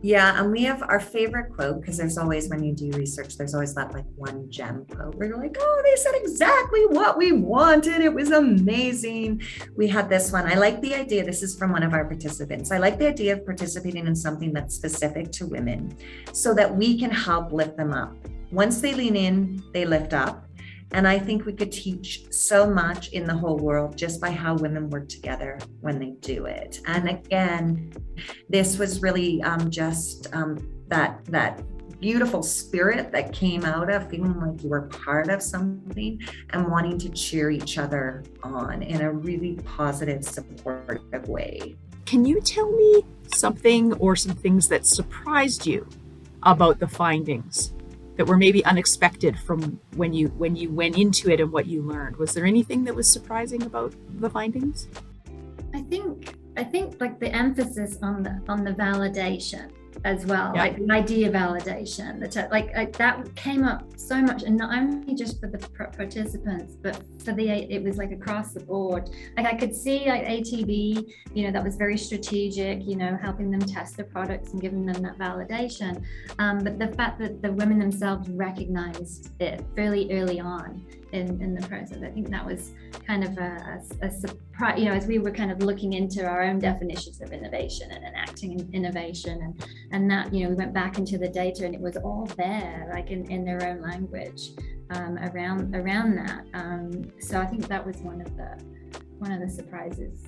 yeah, 0.00 0.40
and 0.40 0.52
we 0.52 0.62
have 0.62 0.82
our 0.82 1.00
favorite 1.00 1.52
quote 1.52 1.80
because 1.80 1.96
there's 1.96 2.18
always 2.18 2.48
when 2.48 2.62
you 2.62 2.72
do 2.72 2.90
research, 2.92 3.36
there's 3.36 3.52
always 3.52 3.74
that 3.74 3.92
like 3.92 4.04
one 4.14 4.48
gem 4.48 4.86
quote 4.86 5.16
where 5.16 5.26
you're 5.26 5.38
like, 5.38 5.56
oh, 5.58 5.82
they 5.84 5.96
said 5.96 6.12
exactly 6.14 6.86
what 6.86 7.18
we 7.18 7.32
wanted. 7.32 8.00
It 8.00 8.14
was 8.14 8.30
amazing. 8.30 9.42
We 9.76 9.88
had 9.88 10.08
this 10.08 10.30
one. 10.30 10.46
I 10.46 10.54
like 10.54 10.80
the 10.82 10.94
idea. 10.94 11.24
This 11.24 11.42
is 11.42 11.58
from 11.58 11.72
one 11.72 11.82
of 11.82 11.94
our 11.94 12.04
participants. 12.04 12.70
I 12.70 12.78
like 12.78 12.96
the 12.98 13.08
idea 13.08 13.32
of 13.32 13.44
participating 13.44 14.06
in 14.06 14.14
something 14.14 14.52
that's 14.52 14.76
specific 14.76 15.32
to 15.32 15.46
women 15.46 15.96
so 16.32 16.54
that 16.54 16.76
we 16.76 16.96
can 16.96 17.10
help 17.10 17.50
lift 17.50 17.76
them 17.76 17.92
up. 17.92 18.14
Once 18.52 18.80
they 18.80 18.94
lean 18.94 19.16
in, 19.16 19.62
they 19.72 19.84
lift 19.84 20.14
up. 20.14 20.47
And 20.92 21.06
I 21.06 21.18
think 21.18 21.44
we 21.44 21.52
could 21.52 21.70
teach 21.70 22.24
so 22.30 22.68
much 22.68 23.08
in 23.08 23.24
the 23.24 23.36
whole 23.36 23.58
world 23.58 23.96
just 23.96 24.20
by 24.20 24.30
how 24.30 24.54
women 24.56 24.88
work 24.88 25.08
together 25.08 25.58
when 25.80 25.98
they 25.98 26.12
do 26.20 26.46
it. 26.46 26.80
And 26.86 27.08
again, 27.08 27.92
this 28.48 28.78
was 28.78 29.02
really 29.02 29.42
um, 29.42 29.70
just 29.70 30.32
um, 30.34 30.56
that 30.88 31.24
that 31.26 31.62
beautiful 32.00 32.42
spirit 32.42 33.10
that 33.10 33.32
came 33.32 33.64
out 33.64 33.90
of 33.90 34.08
feeling 34.08 34.38
like 34.40 34.62
you 34.62 34.68
were 34.68 34.82
part 34.82 35.28
of 35.28 35.42
something 35.42 36.20
and 36.50 36.68
wanting 36.68 36.98
to 36.98 37.08
cheer 37.08 37.50
each 37.50 37.76
other 37.76 38.22
on 38.42 38.82
in 38.82 39.00
a 39.00 39.12
really 39.12 39.56
positive, 39.64 40.24
supportive 40.24 41.28
way. 41.28 41.76
Can 42.06 42.24
you 42.24 42.40
tell 42.40 42.70
me 42.70 43.02
something 43.34 43.92
or 43.94 44.16
some 44.16 44.34
things 44.34 44.68
that 44.68 44.86
surprised 44.86 45.66
you 45.66 45.86
about 46.44 46.78
the 46.78 46.88
findings? 46.88 47.74
That 48.18 48.26
were 48.26 48.36
maybe 48.36 48.62
unexpected 48.66 49.38
from 49.38 49.80
when 49.96 50.12
you 50.12 50.28
when 50.36 50.54
you 50.54 50.70
went 50.70 50.98
into 50.98 51.30
it 51.30 51.40
and 51.40 51.50
what 51.50 51.66
you 51.66 51.80
learned. 51.80 52.16
Was 52.16 52.34
there 52.34 52.44
anything 52.44 52.84
that 52.84 52.94
was 52.94 53.10
surprising 53.10 53.62
about 53.62 53.94
the 54.20 54.28
findings? 54.28 54.88
I 55.72 55.80
think 55.82 56.34
i 56.58 56.64
think 56.64 57.00
like 57.00 57.20
the 57.20 57.32
emphasis 57.32 57.98
on 58.02 58.22
the 58.22 58.42
on 58.48 58.64
the 58.64 58.72
validation 58.72 59.70
as 60.04 60.24
well 60.26 60.52
yeah. 60.54 60.62
like 60.62 60.78
idea 60.90 61.30
validation 61.30 62.20
that 62.20 62.50
like, 62.50 62.74
like 62.76 62.96
that 62.96 63.34
came 63.34 63.64
up 63.64 63.84
so 63.96 64.20
much 64.20 64.42
and 64.42 64.56
not 64.56 64.76
only 64.76 65.14
just 65.14 65.40
for 65.40 65.48
the 65.48 65.58
participants 65.96 66.76
but 66.80 67.02
for 67.24 67.32
the 67.32 67.48
it 67.48 67.82
was 67.82 67.96
like 67.96 68.12
across 68.12 68.52
the 68.52 68.60
board 68.60 69.10
like 69.36 69.46
i 69.46 69.54
could 69.54 69.74
see 69.74 70.06
like 70.06 70.24
atb 70.24 71.04
you 71.34 71.44
know 71.44 71.50
that 71.50 71.64
was 71.64 71.76
very 71.76 71.96
strategic 71.96 72.86
you 72.86 72.96
know 72.96 73.18
helping 73.20 73.50
them 73.50 73.60
test 73.60 73.96
the 73.96 74.04
products 74.04 74.52
and 74.52 74.60
giving 74.60 74.84
them 74.84 75.02
that 75.02 75.18
validation 75.18 76.02
um, 76.38 76.58
but 76.58 76.78
the 76.78 76.88
fact 76.88 77.18
that 77.18 77.42
the 77.42 77.52
women 77.52 77.78
themselves 77.78 78.28
recognized 78.30 79.30
it 79.40 79.64
fairly 79.74 80.10
early 80.12 80.40
on 80.40 80.84
in, 81.12 81.40
in 81.40 81.54
the 81.54 81.66
process. 81.66 82.02
I 82.02 82.10
think 82.10 82.28
that 82.30 82.44
was 82.44 82.72
kind 83.06 83.24
of 83.24 83.36
a, 83.38 83.80
a, 84.02 84.06
a, 84.06 84.10
surprise, 84.10 84.78
you 84.78 84.86
know, 84.86 84.92
as 84.92 85.06
we 85.06 85.18
were 85.18 85.30
kind 85.30 85.50
of 85.50 85.62
looking 85.62 85.94
into 85.94 86.26
our 86.26 86.42
own 86.42 86.58
definitions 86.58 87.20
of 87.20 87.32
innovation 87.32 87.90
and 87.90 88.04
enacting 88.04 88.68
innovation 88.72 89.40
and, 89.42 89.66
and 89.92 90.10
that, 90.10 90.32
you 90.32 90.44
know, 90.44 90.50
we 90.50 90.54
went 90.54 90.72
back 90.72 90.98
into 90.98 91.18
the 91.18 91.28
data 91.28 91.64
and 91.64 91.74
it 91.74 91.80
was 91.80 91.96
all 91.96 92.26
there, 92.36 92.90
like 92.92 93.10
in, 93.10 93.30
in 93.30 93.44
their 93.44 93.66
own 93.68 93.80
language 93.80 94.50
um, 94.90 95.18
around, 95.18 95.74
around 95.74 96.16
that. 96.16 96.44
Um, 96.54 97.10
so 97.20 97.40
I 97.40 97.46
think 97.46 97.66
that 97.68 97.84
was 97.84 97.96
one 97.98 98.20
of 98.20 98.36
the, 98.36 98.58
one 99.18 99.32
of 99.32 99.40
the 99.40 99.48
surprises. 99.48 100.24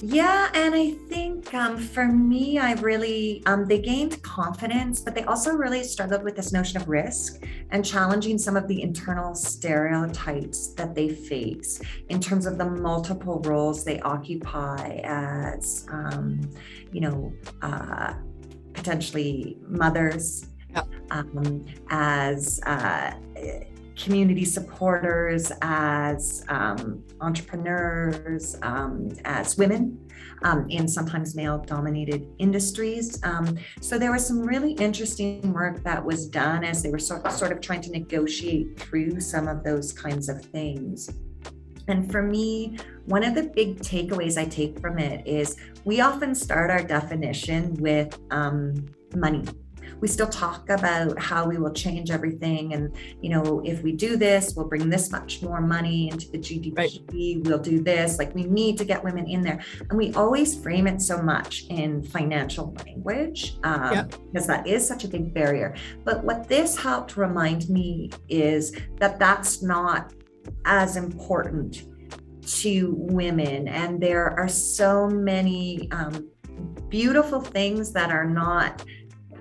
Yeah, 0.00 0.48
and 0.54 0.76
I 0.76 0.92
think 1.08 1.52
um, 1.54 1.76
for 1.76 2.06
me, 2.06 2.56
I 2.56 2.74
really, 2.74 3.42
um, 3.46 3.64
they 3.64 3.80
gained 3.80 4.22
confidence, 4.22 5.00
but 5.00 5.12
they 5.12 5.24
also 5.24 5.50
really 5.50 5.82
struggled 5.82 6.22
with 6.22 6.36
this 6.36 6.52
notion 6.52 6.80
of 6.80 6.88
risk 6.88 7.42
and 7.70 7.84
challenging 7.84 8.38
some 8.38 8.56
of 8.56 8.68
the 8.68 8.80
internal 8.80 9.34
stereotypes 9.34 10.68
that 10.74 10.94
they 10.94 11.08
face 11.08 11.80
in 12.10 12.20
terms 12.20 12.46
of 12.46 12.58
the 12.58 12.64
multiple 12.64 13.40
roles 13.44 13.84
they 13.84 13.98
occupy 14.00 15.00
as, 15.02 15.84
um, 15.90 16.48
you 16.92 17.00
know, 17.00 17.32
uh, 17.62 18.14
potentially 18.74 19.58
mothers. 19.66 20.46
Um, 21.10 21.64
as 21.90 22.60
uh, 22.66 23.14
community 23.98 24.44
supporters, 24.44 25.52
as 25.62 26.44
um, 26.48 27.04
entrepreneurs, 27.20 28.56
um, 28.62 29.10
as 29.24 29.58
women 29.58 29.98
um, 30.42 30.66
in 30.70 30.86
sometimes 30.86 31.34
male 31.34 31.58
dominated 31.58 32.26
industries. 32.38 33.22
Um, 33.24 33.58
so 33.80 33.98
there 33.98 34.12
was 34.12 34.26
some 34.26 34.40
really 34.40 34.72
interesting 34.72 35.52
work 35.52 35.82
that 35.82 36.04
was 36.04 36.28
done 36.28 36.64
as 36.64 36.82
they 36.82 36.90
were 36.90 36.98
sort, 36.98 37.30
sort 37.32 37.52
of 37.52 37.60
trying 37.60 37.80
to 37.82 37.90
negotiate 37.90 38.78
through 38.78 39.20
some 39.20 39.48
of 39.48 39.64
those 39.64 39.92
kinds 39.92 40.28
of 40.28 40.44
things. 40.44 41.10
And 41.88 42.10
for 42.10 42.22
me, 42.22 42.76
one 43.06 43.24
of 43.24 43.34
the 43.34 43.44
big 43.44 43.80
takeaways 43.80 44.36
I 44.36 44.44
take 44.44 44.78
from 44.78 44.98
it 44.98 45.26
is 45.26 45.56
we 45.84 46.00
often 46.02 46.34
start 46.34 46.70
our 46.70 46.82
definition 46.82 47.74
with 47.74 48.18
um, 48.30 48.86
money 49.16 49.44
we 50.00 50.08
still 50.08 50.28
talk 50.28 50.68
about 50.70 51.18
how 51.18 51.46
we 51.46 51.58
will 51.58 51.72
change 51.72 52.10
everything 52.10 52.74
and 52.74 52.94
you 53.20 53.30
know 53.30 53.60
if 53.64 53.82
we 53.82 53.92
do 53.92 54.16
this 54.16 54.54
we'll 54.54 54.68
bring 54.68 54.88
this 54.88 55.10
much 55.10 55.42
more 55.42 55.60
money 55.60 56.10
into 56.10 56.30
the 56.30 56.38
gdp 56.38 56.76
right. 56.76 56.98
we'll 57.44 57.58
do 57.58 57.82
this. 57.82 58.18
Like 58.18 58.34
we 58.34 58.44
need 58.44 58.78
to 58.78 58.84
get 58.84 59.02
women 59.02 59.26
in 59.26 59.42
there. 59.42 59.60
And 59.88 59.98
we 59.98 60.12
always 60.14 60.60
frame 60.60 60.86
it 60.86 61.00
so 61.00 61.20
much 61.22 61.64
in 61.70 62.02
financial 62.02 62.74
language 62.84 63.58
um, 63.64 63.92
yeah. 63.92 64.02
because 64.04 64.46
that 64.46 64.66
is 64.66 64.86
such 64.86 65.04
a 65.04 65.08
big 65.08 65.34
barrier. 65.34 65.74
But 66.04 66.24
what 66.24 66.48
this 66.48 66.76
helped 66.76 67.16
remind 67.16 67.68
me 67.68 68.10
is 68.28 68.72
that 68.98 69.18
that's 69.18 69.62
not 69.62 70.12
as 70.64 70.96
important 70.96 71.84
to 72.60 72.94
women. 72.96 73.68
And 73.68 74.00
there 74.00 74.38
are 74.38 74.48
so 74.48 75.08
many 75.08 75.90
um, 75.92 76.30
beautiful 76.88 77.40
things 77.40 77.92
that 77.92 78.10
are 78.10 78.24
not 78.24 78.84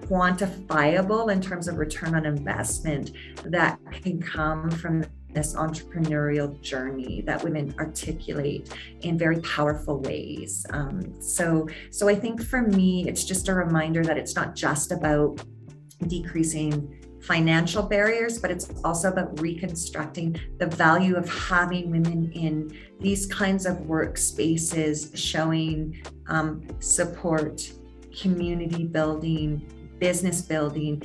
quantifiable 0.08 1.32
in 1.32 1.42
terms 1.42 1.68
of 1.68 1.78
return 1.78 2.16
on 2.16 2.26
investment 2.26 3.12
that 3.46 3.80
can 3.92 4.22
come 4.22 4.70
from 4.72 5.04
this 5.34 5.54
entrepreneurial 5.56 6.60
journey 6.62 7.22
that 7.26 7.44
women 7.44 7.74
articulate 7.78 8.74
in 9.02 9.18
very 9.18 9.40
powerful 9.42 10.00
ways. 10.02 10.66
Um, 10.72 11.22
so, 11.22 11.68
so 11.92 12.08
I 12.08 12.16
think 12.16 12.44
for 12.44 12.62
me, 12.62 13.08
it's 13.08 13.24
just 13.24 13.48
a 13.48 13.54
reminder 13.54 14.04
that 14.04 14.18
it's 14.18 14.36
not 14.36 14.56
just 14.56 14.92
about 14.92 15.44
decreasing 16.08 16.98
financial 17.22 17.84
barriers, 17.84 18.40
but 18.40 18.50
it's 18.50 18.72
also 18.84 19.10
about 19.10 19.40
reconstructing 19.42 20.40
the 20.60 20.68
value 20.68 21.16
of 21.16 21.28
having 21.30 21.92
women 21.92 22.32
in 22.32 22.76
these 23.00 23.26
kinds 23.26 23.66
of 23.66 23.78
workspaces, 23.80 25.16
showing 25.16 26.02
um, 26.28 26.66
support, 26.80 27.70
community 28.22 28.86
building, 28.86 29.68
business 30.00 30.42
building 30.42 31.02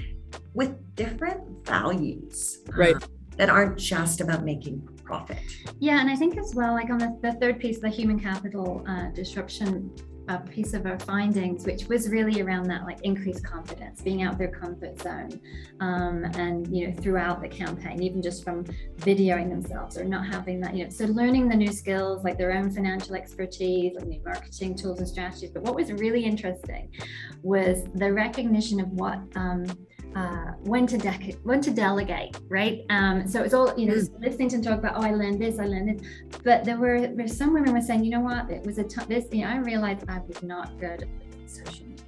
with 0.54 0.94
different 0.94 1.66
values. 1.66 2.60
Right. 2.76 2.94
Um, 2.94 3.02
that 3.36 3.48
aren't 3.48 3.78
just 3.78 4.20
about 4.20 4.44
making 4.44 4.86
profit. 5.04 5.38
Yeah, 5.78 6.00
and 6.00 6.10
I 6.10 6.16
think 6.16 6.36
as 6.36 6.54
well, 6.54 6.74
like 6.74 6.90
on 6.90 6.98
the, 6.98 7.18
the 7.22 7.32
third 7.32 7.58
piece, 7.58 7.80
the 7.80 7.88
human 7.88 8.20
capital 8.20 8.84
uh, 8.86 9.08
disruption 9.10 9.90
a 10.28 10.38
piece 10.38 10.74
of 10.74 10.86
our 10.86 10.98
findings, 11.00 11.66
which 11.66 11.86
was 11.86 12.08
really 12.08 12.40
around 12.42 12.64
that 12.64 12.84
like 12.84 13.00
increased 13.02 13.44
confidence, 13.44 14.02
being 14.02 14.22
out 14.22 14.32
of 14.32 14.38
their 14.38 14.50
comfort 14.50 15.00
zone, 15.00 15.40
um, 15.80 16.24
and 16.34 16.74
you 16.74 16.88
know 16.88 16.94
throughout 16.94 17.40
the 17.42 17.48
campaign, 17.48 18.02
even 18.02 18.22
just 18.22 18.44
from 18.44 18.64
videoing 18.98 19.48
themselves 19.48 19.98
or 19.98 20.04
not 20.04 20.26
having 20.26 20.60
that, 20.60 20.76
you 20.76 20.84
know, 20.84 20.90
so 20.90 21.06
learning 21.06 21.48
the 21.48 21.56
new 21.56 21.72
skills 21.72 22.24
like 22.24 22.38
their 22.38 22.52
own 22.52 22.70
financial 22.70 23.14
expertise, 23.14 23.94
like 23.96 24.06
new 24.06 24.22
marketing 24.24 24.74
tools 24.74 24.98
and 24.98 25.08
strategies. 25.08 25.50
But 25.50 25.62
what 25.62 25.74
was 25.74 25.92
really 25.92 26.24
interesting 26.24 26.90
was 27.42 27.84
the 27.94 28.12
recognition 28.12 28.80
of 28.80 28.88
what 28.88 29.18
um, 29.34 29.64
uh, 30.14 30.52
when 30.64 30.86
to 30.86 30.98
de- 30.98 31.36
when 31.42 31.60
to 31.60 31.70
delegate, 31.70 32.38
right? 32.48 32.84
Um, 32.90 33.26
so 33.26 33.42
it's 33.42 33.54
all 33.54 33.74
you 33.78 33.86
know, 33.86 33.94
mm. 33.94 34.20
listening 34.20 34.48
to 34.50 34.62
talk 34.62 34.78
about, 34.78 34.96
oh, 34.96 35.02
I 35.02 35.12
learned 35.12 35.40
this, 35.40 35.58
I 35.58 35.66
learned 35.66 36.00
this, 36.00 36.08
but 36.44 36.64
there 36.64 36.76
were 36.76 37.00
there 37.00 37.14
were 37.14 37.28
some 37.28 37.52
women 37.52 37.72
were 37.72 37.80
saying, 37.80 38.04
you 38.04 38.10
know 38.10 38.20
what, 38.20 38.50
it 38.50 38.64
was 38.64 38.78
a 38.78 38.84
t- 38.84 39.04
this. 39.06 39.26
You 39.32 39.42
know, 39.42 39.50
I 39.50 39.56
realized 39.56 40.04
I 40.08 40.20
was 40.20 40.42
not 40.42 40.78
good 40.78 41.02
at 41.02 41.50
social 41.50 41.86
media, 41.86 42.04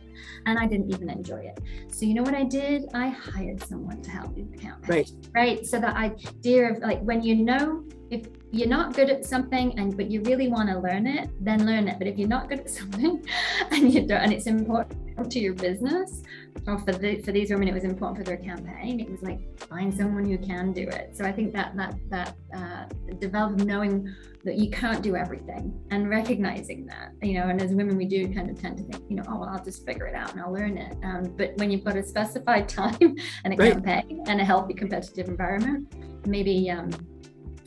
and 0.46 0.58
I 0.58 0.66
didn't 0.66 0.90
even 0.90 1.08
enjoy 1.08 1.40
it. 1.40 1.60
So 1.88 2.04
you 2.04 2.14
know 2.14 2.22
what 2.22 2.34
I 2.34 2.44
did? 2.44 2.86
I 2.94 3.08
hired 3.08 3.62
someone 3.62 4.02
to 4.02 4.10
help 4.10 4.36
me 4.36 4.46
account, 4.54 4.86
right? 4.88 5.10
Right. 5.34 5.66
So 5.66 5.80
that 5.80 5.96
idea 5.96 6.72
of 6.72 6.78
like 6.78 7.00
when 7.00 7.22
you 7.22 7.36
know 7.36 7.84
if 8.10 8.26
you're 8.50 8.68
not 8.68 8.94
good 8.94 9.10
at 9.10 9.24
something 9.24 9.76
and 9.78 9.96
but 9.96 10.10
you 10.10 10.20
really 10.22 10.48
want 10.48 10.68
to 10.68 10.78
learn 10.78 11.06
it, 11.06 11.30
then 11.40 11.66
learn 11.66 11.88
it. 11.88 11.98
But 11.98 12.06
if 12.06 12.18
you're 12.18 12.28
not 12.28 12.48
good 12.48 12.60
at 12.60 12.70
something 12.80 13.24
and 13.70 13.92
you 13.92 14.06
don't, 14.06 14.20
and 14.20 14.32
it's 14.32 14.46
important 14.46 15.30
to 15.30 15.38
your 15.38 15.54
business 15.54 16.22
or 16.66 16.78
for 16.78 16.92
the, 16.92 17.20
for 17.22 17.32
these 17.32 17.50
women 17.50 17.68
it 17.68 17.74
was 17.74 17.84
important 17.84 18.18
for 18.18 18.24
their 18.24 18.36
campaign. 18.36 19.00
It 19.00 19.10
was 19.10 19.22
like 19.22 19.58
find 19.68 19.92
someone 19.92 20.24
who 20.24 20.38
can 20.38 20.72
do 20.72 20.82
it. 20.82 21.16
So 21.16 21.24
i 21.24 21.32
think 21.32 21.52
that 21.54 21.76
that 21.76 21.94
that 22.10 22.36
uh, 22.56 22.84
develop 23.18 23.56
knowing 23.58 24.14
that 24.44 24.56
you 24.56 24.70
can't 24.70 25.02
do 25.02 25.16
everything 25.16 25.72
and 25.90 26.10
recognizing 26.10 26.86
that 26.86 27.12
you 27.22 27.34
know 27.34 27.48
and 27.48 27.60
as 27.62 27.70
women 27.70 27.96
we 27.96 28.04
do 28.04 28.32
kind 28.34 28.50
of 28.50 28.60
tend 28.60 28.76
to 28.76 28.84
think 28.84 29.02
you 29.08 29.16
know 29.16 29.22
oh 29.28 29.38
well 29.38 29.48
i'll 29.48 29.64
just 29.64 29.86
figure 29.86 30.06
it 30.06 30.14
out 30.14 30.32
and 30.32 30.40
i'll 30.40 30.52
learn 30.52 30.76
it. 30.78 30.96
Um, 31.02 31.34
but 31.36 31.56
when 31.56 31.70
you've 31.70 31.84
got 31.84 31.96
a 31.96 32.02
specified 32.02 32.68
time 32.80 33.16
and 33.44 33.54
a 33.54 33.56
right. 33.56 33.72
campaign 33.72 34.24
and 34.26 34.40
a 34.40 34.44
healthy 34.44 34.74
competitive 34.74 35.28
environment 35.28 35.92
maybe 36.26 36.70
um, 36.70 36.90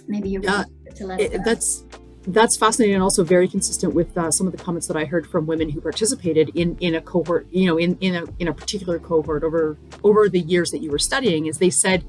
maybe 0.08 0.30
you're 0.30 0.44
yeah, 0.44 0.64
to 0.96 1.06
let 1.06 1.20
it, 1.20 1.44
that's 1.44 1.86
that's 2.28 2.58
fascinating 2.58 2.94
and 2.94 3.04
also 3.04 3.24
very 3.24 3.48
consistent 3.48 3.94
with 3.94 4.16
uh, 4.18 4.30
some 4.30 4.48
of 4.48 4.56
the 4.56 4.62
comments 4.62 4.88
that 4.88 4.98
I 4.98 5.06
heard 5.06 5.26
from 5.26 5.46
women 5.46 5.70
who 5.70 5.80
participated 5.80 6.52
in 6.56 6.78
in 6.80 6.96
a 6.96 7.02
cohort, 7.02 7.48
you 7.52 7.66
know, 7.66 7.78
in 7.78 7.98
in 8.02 8.16
a 8.16 8.26
in 8.40 8.48
a 8.50 8.54
particular 8.54 9.00
cohort 9.00 9.44
over 9.44 9.78
over 10.04 10.28
the 10.28 10.42
years 10.42 10.72
that 10.72 10.80
you 10.80 10.92
were 10.92 11.00
studying. 11.00 11.46
Is 11.46 11.58
they 11.58 11.70
said, 11.70 12.04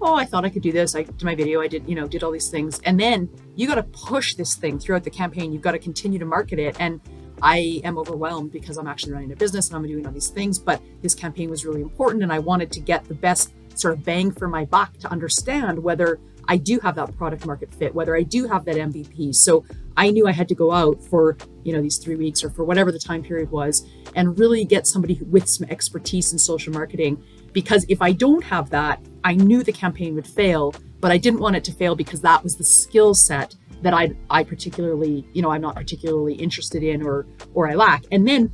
"Oh, 0.00 0.14
I 0.14 0.24
thought 0.24 0.44
I 0.44 0.48
could 0.48 0.62
do 0.62 0.70
this. 0.70 0.94
I 0.94 1.02
did 1.02 1.24
my 1.24 1.34
video. 1.34 1.60
I 1.60 1.66
did, 1.66 1.88
you 1.88 1.96
know, 1.96 2.06
did 2.06 2.22
all 2.22 2.30
these 2.30 2.48
things." 2.48 2.80
And 2.84 3.00
then 3.00 3.28
you 3.56 3.66
got 3.66 3.74
to 3.74 3.82
push 3.82 4.34
this 4.34 4.54
thing 4.54 4.78
throughout 4.78 5.02
the 5.02 5.10
campaign. 5.10 5.52
You've 5.52 5.62
got 5.62 5.72
to 5.72 5.78
continue 5.80 6.20
to 6.20 6.26
market 6.26 6.60
it. 6.60 6.76
And 6.78 7.00
I 7.42 7.80
am 7.82 7.98
overwhelmed 7.98 8.52
because 8.52 8.76
I'm 8.76 8.86
actually 8.86 9.12
running 9.12 9.32
a 9.32 9.36
business 9.36 9.68
and 9.68 9.76
I'm 9.76 9.86
doing 9.86 10.06
all 10.06 10.12
these 10.12 10.28
things. 10.28 10.58
But 10.58 10.80
this 11.02 11.16
campaign 11.16 11.50
was 11.50 11.66
really 11.66 11.82
important, 11.82 12.22
and 12.22 12.32
I 12.32 12.38
wanted 12.38 12.70
to 12.72 12.80
get 12.80 13.04
the 13.04 13.14
best 13.14 13.52
sort 13.74 13.94
of 13.94 14.04
bang 14.04 14.30
for 14.30 14.46
my 14.46 14.64
buck 14.64 14.96
to 14.98 15.10
understand 15.10 15.82
whether 15.82 16.20
I 16.48 16.56
do 16.56 16.78
have 16.80 16.94
that 16.96 17.16
product 17.16 17.46
market 17.46 17.72
fit, 17.74 17.94
whether 17.94 18.16
I 18.16 18.22
do 18.22 18.46
have 18.46 18.64
that 18.64 18.76
MVP. 18.76 19.34
So 19.34 19.64
I 19.96 20.10
knew 20.10 20.26
I 20.26 20.32
had 20.32 20.48
to 20.48 20.54
go 20.54 20.72
out 20.72 21.02
for, 21.02 21.36
you 21.62 21.72
know, 21.72 21.80
these 21.80 21.98
three 21.98 22.16
weeks 22.16 22.42
or 22.42 22.50
for 22.50 22.64
whatever 22.64 22.90
the 22.90 22.98
time 22.98 23.22
period 23.22 23.50
was 23.50 23.86
and 24.14 24.38
really 24.38 24.64
get 24.64 24.86
somebody 24.86 25.20
with 25.30 25.48
some 25.48 25.68
expertise 25.70 26.32
in 26.32 26.38
social 26.38 26.72
marketing. 26.72 27.22
Because 27.52 27.86
if 27.88 28.02
I 28.02 28.12
don't 28.12 28.42
have 28.42 28.70
that, 28.70 29.00
I 29.22 29.34
knew 29.34 29.62
the 29.62 29.72
campaign 29.72 30.14
would 30.16 30.26
fail, 30.26 30.74
but 31.00 31.10
I 31.10 31.18
didn't 31.18 31.40
want 31.40 31.56
it 31.56 31.64
to 31.64 31.72
fail 31.72 31.94
because 31.94 32.20
that 32.22 32.42
was 32.42 32.56
the 32.56 32.64
skill 32.64 33.14
set 33.14 33.54
that 33.82 33.94
I 33.94 34.14
I 34.30 34.42
particularly, 34.42 35.26
you 35.34 35.42
know, 35.42 35.50
I'm 35.50 35.60
not 35.60 35.76
particularly 35.76 36.34
interested 36.34 36.82
in 36.82 37.02
or 37.02 37.26
or 37.52 37.68
I 37.68 37.74
lack. 37.74 38.04
And 38.10 38.26
then 38.26 38.52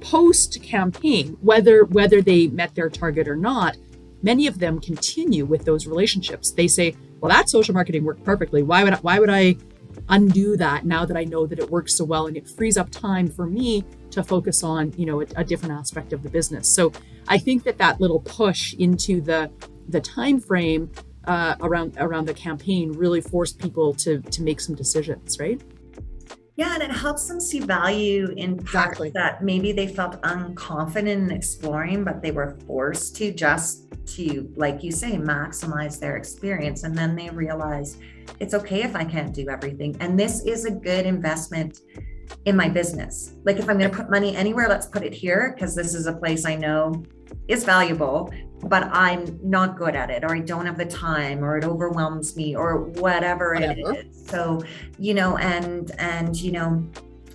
post 0.00 0.60
campaign, 0.62 1.36
whether 1.40 1.84
whether 1.84 2.20
they 2.20 2.48
met 2.48 2.74
their 2.74 2.90
target 2.90 3.28
or 3.28 3.36
not, 3.36 3.76
many 4.22 4.46
of 4.46 4.58
them 4.58 4.80
continue 4.80 5.44
with 5.44 5.64
those 5.64 5.86
relationships. 5.86 6.50
They 6.50 6.68
say, 6.68 6.96
well, 7.22 7.30
that 7.30 7.48
social 7.48 7.72
marketing 7.72 8.04
worked 8.04 8.24
perfectly. 8.24 8.64
Why 8.64 8.82
would 8.82 8.94
I, 8.94 8.96
why 8.96 9.20
would 9.20 9.30
I 9.30 9.56
undo 10.08 10.56
that 10.56 10.84
now 10.84 11.04
that 11.04 11.16
I 11.16 11.22
know 11.22 11.46
that 11.46 11.60
it 11.60 11.70
works 11.70 11.94
so 11.94 12.04
well 12.04 12.26
and 12.26 12.36
it 12.36 12.48
frees 12.48 12.76
up 12.76 12.90
time 12.90 13.28
for 13.28 13.46
me 13.46 13.84
to 14.10 14.24
focus 14.24 14.64
on, 14.64 14.92
you 14.96 15.06
know, 15.06 15.20
a, 15.20 15.26
a 15.36 15.44
different 15.44 15.72
aspect 15.72 16.12
of 16.12 16.24
the 16.24 16.28
business. 16.28 16.68
So 16.68 16.92
I 17.28 17.38
think 17.38 17.62
that 17.62 17.78
that 17.78 18.00
little 18.00 18.20
push 18.20 18.74
into 18.74 19.20
the 19.20 19.50
the 19.88 20.00
time 20.00 20.40
frame 20.40 20.90
uh, 21.26 21.54
around 21.60 21.96
around 21.98 22.26
the 22.26 22.34
campaign 22.34 22.90
really 22.90 23.20
forced 23.20 23.56
people 23.60 23.94
to 23.94 24.20
to 24.20 24.42
make 24.42 24.60
some 24.60 24.74
decisions, 24.74 25.38
right? 25.38 25.62
Yeah, 26.62 26.74
and 26.74 26.82
it 26.84 26.92
helps 26.92 27.26
them 27.26 27.40
see 27.40 27.58
value 27.58 28.32
in 28.36 28.52
exactly. 28.52 29.10
that 29.14 29.42
maybe 29.42 29.72
they 29.72 29.88
felt 29.88 30.22
unconfident 30.22 31.08
in 31.08 31.32
exploring, 31.32 32.04
but 32.04 32.22
they 32.22 32.30
were 32.30 32.56
forced 32.68 33.16
to 33.16 33.32
just 33.32 33.88
to, 34.14 34.48
like 34.54 34.84
you 34.84 34.92
say, 34.92 35.16
maximize 35.16 35.98
their 35.98 36.16
experience. 36.16 36.84
And 36.84 36.96
then 36.96 37.16
they 37.16 37.30
realize 37.30 37.98
it's 38.38 38.54
okay 38.54 38.84
if 38.84 38.94
I 38.94 39.04
can't 39.04 39.34
do 39.34 39.48
everything. 39.48 39.96
And 39.98 40.16
this 40.16 40.44
is 40.44 40.64
a 40.64 40.70
good 40.70 41.04
investment 41.04 41.80
in 42.44 42.54
my 42.54 42.68
business. 42.68 43.34
Like 43.42 43.56
if 43.56 43.68
I'm 43.68 43.76
going 43.76 43.90
to 43.90 43.96
put 43.96 44.08
money 44.08 44.36
anywhere, 44.36 44.68
let's 44.68 44.86
put 44.86 45.02
it 45.02 45.12
here 45.12 45.56
because 45.56 45.74
this 45.74 45.96
is 45.96 46.06
a 46.06 46.12
place 46.12 46.46
I 46.46 46.54
know 46.54 47.02
is 47.48 47.64
valuable, 47.64 48.32
but 48.64 48.84
I'm 48.92 49.38
not 49.42 49.76
good 49.76 49.96
at 49.96 50.10
it 50.10 50.24
or 50.24 50.34
I 50.34 50.40
don't 50.40 50.66
have 50.66 50.78
the 50.78 50.86
time 50.86 51.44
or 51.44 51.58
it 51.58 51.64
overwhelms 51.64 52.36
me 52.36 52.54
or 52.54 52.78
whatever, 52.78 53.54
whatever. 53.54 53.92
it 53.94 54.06
is. 54.06 54.26
So, 54.26 54.62
you 54.98 55.14
know, 55.14 55.36
and 55.38 55.90
and 55.98 56.36
you 56.36 56.52
know, 56.52 56.88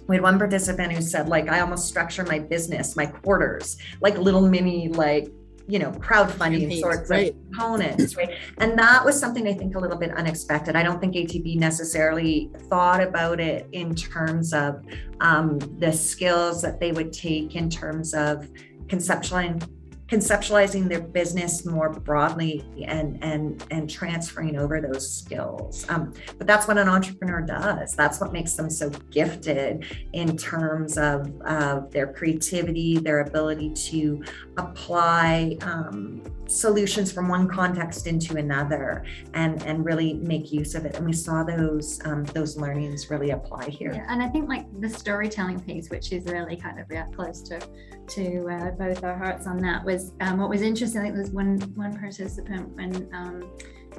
we 0.07 0.15
had 0.15 0.23
one 0.23 0.37
participant 0.37 0.93
who 0.93 1.01
said 1.01 1.27
like 1.27 1.49
I 1.49 1.59
almost 1.59 1.87
structure 1.87 2.23
my 2.23 2.39
business, 2.39 2.95
my 2.95 3.05
quarters, 3.05 3.77
like 4.01 4.17
little 4.17 4.47
mini 4.47 4.87
like 4.89 5.29
you 5.67 5.79
know 5.79 5.91
crowdfunding 5.91 6.61
Campaigns, 6.61 6.79
sorts 6.79 7.09
right. 7.09 7.31
of 7.31 7.35
components 7.51 8.15
right 8.15 8.29
and 8.59 8.79
that 8.79 9.03
was 9.03 9.19
something 9.19 9.47
i 9.47 9.53
think 9.53 9.75
a 9.75 9.79
little 9.79 9.97
bit 9.97 10.11
unexpected 10.15 10.77
i 10.77 10.83
don't 10.83 11.01
think 11.01 11.15
atb 11.15 11.57
necessarily 11.57 12.49
thought 12.69 13.03
about 13.03 13.41
it 13.41 13.67
in 13.73 13.93
terms 13.93 14.53
of 14.53 14.81
um, 15.19 15.59
the 15.79 15.91
skills 15.91 16.61
that 16.61 16.79
they 16.79 16.93
would 16.93 17.11
take 17.11 17.55
in 17.55 17.69
terms 17.69 18.13
of 18.13 18.49
conceptualizing 18.87 19.61
conceptualizing 20.07 20.87
their 20.87 21.01
business 21.01 21.65
more 21.65 21.89
broadly 21.89 22.63
and 22.85 23.21
and 23.23 23.63
and 23.71 23.89
transferring 23.89 24.57
over 24.57 24.79
those 24.79 25.09
skills. 25.09 25.85
Um, 25.89 26.13
but 26.37 26.47
that's 26.47 26.67
what 26.67 26.77
an 26.77 26.87
entrepreneur 26.87 27.41
does. 27.41 27.93
That's 27.93 28.21
what 28.21 28.31
makes 28.31 28.53
them 28.53 28.69
so 28.69 28.89
gifted 29.11 29.85
in 30.13 30.37
terms 30.37 30.97
of 30.97 31.29
of 31.41 31.91
their 31.91 32.13
creativity 32.13 32.97
their 32.97 33.21
ability 33.21 33.73
to 33.73 34.23
apply 34.57 35.57
um, 35.61 36.23
solutions 36.47 37.11
from 37.11 37.27
one 37.27 37.47
context 37.47 38.07
into 38.07 38.37
another 38.37 39.05
and 39.33 39.61
and 39.63 39.85
really 39.85 40.15
make 40.15 40.51
use 40.51 40.75
of 40.75 40.85
it 40.85 40.95
and 40.95 41.05
we 41.05 41.13
saw 41.13 41.43
those 41.43 41.99
um, 42.05 42.23
those 42.25 42.57
learnings 42.57 43.09
really 43.09 43.31
apply 43.31 43.65
here 43.65 43.93
yeah, 43.93 44.05
and 44.09 44.21
i 44.21 44.27
think 44.27 44.47
like 44.47 44.65
the 44.81 44.89
storytelling 44.89 45.59
piece 45.59 45.89
which 45.89 46.11
is 46.11 46.25
really 46.25 46.55
kind 46.55 46.79
of 46.79 46.85
yeah, 46.89 47.05
close 47.15 47.41
to 47.41 47.59
to 48.07 48.47
uh, 48.49 48.71
both 48.71 49.03
our 49.03 49.17
hearts 49.17 49.47
on 49.47 49.57
that 49.57 49.83
was 49.83 50.13
um, 50.21 50.39
what 50.39 50.49
was 50.49 50.61
interesting. 50.61 51.01
I 51.01 51.05
think 51.05 51.17
was 51.17 51.31
one 51.31 51.59
one 51.75 51.97
participant 51.97 52.69
when 52.75 53.09
um, 53.13 53.51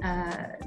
uh, 0.03 0.65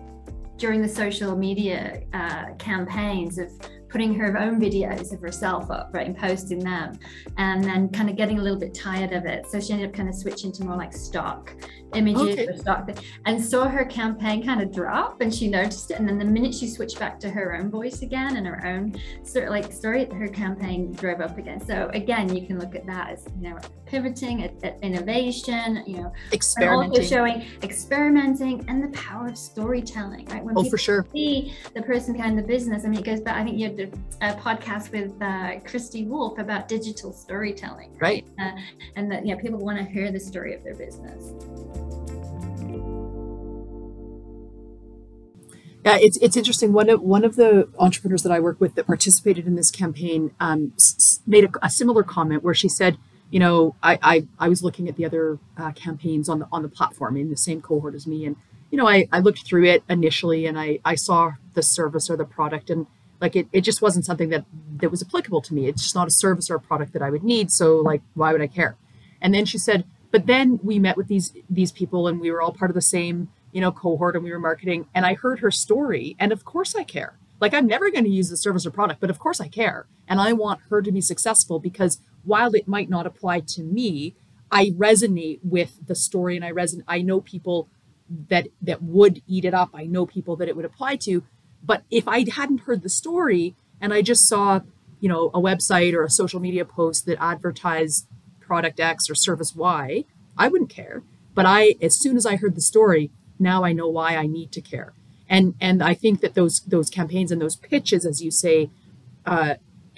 during 0.56 0.80
the 0.80 0.88
social 0.88 1.36
media 1.36 2.02
uh, 2.12 2.54
campaigns 2.58 3.38
of 3.38 3.50
putting 3.92 4.14
her 4.14 4.38
own 4.38 4.58
videos 4.58 5.12
of 5.12 5.20
herself 5.20 5.70
up, 5.70 5.90
right, 5.92 6.06
and 6.06 6.16
posting 6.16 6.58
them, 6.58 6.98
and 7.36 7.62
then 7.62 7.90
kind 7.90 8.08
of 8.08 8.16
getting 8.16 8.38
a 8.38 8.42
little 8.42 8.58
bit 8.58 8.72
tired 8.72 9.12
of 9.12 9.26
it. 9.26 9.46
So 9.46 9.60
she 9.60 9.74
ended 9.74 9.90
up 9.90 9.94
kind 9.94 10.08
of 10.08 10.14
switching 10.14 10.50
to 10.52 10.64
more 10.64 10.76
like 10.76 10.94
stock 10.94 11.54
images 11.94 12.22
okay. 12.22 12.46
or 12.46 12.56
stock 12.56 12.86
thing, 12.86 12.96
and 13.26 13.42
saw 13.44 13.68
her 13.68 13.84
campaign 13.84 14.42
kind 14.42 14.62
of 14.62 14.72
drop, 14.72 15.20
and 15.20 15.32
she 15.32 15.46
noticed 15.46 15.90
it. 15.90 15.98
And 15.98 16.08
then 16.08 16.18
the 16.18 16.24
minute 16.24 16.54
she 16.54 16.68
switched 16.68 16.98
back 16.98 17.20
to 17.20 17.30
her 17.30 17.54
own 17.54 17.70
voice 17.70 18.00
again 18.00 18.36
and 18.36 18.46
her 18.46 18.66
own 18.66 18.98
sort 19.24 19.44
of 19.44 19.50
like 19.50 19.70
story, 19.70 20.06
her 20.06 20.28
campaign 20.28 20.92
drove 20.92 21.20
up 21.20 21.36
again. 21.36 21.60
So 21.60 21.90
again, 21.92 22.34
you 22.34 22.46
can 22.46 22.58
look 22.58 22.74
at 22.74 22.86
that 22.86 23.10
as 23.10 23.26
you 23.36 23.50
know 23.50 23.58
pivoting, 23.92 24.42
at, 24.42 24.64
at 24.64 24.78
innovation, 24.82 25.84
you 25.86 25.98
know, 25.98 26.12
experimenting, 26.32 27.02
also 27.02 27.02
showing 27.02 27.44
experimenting 27.62 28.64
and 28.68 28.82
the 28.82 28.88
power 28.96 29.28
of 29.28 29.36
storytelling, 29.36 30.24
right? 30.26 30.42
When 30.42 30.56
oh, 30.56 30.64
for 30.64 30.78
sure. 30.78 31.06
See 31.12 31.54
the 31.74 31.82
person 31.82 32.14
behind 32.14 32.38
the 32.38 32.42
business. 32.42 32.86
I 32.86 32.88
mean, 32.88 33.00
it 33.00 33.04
goes 33.04 33.20
back. 33.20 33.36
I 33.36 33.44
think 33.44 33.58
you 33.58 33.66
had 33.66 33.76
a 34.20 34.32
podcast 34.34 34.92
with 34.92 35.20
uh, 35.20 35.60
Christy 35.68 36.04
Wolf 36.04 36.38
about 36.38 36.68
digital 36.68 37.12
storytelling, 37.12 37.96
right? 37.98 38.24
right. 38.38 38.54
Uh, 38.54 38.60
and 38.96 39.10
that 39.10 39.26
yeah, 39.26 39.36
people 39.36 39.58
want 39.58 39.78
to 39.78 39.84
hear 39.84 40.10
the 40.12 40.20
story 40.20 40.54
of 40.54 40.62
their 40.64 40.74
business. 40.74 41.32
Yeah, 45.84 45.98
it's 46.00 46.16
it's 46.18 46.36
interesting. 46.36 46.72
One 46.72 46.88
of 46.88 47.00
one 47.00 47.24
of 47.24 47.36
the 47.36 47.68
entrepreneurs 47.78 48.22
that 48.22 48.30
I 48.30 48.38
work 48.38 48.60
with 48.60 48.76
that 48.76 48.86
participated 48.86 49.46
in 49.46 49.56
this 49.56 49.70
campaign 49.70 50.32
um, 50.38 50.72
s- 50.76 51.20
made 51.26 51.44
a, 51.44 51.50
a, 51.60 51.70
similar 51.70 52.04
comment 52.04 52.44
where 52.44 52.54
she 52.54 52.68
said, 52.68 52.98
you 53.30 53.40
know, 53.40 53.74
I 53.82 53.98
I, 54.00 54.26
I 54.38 54.48
was 54.48 54.62
looking 54.62 54.88
at 54.88 54.96
the 54.96 55.04
other 55.04 55.40
uh, 55.56 55.72
campaigns 55.72 56.28
on 56.28 56.38
the 56.38 56.48
on 56.52 56.62
the 56.62 56.68
platform 56.68 57.16
in 57.16 57.30
the 57.30 57.36
same 57.36 57.60
cohort 57.60 57.96
as 57.96 58.06
me, 58.06 58.24
and 58.24 58.36
you 58.70 58.78
know, 58.78 58.88
I 58.88 59.08
I 59.10 59.18
looked 59.18 59.44
through 59.44 59.64
it 59.64 59.82
initially 59.88 60.46
and 60.46 60.58
I 60.58 60.78
I 60.84 60.94
saw 60.94 61.32
the 61.54 61.62
service 61.62 62.08
or 62.08 62.16
the 62.16 62.24
product 62.24 62.70
and 62.70 62.86
like 63.22 63.36
it, 63.36 63.46
it 63.52 63.62
just 63.62 63.80
wasn't 63.80 64.04
something 64.04 64.28
that 64.28 64.44
that 64.76 64.90
was 64.90 65.02
applicable 65.02 65.40
to 65.42 65.54
me. 65.54 65.68
It's 65.68 65.82
just 65.82 65.94
not 65.94 66.08
a 66.08 66.10
service 66.10 66.50
or 66.50 66.56
a 66.56 66.60
product 66.60 66.92
that 66.92 67.00
I 67.00 67.08
would 67.08 67.22
need. 67.22 67.50
So 67.50 67.76
like, 67.76 68.02
why 68.12 68.32
would 68.32 68.42
I 68.42 68.48
care? 68.48 68.76
And 69.22 69.32
then 69.32 69.46
she 69.46 69.56
said, 69.56 69.84
but 70.12 70.26
then 70.26 70.60
we 70.62 70.78
met 70.78 70.96
with 70.96 71.08
these 71.08 71.32
these 71.50 71.72
people 71.72 72.06
and 72.06 72.20
we 72.20 72.30
were 72.30 72.40
all 72.40 72.52
part 72.52 72.70
of 72.70 72.74
the 72.76 72.82
same 72.82 73.30
you 73.50 73.60
know 73.60 73.72
cohort 73.72 74.14
and 74.14 74.22
we 74.22 74.30
were 74.30 74.38
marketing 74.38 74.86
and 74.94 75.04
i 75.04 75.14
heard 75.14 75.40
her 75.40 75.50
story 75.50 76.14
and 76.20 76.30
of 76.30 76.44
course 76.44 76.76
i 76.76 76.84
care 76.84 77.18
like 77.40 77.52
i'm 77.52 77.66
never 77.66 77.90
going 77.90 78.04
to 78.04 78.10
use 78.10 78.28
the 78.28 78.36
service 78.36 78.64
or 78.64 78.70
product 78.70 79.00
but 79.00 79.10
of 79.10 79.18
course 79.18 79.40
i 79.40 79.48
care 79.48 79.86
and 80.06 80.20
i 80.20 80.32
want 80.32 80.60
her 80.70 80.80
to 80.80 80.92
be 80.92 81.00
successful 81.00 81.58
because 81.58 81.98
while 82.24 82.54
it 82.54 82.68
might 82.68 82.88
not 82.88 83.06
apply 83.06 83.40
to 83.40 83.62
me 83.62 84.14
i 84.50 84.66
resonate 84.70 85.40
with 85.42 85.84
the 85.86 85.94
story 85.94 86.36
and 86.36 86.44
i 86.44 86.52
resonate 86.52 86.84
i 86.86 87.02
know 87.02 87.20
people 87.20 87.68
that 88.28 88.48
that 88.60 88.82
would 88.82 89.22
eat 89.26 89.44
it 89.44 89.54
up 89.54 89.70
i 89.74 89.84
know 89.84 90.06
people 90.06 90.36
that 90.36 90.48
it 90.48 90.54
would 90.54 90.64
apply 90.64 90.94
to 90.96 91.24
but 91.64 91.82
if 91.90 92.06
i 92.08 92.24
hadn't 92.30 92.62
heard 92.62 92.82
the 92.82 92.88
story 92.88 93.54
and 93.80 93.92
i 93.92 94.02
just 94.02 94.28
saw 94.28 94.60
you 95.00 95.08
know 95.08 95.30
a 95.34 95.40
website 95.40 95.94
or 95.94 96.04
a 96.04 96.10
social 96.10 96.40
media 96.40 96.64
post 96.64 97.06
that 97.06 97.22
advertised 97.22 98.06
product 98.40 98.80
x 98.80 99.08
or 99.08 99.14
service 99.14 99.54
y 99.54 100.04
i 100.36 100.48
wouldn't 100.48 100.70
care 100.70 101.02
but 101.34 101.46
i 101.46 101.74
as 101.80 101.94
soon 101.94 102.16
as 102.16 102.26
i 102.26 102.36
heard 102.36 102.54
the 102.54 102.60
story 102.60 103.10
now 103.42 103.64
I 103.64 103.72
know 103.72 103.88
why 103.88 104.16
I 104.16 104.26
need 104.26 104.52
to 104.52 104.60
care. 104.60 104.94
And 105.28 105.54
and 105.60 105.82
I 105.82 105.94
think 105.94 106.20
that 106.20 106.34
those 106.34 106.60
those 106.60 106.88
campaigns 106.88 107.32
and 107.32 107.40
those 107.40 107.56
pitches, 107.56 108.06
as 108.06 108.22
you 108.22 108.30
say, 108.30 108.70
uh, 109.26 109.54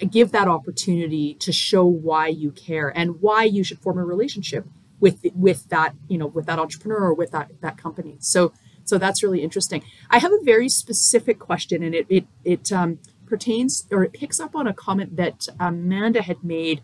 give 0.09 0.31
that 0.31 0.47
opportunity 0.47 1.35
to 1.35 1.51
show 1.51 1.85
why 1.85 2.27
you 2.27 2.51
care 2.51 2.89
and 2.97 3.21
why 3.21 3.43
you 3.43 3.63
should 3.63 3.79
form 3.79 3.97
a 3.97 4.03
relationship 4.03 4.65
with 4.99 5.25
with 5.35 5.69
that 5.69 5.93
you 6.07 6.17
know 6.17 6.27
with 6.27 6.45
that 6.47 6.59
entrepreneur 6.59 6.99
or 6.99 7.13
with 7.13 7.31
that 7.31 7.51
that 7.61 7.77
company. 7.77 8.17
So 8.19 8.53
so 8.85 8.97
that's 8.97 9.21
really 9.23 9.41
interesting. 9.41 9.83
I 10.09 10.19
have 10.19 10.31
a 10.31 10.39
very 10.43 10.69
specific 10.69 11.39
question, 11.39 11.83
and 11.83 11.93
it 11.93 12.05
it 12.09 12.25
it 12.43 12.71
um, 12.71 12.99
pertains 13.25 13.87
or 13.91 14.03
it 14.03 14.13
picks 14.13 14.39
up 14.39 14.55
on 14.55 14.67
a 14.67 14.73
comment 14.73 15.17
that 15.17 15.47
Amanda 15.59 16.21
had 16.21 16.43
made 16.43 16.81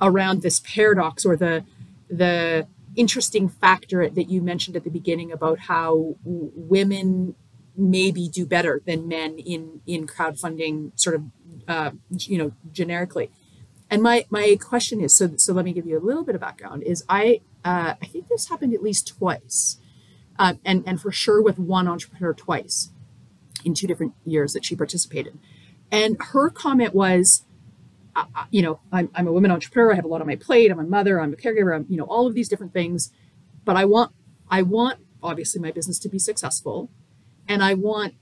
around 0.00 0.42
this 0.42 0.60
paradox 0.60 1.24
or 1.24 1.36
the 1.36 1.64
the 2.10 2.66
interesting 2.96 3.48
factor 3.48 4.08
that 4.08 4.28
you 4.28 4.42
mentioned 4.42 4.76
at 4.76 4.84
the 4.84 4.90
beginning 4.90 5.30
about 5.30 5.60
how 5.60 6.16
women 6.24 7.34
maybe 7.76 8.28
do 8.28 8.44
better 8.44 8.82
than 8.86 9.06
men 9.06 9.38
in 9.38 9.80
in 9.86 10.06
crowdfunding 10.06 10.90
sort 10.98 11.14
of 11.14 11.22
uh, 11.68 11.90
you 12.10 12.36
know 12.36 12.52
generically 12.72 13.30
and 13.90 14.02
my 14.02 14.26
my 14.30 14.56
question 14.60 15.00
is 15.00 15.14
so 15.14 15.30
so 15.36 15.52
let 15.52 15.64
me 15.64 15.72
give 15.72 15.86
you 15.86 15.96
a 15.96 16.00
little 16.00 16.24
bit 16.24 16.34
of 16.34 16.40
background 16.40 16.82
is 16.82 17.04
i 17.08 17.40
uh, 17.64 17.94
i 18.02 18.06
think 18.06 18.28
this 18.28 18.48
happened 18.48 18.74
at 18.74 18.82
least 18.82 19.06
twice 19.06 19.78
uh, 20.38 20.54
and 20.64 20.84
and 20.86 21.00
for 21.00 21.10
sure 21.10 21.42
with 21.42 21.58
one 21.58 21.88
entrepreneur 21.88 22.34
twice 22.34 22.90
in 23.64 23.74
two 23.74 23.86
different 23.86 24.14
years 24.24 24.52
that 24.52 24.64
she 24.64 24.76
participated 24.76 25.38
and 25.90 26.16
her 26.32 26.50
comment 26.50 26.94
was 26.94 27.44
you 28.50 28.62
know, 28.62 28.80
I'm, 28.92 29.10
I'm 29.14 29.26
a 29.26 29.32
woman 29.32 29.50
entrepreneur. 29.50 29.92
I 29.92 29.96
have 29.96 30.04
a 30.04 30.08
lot 30.08 30.20
on 30.20 30.26
my 30.26 30.36
plate. 30.36 30.70
I'm 30.70 30.78
a 30.78 30.84
mother. 30.84 31.20
I'm 31.20 31.32
a 31.32 31.36
caregiver. 31.36 31.74
I'm, 31.74 31.86
you 31.88 31.96
know, 31.96 32.04
all 32.04 32.26
of 32.26 32.34
these 32.34 32.48
different 32.48 32.72
things. 32.72 33.12
But 33.64 33.76
I 33.76 33.84
want, 33.84 34.12
I 34.50 34.62
want 34.62 35.00
obviously 35.22 35.60
my 35.60 35.70
business 35.70 35.98
to 36.00 36.08
be 36.08 36.18
successful, 36.18 36.90
and 37.46 37.62
I 37.62 37.74
want 37.74 38.14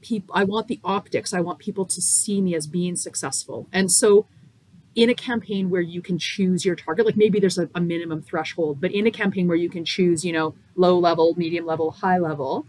people. 0.00 0.34
I 0.34 0.44
want 0.44 0.68
the 0.68 0.80
optics. 0.84 1.32
I 1.32 1.40
want 1.40 1.58
people 1.58 1.84
to 1.86 2.00
see 2.00 2.40
me 2.40 2.54
as 2.54 2.66
being 2.66 2.96
successful. 2.96 3.68
And 3.72 3.90
so, 3.90 4.26
in 4.94 5.10
a 5.10 5.14
campaign 5.14 5.70
where 5.70 5.80
you 5.80 6.00
can 6.00 6.18
choose 6.18 6.64
your 6.64 6.76
target, 6.76 7.04
like 7.04 7.16
maybe 7.16 7.40
there's 7.40 7.58
a, 7.58 7.68
a 7.74 7.80
minimum 7.80 8.22
threshold, 8.22 8.80
but 8.80 8.92
in 8.92 9.06
a 9.06 9.10
campaign 9.10 9.48
where 9.48 9.56
you 9.56 9.68
can 9.68 9.84
choose, 9.84 10.24
you 10.24 10.32
know, 10.32 10.54
low 10.76 10.98
level, 10.98 11.34
medium 11.36 11.66
level, 11.66 11.90
high 11.90 12.18
level, 12.18 12.66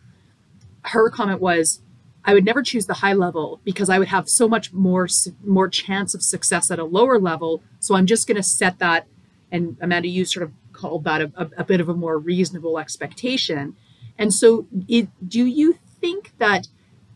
her 0.84 1.10
comment 1.10 1.40
was 1.40 1.82
I 2.24 2.34
would 2.34 2.46
never 2.46 2.64
choose 2.64 2.88
the 2.88 2.96
high 2.96 3.14
level 3.14 3.62
because 3.64 3.90
I 3.90 4.00
would 4.00 4.08
have 4.08 4.28
so 4.28 4.48
much 4.48 4.74
more 4.74 5.08
more 5.44 5.70
chance 5.70 6.16
of 6.16 6.24
success 6.24 6.72
at 6.72 6.80
a 6.80 6.84
lower 6.84 7.20
level. 7.20 7.62
So 7.80 7.96
I'm 7.96 8.08
just 8.08 8.28
going 8.28 8.38
to 8.38 8.44
set 8.44 8.80
that. 8.80 9.08
And 9.52 9.78
Amanda, 9.80 10.08
you 10.08 10.26
sort 10.26 10.44
of 10.44 10.52
called 10.74 11.04
that 11.04 11.22
a, 11.22 11.32
a, 11.36 11.50
a 11.60 11.64
bit 11.64 11.80
of 11.80 11.88
a 11.88 11.94
more 11.94 12.18
reasonable 12.18 12.80
expectation. 12.80 13.76
And 14.18 14.34
so, 14.34 14.66
it, 14.88 15.08
do 15.28 15.46
you 15.46 15.78
think 16.02 16.34
that 16.40 16.68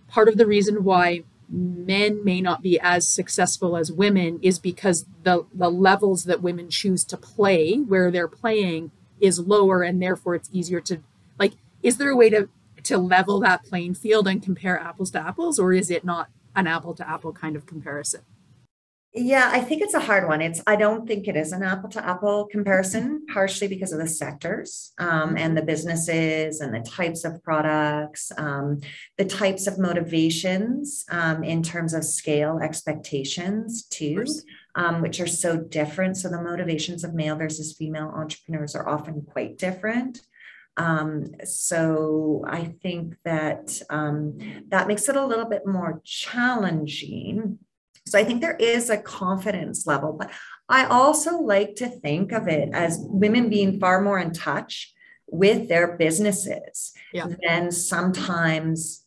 part 0.07 0.27
of 0.27 0.37
the 0.37 0.45
reason 0.45 0.83
why 0.83 1.23
men 1.49 2.23
may 2.23 2.41
not 2.41 2.61
be 2.61 2.79
as 2.79 3.07
successful 3.07 3.75
as 3.75 3.91
women 3.91 4.39
is 4.41 4.59
because 4.59 5.05
the 5.23 5.45
the 5.53 5.69
levels 5.69 6.25
that 6.25 6.41
women 6.41 6.69
choose 6.69 7.03
to 7.05 7.17
play 7.17 7.77
where 7.77 8.11
they're 8.11 8.27
playing 8.27 8.91
is 9.19 9.39
lower 9.39 9.81
and 9.81 10.01
therefore 10.01 10.35
it's 10.35 10.49
easier 10.53 10.79
to 10.79 11.01
like 11.39 11.53
is 11.81 11.97
there 11.97 12.09
a 12.09 12.15
way 12.15 12.29
to 12.29 12.49
to 12.83 12.97
level 12.97 13.39
that 13.39 13.63
playing 13.63 13.93
field 13.93 14.27
and 14.27 14.41
compare 14.41 14.79
apples 14.79 15.11
to 15.11 15.19
apples, 15.19 15.59
or 15.59 15.73
is 15.73 15.89
it 15.91 16.03
not 16.03 16.29
an 16.55 16.67
apple 16.67 16.93
to 16.95 17.07
apple 17.07 17.33
kind 17.33 17.55
of 17.55 17.65
comparison? 17.65 18.21
Yeah, 19.11 19.49
I 19.51 19.61
think 19.61 19.81
it's 19.81 19.95
a 19.95 19.99
hard 19.99 20.27
one. 20.27 20.39
It's 20.39 20.61
I 20.67 20.75
don't 20.75 21.07
think 21.07 21.27
it 21.27 21.35
is 21.35 21.51
an 21.51 21.63
apple 21.63 21.89
to 21.89 22.05
apple 22.05 22.45
comparison, 22.45 23.25
partially 23.33 23.67
because 23.67 23.91
of 23.91 23.97
the 23.97 24.07
sectors 24.07 24.93
um, 24.99 25.35
and 25.35 25.57
the 25.57 25.63
businesses 25.63 26.61
and 26.61 26.71
the 26.75 26.87
types 26.87 27.23
of 27.23 27.41
products, 27.41 28.31
um, 28.37 28.81
the 29.17 29.25
types 29.25 29.65
of 29.65 29.79
motivations 29.79 31.05
um, 31.09 31.43
in 31.43 31.63
terms 31.63 31.95
of 31.95 32.05
scale 32.05 32.59
expectations 32.61 33.85
too, 33.85 34.25
um, 34.75 35.01
which 35.01 35.19
are 35.19 35.27
so 35.27 35.57
different. 35.57 36.15
So 36.15 36.29
the 36.29 36.43
motivations 36.43 37.03
of 37.03 37.15
male 37.15 37.35
versus 37.35 37.73
female 37.73 38.13
entrepreneurs 38.15 38.75
are 38.75 38.87
often 38.87 39.23
quite 39.23 39.57
different. 39.57 40.21
Um, 40.77 41.33
so 41.45 42.45
I 42.47 42.75
think 42.83 43.15
that 43.25 43.81
um, 43.89 44.37
that 44.67 44.87
makes 44.87 45.09
it 45.09 45.15
a 45.15 45.25
little 45.25 45.45
bit 45.45 45.65
more 45.65 45.99
challenging. 46.05 47.57
So 48.05 48.17
I 48.17 48.23
think 48.23 48.41
there 48.41 48.55
is 48.55 48.89
a 48.89 48.97
confidence 48.97 49.85
level, 49.85 50.13
but 50.13 50.31
I 50.67 50.85
also 50.85 51.37
like 51.37 51.75
to 51.75 51.89
think 51.89 52.31
of 52.31 52.47
it 52.47 52.69
as 52.73 52.99
women 53.01 53.49
being 53.49 53.79
far 53.79 54.01
more 54.01 54.19
in 54.19 54.33
touch 54.33 54.93
with 55.27 55.67
their 55.69 55.97
businesses 55.97 56.93
yeah. 57.13 57.27
than 57.43 57.71
sometimes 57.71 59.03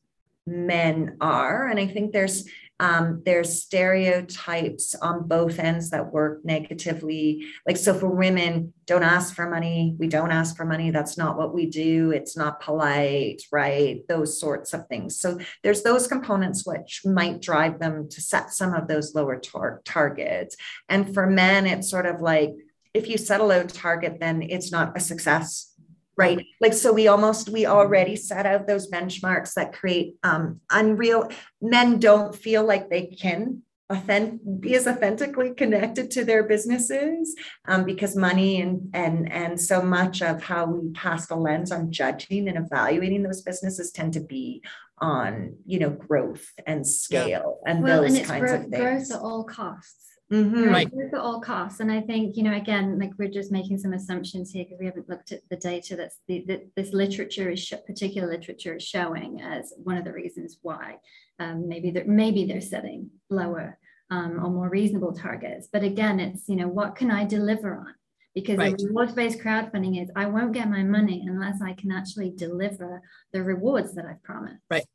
men 0.46 1.16
are. 1.20 1.68
And 1.68 1.78
I 1.78 1.86
think 1.86 2.12
there's 2.12 2.48
um, 2.82 3.22
there's 3.24 3.62
stereotypes 3.62 4.96
on 4.96 5.28
both 5.28 5.60
ends 5.60 5.90
that 5.90 6.12
work 6.12 6.44
negatively. 6.44 7.46
Like, 7.64 7.76
so 7.76 7.94
for 7.94 8.08
women, 8.08 8.72
don't 8.86 9.04
ask 9.04 9.36
for 9.36 9.48
money. 9.48 9.94
We 10.00 10.08
don't 10.08 10.32
ask 10.32 10.56
for 10.56 10.64
money. 10.64 10.90
That's 10.90 11.16
not 11.16 11.38
what 11.38 11.54
we 11.54 11.66
do. 11.66 12.10
It's 12.10 12.36
not 12.36 12.60
polite, 12.60 13.42
right? 13.52 14.00
Those 14.08 14.40
sorts 14.40 14.74
of 14.74 14.88
things. 14.88 15.20
So 15.20 15.38
there's 15.62 15.84
those 15.84 16.08
components 16.08 16.66
which 16.66 17.02
might 17.04 17.40
drive 17.40 17.78
them 17.78 18.08
to 18.08 18.20
set 18.20 18.50
some 18.50 18.74
of 18.74 18.88
those 18.88 19.14
lower 19.14 19.38
tar- 19.38 19.80
targets. 19.84 20.56
And 20.88 21.14
for 21.14 21.28
men, 21.28 21.68
it's 21.68 21.88
sort 21.88 22.06
of 22.06 22.20
like, 22.20 22.50
if 22.94 23.08
you 23.08 23.16
set 23.16 23.40
a 23.40 23.44
low 23.44 23.62
target, 23.62 24.18
then 24.18 24.42
it's 24.42 24.72
not 24.72 24.96
a 24.96 25.00
success 25.00 25.71
right. 26.16 26.46
Like 26.60 26.74
so 26.74 26.92
we 26.92 27.08
almost 27.08 27.48
we 27.48 27.66
already 27.66 28.16
set 28.16 28.46
out 28.46 28.66
those 28.66 28.90
benchmarks 28.90 29.54
that 29.54 29.72
create 29.72 30.16
um 30.22 30.60
unreal 30.70 31.30
men 31.60 31.98
don't 31.98 32.34
feel 32.34 32.64
like 32.64 32.90
they 32.90 33.06
can 33.06 33.62
authentic, 33.92 34.40
be 34.60 34.74
as 34.74 34.86
authentically 34.86 35.54
connected 35.54 36.10
to 36.10 36.24
their 36.24 36.42
businesses 36.42 37.36
um, 37.66 37.84
because 37.84 38.16
money 38.16 38.60
and 38.60 38.90
and 38.94 39.30
and 39.30 39.60
so 39.60 39.82
much 39.82 40.22
of 40.22 40.42
how 40.42 40.66
we 40.66 40.92
cast 40.92 41.30
a 41.30 41.34
lens 41.34 41.70
on 41.70 41.92
judging 41.92 42.48
and 42.48 42.58
evaluating 42.58 43.22
those 43.22 43.42
businesses 43.42 43.92
tend 43.92 44.12
to 44.14 44.20
be 44.20 44.62
on 44.98 45.56
you 45.66 45.78
know 45.78 45.90
growth 45.90 46.46
and 46.66 46.86
scale 46.86 47.58
yeah. 47.64 47.72
and 47.72 47.82
well, 47.82 48.02
those 48.02 48.14
and 48.14 48.26
kinds 48.26 48.40
growth, 48.40 48.64
of 48.64 48.70
things. 48.70 49.08
growth 49.08 49.10
at 49.12 49.20
all 49.20 49.44
costs 49.44 50.11
Mm-hmm. 50.32 50.64
Right. 50.70 50.90
At 51.12 51.18
all 51.18 51.40
costs. 51.40 51.80
And 51.80 51.92
I 51.92 52.00
think, 52.00 52.38
you 52.38 52.42
know, 52.42 52.54
again, 52.54 52.98
like 52.98 53.10
we're 53.18 53.28
just 53.28 53.52
making 53.52 53.76
some 53.76 53.92
assumptions 53.92 54.50
here 54.50 54.64
because 54.64 54.78
we 54.80 54.86
haven't 54.86 55.08
looked 55.08 55.30
at 55.30 55.40
the 55.50 55.56
data 55.56 55.94
that's 55.94 56.20
the, 56.26 56.42
that 56.48 56.62
this 56.74 56.94
literature 56.94 57.50
is 57.50 57.60
sh- 57.60 57.74
particular 57.86 58.28
literature 58.28 58.76
is 58.76 58.82
showing 58.82 59.42
as 59.42 59.74
one 59.76 59.98
of 59.98 60.04
the 60.04 60.12
reasons 60.12 60.58
why 60.62 60.96
um, 61.38 61.68
maybe 61.68 61.90
they're 61.90 62.06
maybe 62.06 62.46
they're 62.46 62.62
setting 62.62 63.10
lower 63.28 63.78
um, 64.10 64.42
or 64.42 64.50
more 64.50 64.70
reasonable 64.70 65.12
targets. 65.12 65.68
But 65.70 65.82
again, 65.82 66.18
it's 66.18 66.48
you 66.48 66.56
know, 66.56 66.68
what 66.68 66.96
can 66.96 67.10
I 67.10 67.26
deliver 67.26 67.76
on? 67.76 67.94
Because 68.34 68.56
right. 68.56 68.74
reward-based 68.82 69.40
crowdfunding 69.40 70.02
is 70.02 70.10
I 70.16 70.24
won't 70.24 70.54
get 70.54 70.70
my 70.70 70.82
money 70.82 71.26
unless 71.28 71.60
I 71.60 71.74
can 71.74 71.92
actually 71.92 72.30
deliver 72.30 73.02
the 73.34 73.42
rewards 73.42 73.94
that 73.96 74.06
I've 74.06 74.22
promised. 74.22 74.62
Right. 74.70 74.86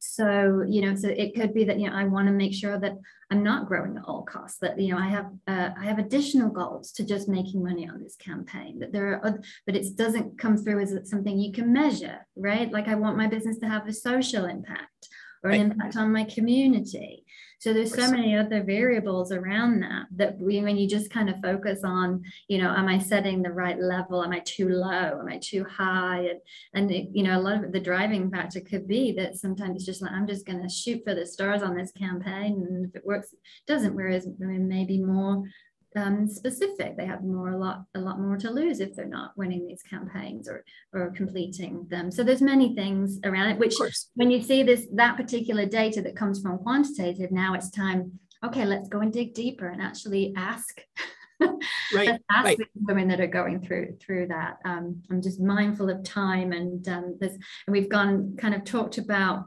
So 0.00 0.64
you 0.66 0.80
know 0.80 0.94
so 0.94 1.08
it 1.08 1.34
could 1.34 1.52
be 1.52 1.62
that 1.64 1.78
you 1.78 1.88
know 1.88 1.94
i 1.94 2.04
want 2.04 2.26
to 2.26 2.32
make 2.32 2.54
sure 2.54 2.78
that 2.78 2.94
i'm 3.30 3.42
not 3.42 3.66
growing 3.66 3.96
at 3.98 4.04
all 4.06 4.22
costs 4.22 4.58
that 4.58 4.80
you 4.80 4.92
know 4.92 4.98
i 4.98 5.06
have 5.06 5.26
uh, 5.46 5.68
i 5.78 5.84
have 5.84 5.98
additional 5.98 6.48
goals 6.48 6.90
to 6.90 7.04
just 7.04 7.28
making 7.28 7.62
money 7.62 7.86
on 7.86 8.02
this 8.02 8.16
campaign 8.16 8.78
that 8.78 8.92
there 8.92 9.12
are 9.12 9.26
other, 9.26 9.42
but 9.66 9.76
it 9.76 9.96
doesn't 9.96 10.38
come 10.38 10.56
through 10.56 10.80
as 10.80 10.96
something 11.08 11.38
you 11.38 11.52
can 11.52 11.72
measure 11.72 12.26
right? 12.34 12.72
Like 12.72 12.88
i 12.88 12.94
want 12.94 13.18
my 13.18 13.26
business 13.26 13.58
to 13.58 13.68
have 13.68 13.86
a 13.86 13.92
social 13.92 14.46
impact 14.46 15.08
or 15.44 15.50
an 15.50 15.60
impact 15.60 15.96
on 15.96 16.12
my 16.12 16.24
community 16.24 17.24
so 17.60 17.74
there's 17.74 17.94
so 17.94 18.10
many 18.10 18.34
other 18.34 18.62
variables 18.62 19.32
around 19.32 19.80
that 19.80 20.06
that 20.16 20.38
we, 20.38 20.62
when 20.62 20.78
you 20.78 20.88
just 20.88 21.10
kind 21.10 21.28
of 21.28 21.42
focus 21.42 21.80
on, 21.84 22.22
you 22.48 22.56
know, 22.56 22.70
am 22.70 22.88
I 22.88 22.96
setting 22.96 23.42
the 23.42 23.52
right 23.52 23.78
level? 23.78 24.24
Am 24.24 24.32
I 24.32 24.38
too 24.38 24.70
low? 24.70 25.20
Am 25.20 25.28
I 25.28 25.38
too 25.42 25.64
high? 25.64 26.20
And, 26.20 26.40
and 26.72 26.90
it, 26.90 27.10
you 27.12 27.22
know, 27.22 27.38
a 27.38 27.42
lot 27.42 27.62
of 27.62 27.70
the 27.70 27.78
driving 27.78 28.30
factor 28.30 28.60
could 28.60 28.88
be 28.88 29.12
that 29.12 29.36
sometimes 29.36 29.76
it's 29.76 29.84
just 29.84 30.00
like, 30.00 30.10
I'm 30.10 30.26
just 30.26 30.46
going 30.46 30.62
to 30.62 30.70
shoot 30.70 31.02
for 31.04 31.14
the 31.14 31.26
stars 31.26 31.62
on 31.62 31.76
this 31.76 31.92
campaign. 31.92 32.66
And 32.66 32.86
if 32.86 32.96
it 32.96 33.04
works, 33.04 33.34
it 33.34 33.38
doesn't. 33.66 33.94
Whereas 33.94 34.26
I 34.26 34.44
mean, 34.46 34.66
maybe 34.66 34.98
more 34.98 35.44
um, 35.96 36.28
specific. 36.28 36.96
They 36.96 37.06
have 37.06 37.24
more 37.24 37.50
a 37.50 37.58
lot 37.58 37.84
a 37.94 38.00
lot 38.00 38.20
more 38.20 38.36
to 38.38 38.50
lose 38.50 38.80
if 38.80 38.94
they're 38.94 39.06
not 39.06 39.36
winning 39.36 39.66
these 39.66 39.82
campaigns 39.82 40.48
or 40.48 40.64
or 40.92 41.10
completing 41.10 41.86
them. 41.88 42.10
So 42.10 42.22
there's 42.22 42.42
many 42.42 42.74
things 42.74 43.18
around 43.24 43.50
it. 43.50 43.58
Which 43.58 43.74
when 44.14 44.30
you 44.30 44.42
see 44.42 44.62
this 44.62 44.86
that 44.94 45.16
particular 45.16 45.66
data 45.66 46.02
that 46.02 46.16
comes 46.16 46.40
from 46.40 46.58
quantitative, 46.58 47.30
now 47.30 47.54
it's 47.54 47.70
time. 47.70 48.18
Okay, 48.44 48.64
let's 48.64 48.88
go 48.88 49.00
and 49.00 49.12
dig 49.12 49.34
deeper 49.34 49.68
and 49.68 49.82
actually 49.82 50.32
ask. 50.36 50.80
right, 51.94 52.20
ask 52.30 52.44
right. 52.44 52.58
women 52.74 53.08
that 53.08 53.20
are 53.20 53.26
going 53.26 53.60
through 53.60 53.96
through 54.00 54.28
that. 54.28 54.58
Um, 54.64 55.02
I'm 55.10 55.22
just 55.22 55.40
mindful 55.40 55.90
of 55.90 56.04
time, 56.04 56.52
and 56.52 56.86
um, 56.88 57.16
there's 57.18 57.32
and 57.32 57.42
we've 57.68 57.88
gone 57.88 58.36
kind 58.36 58.54
of 58.54 58.64
talked 58.64 58.98
about 58.98 59.46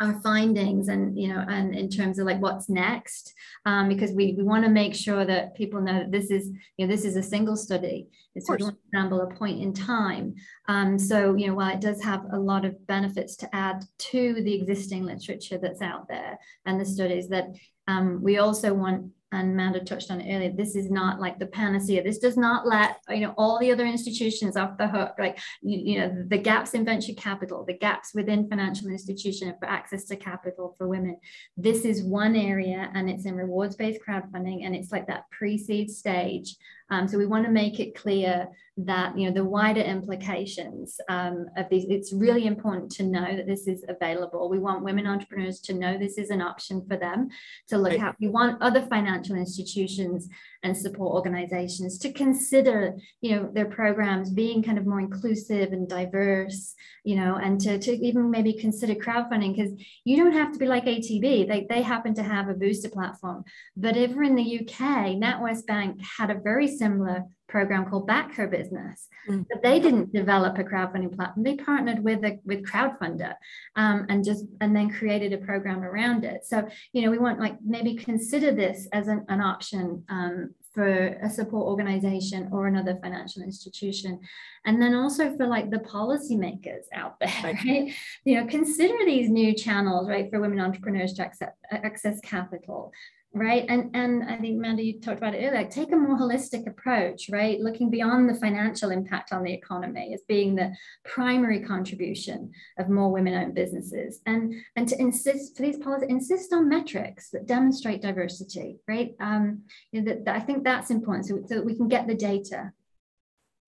our 0.00 0.18
findings 0.22 0.88
and 0.88 1.16
you 1.18 1.28
know 1.28 1.44
and 1.48 1.74
in 1.74 1.88
terms 1.88 2.18
of 2.18 2.26
like 2.26 2.40
what's 2.40 2.68
next 2.68 3.34
um, 3.66 3.88
because 3.88 4.12
we, 4.12 4.34
we 4.36 4.42
want 4.42 4.64
to 4.64 4.70
make 4.70 4.94
sure 4.94 5.26
that 5.26 5.54
people 5.54 5.80
know 5.80 5.98
that 5.98 6.10
this 6.10 6.30
is 6.30 6.50
you 6.76 6.86
know 6.86 6.90
this 6.90 7.04
is 7.04 7.16
a 7.16 7.22
single 7.22 7.56
study. 7.56 8.08
It's 8.34 8.48
we 8.48 8.58
sample 8.94 9.20
a 9.20 9.34
point 9.34 9.60
in 9.60 9.72
time. 9.72 10.34
Um, 10.68 10.98
so 10.98 11.34
you 11.34 11.48
know 11.48 11.54
while 11.54 11.74
it 11.74 11.80
does 11.80 12.02
have 12.02 12.24
a 12.32 12.38
lot 12.38 12.64
of 12.64 12.86
benefits 12.86 13.36
to 13.36 13.54
add 13.54 13.84
to 13.98 14.42
the 14.42 14.54
existing 14.54 15.04
literature 15.04 15.58
that's 15.58 15.82
out 15.82 16.08
there 16.08 16.38
and 16.64 16.80
the 16.80 16.86
studies 16.86 17.28
that 17.28 17.48
um, 17.86 18.22
we 18.22 18.38
also 18.38 18.72
want 18.72 19.10
and 19.32 19.52
Amanda 19.52 19.80
touched 19.80 20.10
on 20.10 20.20
it 20.20 20.34
earlier, 20.34 20.50
this 20.50 20.74
is 20.74 20.90
not 20.90 21.20
like 21.20 21.38
the 21.38 21.46
panacea. 21.46 22.02
This 22.02 22.18
does 22.18 22.36
not 22.36 22.66
let 22.66 22.98
you 23.08 23.20
know 23.20 23.34
all 23.38 23.58
the 23.58 23.70
other 23.70 23.86
institutions 23.86 24.56
off 24.56 24.76
the 24.78 24.88
hook. 24.88 25.14
Like 25.18 25.38
you, 25.62 25.78
you 25.78 25.98
know 26.00 26.24
the 26.28 26.38
gaps 26.38 26.74
in 26.74 26.84
venture 26.84 27.14
capital, 27.14 27.64
the 27.64 27.78
gaps 27.78 28.12
within 28.14 28.48
financial 28.48 28.88
institution 28.88 29.54
for 29.58 29.66
access 29.68 30.04
to 30.06 30.16
capital 30.16 30.74
for 30.76 30.88
women. 30.88 31.16
This 31.56 31.84
is 31.84 32.02
one 32.02 32.34
area, 32.34 32.90
and 32.94 33.08
it's 33.08 33.26
in 33.26 33.34
rewards-based 33.34 34.00
crowdfunding, 34.06 34.64
and 34.64 34.74
it's 34.74 34.92
like 34.92 35.06
that 35.06 35.30
pre-seed 35.30 35.90
stage 35.90 36.56
um, 36.90 37.06
so 37.06 37.16
we 37.16 37.26
want 37.26 37.44
to 37.44 37.50
make 37.50 37.78
it 37.78 37.94
clear 37.94 38.48
that 38.76 39.16
you 39.16 39.26
know 39.26 39.34
the 39.34 39.44
wider 39.44 39.80
implications 39.80 41.00
um, 41.08 41.46
of 41.56 41.68
these. 41.70 41.84
It's 41.88 42.12
really 42.12 42.46
important 42.46 42.90
to 42.92 43.02
know 43.02 43.36
that 43.36 43.46
this 43.46 43.66
is 43.66 43.84
available. 43.88 44.48
We 44.48 44.58
want 44.58 44.84
women 44.84 45.06
entrepreneurs 45.06 45.60
to 45.62 45.74
know 45.74 45.96
this 45.96 46.18
is 46.18 46.30
an 46.30 46.42
option 46.42 46.84
for 46.86 46.96
them 46.96 47.28
to 47.68 47.78
look 47.78 47.92
right. 47.92 48.02
at. 48.02 48.16
We 48.20 48.28
want 48.28 48.60
other 48.62 48.82
financial 48.82 49.36
institutions 49.36 50.28
and 50.62 50.76
support 50.76 51.14
organizations 51.14 51.98
to 51.98 52.12
consider 52.12 52.96
you 53.20 53.34
know 53.34 53.50
their 53.52 53.66
programs 53.66 54.30
being 54.30 54.62
kind 54.62 54.78
of 54.78 54.86
more 54.86 55.00
inclusive 55.00 55.72
and 55.72 55.88
diverse 55.88 56.74
you 57.04 57.16
know 57.16 57.36
and 57.36 57.60
to, 57.60 57.78
to 57.78 57.92
even 57.92 58.30
maybe 58.30 58.52
consider 58.52 58.94
crowdfunding 58.94 59.56
because 59.56 59.72
you 60.04 60.16
don't 60.16 60.32
have 60.32 60.52
to 60.52 60.58
be 60.58 60.66
like 60.66 60.84
atb 60.84 61.48
they, 61.48 61.66
they 61.68 61.82
happen 61.82 62.14
to 62.14 62.22
have 62.22 62.48
a 62.48 62.54
BoostR 62.54 62.92
platform. 62.92 63.44
But 63.76 63.96
over 63.96 64.22
in 64.22 64.34
the 64.34 64.60
uk 64.60 64.78
natwest 64.78 65.66
bank 65.66 66.00
had 66.18 66.30
a 66.30 66.40
very 66.40 66.68
similar 66.68 67.24
program 67.50 67.88
called 67.88 68.06
Back 68.06 68.34
Her 68.34 68.46
Business. 68.46 69.08
Mm. 69.28 69.46
But 69.50 69.62
they 69.62 69.80
didn't 69.80 70.12
develop 70.12 70.58
a 70.58 70.64
crowdfunding 70.64 71.14
platform. 71.14 71.44
They 71.44 71.56
partnered 71.56 72.02
with 72.02 72.24
a 72.24 72.38
with 72.44 72.64
crowdfunder 72.64 73.34
um, 73.76 74.06
and 74.08 74.24
just 74.24 74.44
and 74.60 74.74
then 74.74 74.90
created 74.90 75.32
a 75.32 75.38
program 75.38 75.82
around 75.82 76.24
it. 76.24 76.46
So 76.46 76.68
you 76.92 77.02
know 77.02 77.10
we 77.10 77.18
want 77.18 77.40
like 77.40 77.56
maybe 77.64 77.94
consider 77.94 78.52
this 78.52 78.88
as 78.92 79.08
an, 79.08 79.24
an 79.28 79.40
option 79.40 80.04
um, 80.08 80.54
for 80.74 81.18
a 81.22 81.28
support 81.28 81.66
organization 81.66 82.48
or 82.52 82.68
another 82.68 82.96
financial 83.02 83.42
institution 83.42 84.20
and 84.64 84.80
then 84.80 84.94
also 84.94 85.36
for 85.36 85.46
like 85.46 85.68
the 85.70 85.78
policymakers 85.78 86.84
out 86.94 87.18
there 87.18 87.32
right 87.44 87.92
you 88.24 88.36
know 88.36 88.46
consider 88.46 88.94
these 89.04 89.28
new 89.28 89.52
channels 89.52 90.08
right 90.08 90.30
for 90.30 90.40
women 90.40 90.60
entrepreneurs 90.60 91.12
to 91.12 91.22
access, 91.22 91.50
access 91.72 92.20
capital 92.20 92.92
right? 93.32 93.64
And 93.68 93.94
and 93.94 94.24
i 94.24 94.36
think 94.36 94.58
amanda 94.58 94.82
you 94.82 95.00
talked 95.00 95.18
about 95.18 95.34
it 95.34 95.38
earlier 95.38 95.54
like 95.54 95.70
take 95.70 95.92
a 95.92 95.96
more 95.96 96.18
holistic 96.18 96.66
approach 96.66 97.28
right? 97.30 97.60
Looking 97.60 97.90
beyond 97.90 98.28
the 98.28 98.34
financial 98.34 98.90
impact 98.90 99.32
on 99.32 99.44
the 99.44 99.52
economy 99.52 100.12
as 100.12 100.22
being 100.26 100.56
the 100.56 100.72
primary 101.04 101.60
contribution 101.60 102.50
of 102.78 102.88
more 102.88 103.12
women-owned 103.12 103.54
businesses. 103.54 104.20
And 104.26 104.54
and 104.74 104.88
to 104.88 105.00
insist 105.00 105.56
for 105.56 105.62
these 105.62 105.78
policies 105.78 106.10
insist 106.10 106.52
on 106.52 106.68
metrics 106.68 107.30
that 107.30 107.46
demonstrate 107.46 108.02
diversity 108.02 108.80
right? 108.88 109.14
Um 109.20 109.62
you 109.92 110.02
know, 110.02 110.10
that, 110.10 110.24
that 110.24 110.36
i 110.36 110.40
think 110.40 110.64
that's 110.64 110.90
important 110.90 111.26
so, 111.26 111.40
so 111.46 111.54
that 111.56 111.64
we 111.64 111.76
can 111.76 111.88
get 111.88 112.08
the 112.08 112.14
data 112.14 112.72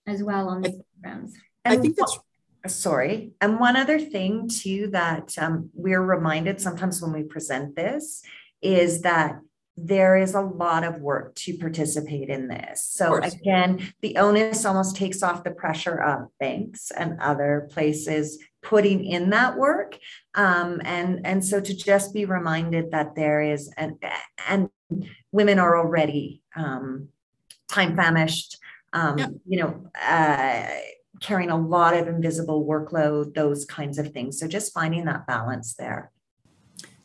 as 0.06 0.22
well 0.22 0.48
on 0.48 0.62
these 0.62 0.80
programs. 1.00 1.34
I 1.64 1.76
think 1.76 1.96
that's 1.96 2.18
sorry 2.66 3.32
and 3.40 3.58
one 3.58 3.76
other 3.76 3.98
thing 3.98 4.48
too 4.48 4.88
that 4.92 5.36
um, 5.36 5.70
we're 5.74 6.00
reminded 6.00 6.60
sometimes 6.60 7.02
when 7.02 7.12
we 7.12 7.24
present 7.24 7.74
this 7.74 8.22
is 8.62 9.02
that 9.02 9.40
there 9.76 10.16
is 10.16 10.34
a 10.34 10.40
lot 10.40 10.84
of 10.84 11.00
work 11.00 11.34
to 11.34 11.56
participate 11.56 12.28
in 12.28 12.46
this. 12.46 12.84
So 12.84 13.14
again, 13.16 13.92
the 14.02 14.18
onus 14.18 14.64
almost 14.66 14.96
takes 14.96 15.22
off 15.22 15.44
the 15.44 15.50
pressure 15.50 16.00
of 16.00 16.28
banks 16.38 16.90
and 16.90 17.18
other 17.20 17.68
places 17.72 18.38
putting 18.62 19.04
in 19.04 19.30
that 19.30 19.56
work. 19.56 19.98
Um, 20.34 20.80
and, 20.84 21.26
and 21.26 21.44
so 21.44 21.58
to 21.60 21.74
just 21.74 22.12
be 22.12 22.26
reminded 22.26 22.90
that 22.90 23.14
there 23.16 23.40
is, 23.40 23.72
an, 23.78 23.98
and 24.46 24.68
women 25.32 25.58
are 25.58 25.76
already 25.76 26.42
um, 26.54 27.08
time 27.68 27.96
famished, 27.96 28.58
um, 28.92 29.18
yep. 29.18 29.30
you 29.46 29.58
know, 29.58 29.86
uh, 30.06 30.68
carrying 31.20 31.50
a 31.50 31.56
lot 31.56 31.96
of 31.96 32.08
invisible 32.08 32.66
workload, 32.66 33.34
those 33.34 33.64
kinds 33.64 33.96
of 33.96 34.12
things. 34.12 34.38
So 34.38 34.46
just 34.46 34.74
finding 34.74 35.06
that 35.06 35.26
balance 35.26 35.74
there. 35.74 36.11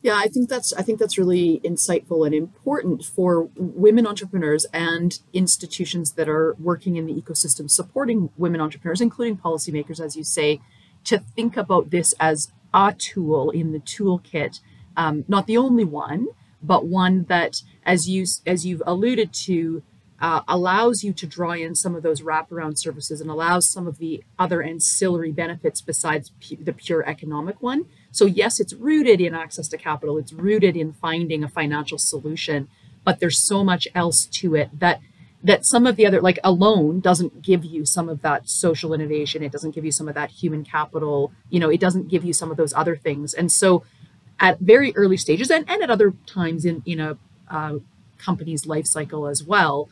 Yeah, 0.00 0.14
I 0.16 0.28
think 0.28 0.48
that's 0.48 0.72
I 0.72 0.82
think 0.82 1.00
that's 1.00 1.18
really 1.18 1.60
insightful 1.64 2.24
and 2.24 2.34
important 2.34 3.04
for 3.04 3.50
women 3.56 4.06
entrepreneurs 4.06 4.64
and 4.66 5.18
institutions 5.32 6.12
that 6.12 6.28
are 6.28 6.54
working 6.60 6.96
in 6.96 7.06
the 7.06 7.14
ecosystem 7.14 7.68
supporting 7.68 8.30
women 8.36 8.60
entrepreneurs, 8.60 9.00
including 9.00 9.36
policymakers, 9.36 10.00
as 10.00 10.16
you 10.16 10.22
say, 10.22 10.60
to 11.04 11.18
think 11.34 11.56
about 11.56 11.90
this 11.90 12.14
as 12.20 12.52
a 12.72 12.94
tool 12.96 13.50
in 13.50 13.72
the 13.72 13.80
toolkit, 13.80 14.60
um, 14.96 15.24
not 15.26 15.46
the 15.46 15.56
only 15.56 15.84
one, 15.84 16.28
but 16.62 16.86
one 16.86 17.24
that, 17.24 17.62
as 17.84 18.08
you 18.08 18.24
as 18.46 18.64
you've 18.64 18.82
alluded 18.86 19.32
to, 19.32 19.82
uh, 20.20 20.42
allows 20.46 21.02
you 21.02 21.12
to 21.12 21.26
draw 21.26 21.52
in 21.52 21.74
some 21.74 21.96
of 21.96 22.04
those 22.04 22.20
wraparound 22.20 22.78
services 22.78 23.20
and 23.20 23.30
allows 23.30 23.68
some 23.68 23.88
of 23.88 23.98
the 23.98 24.22
other 24.38 24.62
ancillary 24.62 25.32
benefits 25.32 25.80
besides 25.80 26.30
the 26.60 26.72
pure 26.72 27.08
economic 27.08 27.60
one 27.60 27.86
so, 28.10 28.24
yes, 28.24 28.58
it's 28.58 28.72
rooted 28.74 29.20
in 29.20 29.34
access 29.34 29.68
to 29.68 29.78
capital, 29.78 30.18
it's 30.18 30.32
rooted 30.32 30.76
in 30.76 30.92
finding 30.92 31.44
a 31.44 31.48
financial 31.48 31.98
solution, 31.98 32.68
but 33.04 33.20
there's 33.20 33.38
so 33.38 33.62
much 33.62 33.88
else 33.94 34.26
to 34.26 34.54
it 34.54 34.78
that 34.78 35.00
that 35.40 35.64
some 35.64 35.86
of 35.86 35.94
the 35.94 36.04
other 36.04 36.20
like 36.20 36.40
alone 36.42 36.98
doesn't 36.98 37.42
give 37.42 37.64
you 37.64 37.84
some 37.84 38.08
of 38.08 38.22
that 38.22 38.48
social 38.48 38.92
innovation. 38.92 39.40
It 39.42 39.52
doesn't 39.52 39.70
give 39.70 39.84
you 39.84 39.92
some 39.92 40.08
of 40.08 40.16
that 40.16 40.32
human 40.32 40.64
capital. 40.64 41.32
You 41.48 41.60
know 41.60 41.70
it 41.70 41.80
doesn't 41.80 42.08
give 42.08 42.24
you 42.24 42.32
some 42.32 42.50
of 42.50 42.56
those 42.56 42.74
other 42.74 42.96
things. 42.96 43.34
And 43.34 43.52
so 43.52 43.84
at 44.40 44.58
very 44.58 44.94
early 44.96 45.16
stages 45.16 45.50
and, 45.50 45.68
and 45.68 45.82
at 45.82 45.90
other 45.90 46.12
times 46.26 46.64
in 46.64 46.82
in 46.84 46.98
a 46.98 47.16
uh, 47.48 47.78
company's 48.18 48.66
life 48.66 48.86
cycle 48.86 49.26
as 49.28 49.44
well 49.44 49.88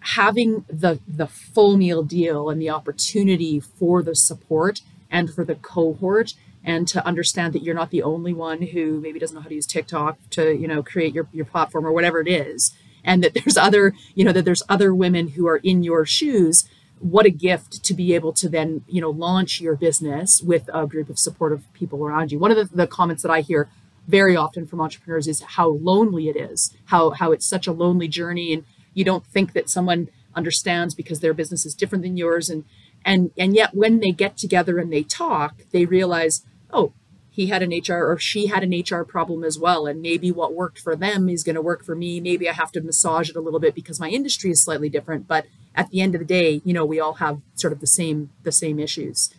having 0.00 0.64
the 0.68 1.00
the 1.08 1.26
full 1.26 1.76
meal 1.76 2.02
deal 2.02 2.48
and 2.50 2.60
the 2.60 2.70
opportunity 2.70 3.60
for 3.60 4.02
the 4.02 4.14
support 4.14 4.80
and 5.10 5.32
for 5.32 5.44
the 5.44 5.54
cohort 5.56 6.34
and 6.68 6.86
to 6.86 7.04
understand 7.06 7.54
that 7.54 7.62
you're 7.62 7.74
not 7.74 7.90
the 7.90 8.02
only 8.02 8.34
one 8.34 8.60
who 8.60 9.00
maybe 9.00 9.18
doesn't 9.18 9.34
know 9.34 9.40
how 9.40 9.48
to 9.48 9.54
use 9.54 9.66
TikTok 9.66 10.18
to, 10.30 10.54
you 10.54 10.68
know, 10.68 10.82
create 10.82 11.14
your, 11.14 11.26
your 11.32 11.46
platform 11.46 11.86
or 11.86 11.92
whatever 11.92 12.20
it 12.20 12.28
is. 12.28 12.74
And 13.02 13.24
that 13.24 13.32
there's 13.34 13.56
other, 13.56 13.94
you 14.14 14.22
know, 14.22 14.32
that 14.32 14.44
there's 14.44 14.62
other 14.68 14.94
women 14.94 15.28
who 15.28 15.48
are 15.48 15.56
in 15.56 15.82
your 15.82 16.04
shoes. 16.04 16.68
What 16.98 17.24
a 17.24 17.30
gift 17.30 17.82
to 17.84 17.94
be 17.94 18.14
able 18.14 18.34
to 18.34 18.50
then, 18.50 18.84
you 18.86 19.00
know, 19.00 19.08
launch 19.08 19.62
your 19.62 19.76
business 19.76 20.42
with 20.42 20.68
a 20.74 20.86
group 20.86 21.08
of 21.08 21.18
supportive 21.18 21.72
people 21.72 22.04
around 22.04 22.32
you. 22.32 22.38
One 22.38 22.50
of 22.50 22.58
the, 22.58 22.76
the 22.76 22.86
comments 22.86 23.22
that 23.22 23.30
I 23.30 23.40
hear 23.40 23.70
very 24.06 24.36
often 24.36 24.66
from 24.66 24.80
entrepreneurs 24.82 25.26
is 25.26 25.40
how 25.40 25.68
lonely 25.68 26.28
it 26.28 26.36
is, 26.36 26.74
how 26.86 27.10
how 27.10 27.32
it's 27.32 27.46
such 27.46 27.66
a 27.66 27.72
lonely 27.72 28.08
journey 28.08 28.52
and 28.52 28.64
you 28.94 29.04
don't 29.04 29.24
think 29.24 29.52
that 29.54 29.70
someone 29.70 30.08
understands 30.34 30.94
because 30.94 31.20
their 31.20 31.34
business 31.34 31.64
is 31.64 31.74
different 31.74 32.02
than 32.02 32.16
yours 32.16 32.50
and 32.50 32.64
and 33.04 33.30
and 33.38 33.54
yet 33.54 33.74
when 33.74 34.00
they 34.00 34.10
get 34.10 34.36
together 34.36 34.78
and 34.78 34.92
they 34.92 35.02
talk, 35.02 35.62
they 35.70 35.84
realize 35.84 36.44
oh, 36.72 36.92
he 37.38 37.46
had 37.46 37.62
an 37.62 37.70
HR 37.70 38.04
or 38.04 38.18
she 38.18 38.48
had 38.48 38.64
an 38.64 38.74
HR 38.76 39.04
problem 39.04 39.44
as 39.44 39.60
well. 39.60 39.86
And 39.86 40.02
maybe 40.02 40.32
what 40.32 40.54
worked 40.54 40.80
for 40.80 40.96
them 40.96 41.28
is 41.28 41.44
going 41.44 41.54
to 41.54 41.62
work 41.62 41.84
for 41.84 41.94
me. 41.94 42.20
Maybe 42.20 42.48
I 42.48 42.52
have 42.52 42.72
to 42.72 42.80
massage 42.80 43.30
it 43.30 43.36
a 43.36 43.40
little 43.40 43.60
bit 43.60 43.76
because 43.76 44.00
my 44.00 44.08
industry 44.08 44.50
is 44.50 44.60
slightly 44.60 44.88
different. 44.88 45.28
But 45.28 45.46
at 45.72 45.88
the 45.90 46.00
end 46.00 46.16
of 46.16 46.18
the 46.18 46.24
day, 46.24 46.60
you 46.64 46.74
know, 46.74 46.84
we 46.84 46.98
all 46.98 47.14
have 47.14 47.40
sort 47.54 47.72
of 47.72 47.78
the 47.78 47.86
same 47.86 48.30
the 48.42 48.50
same 48.50 48.80
issues. 48.80 49.32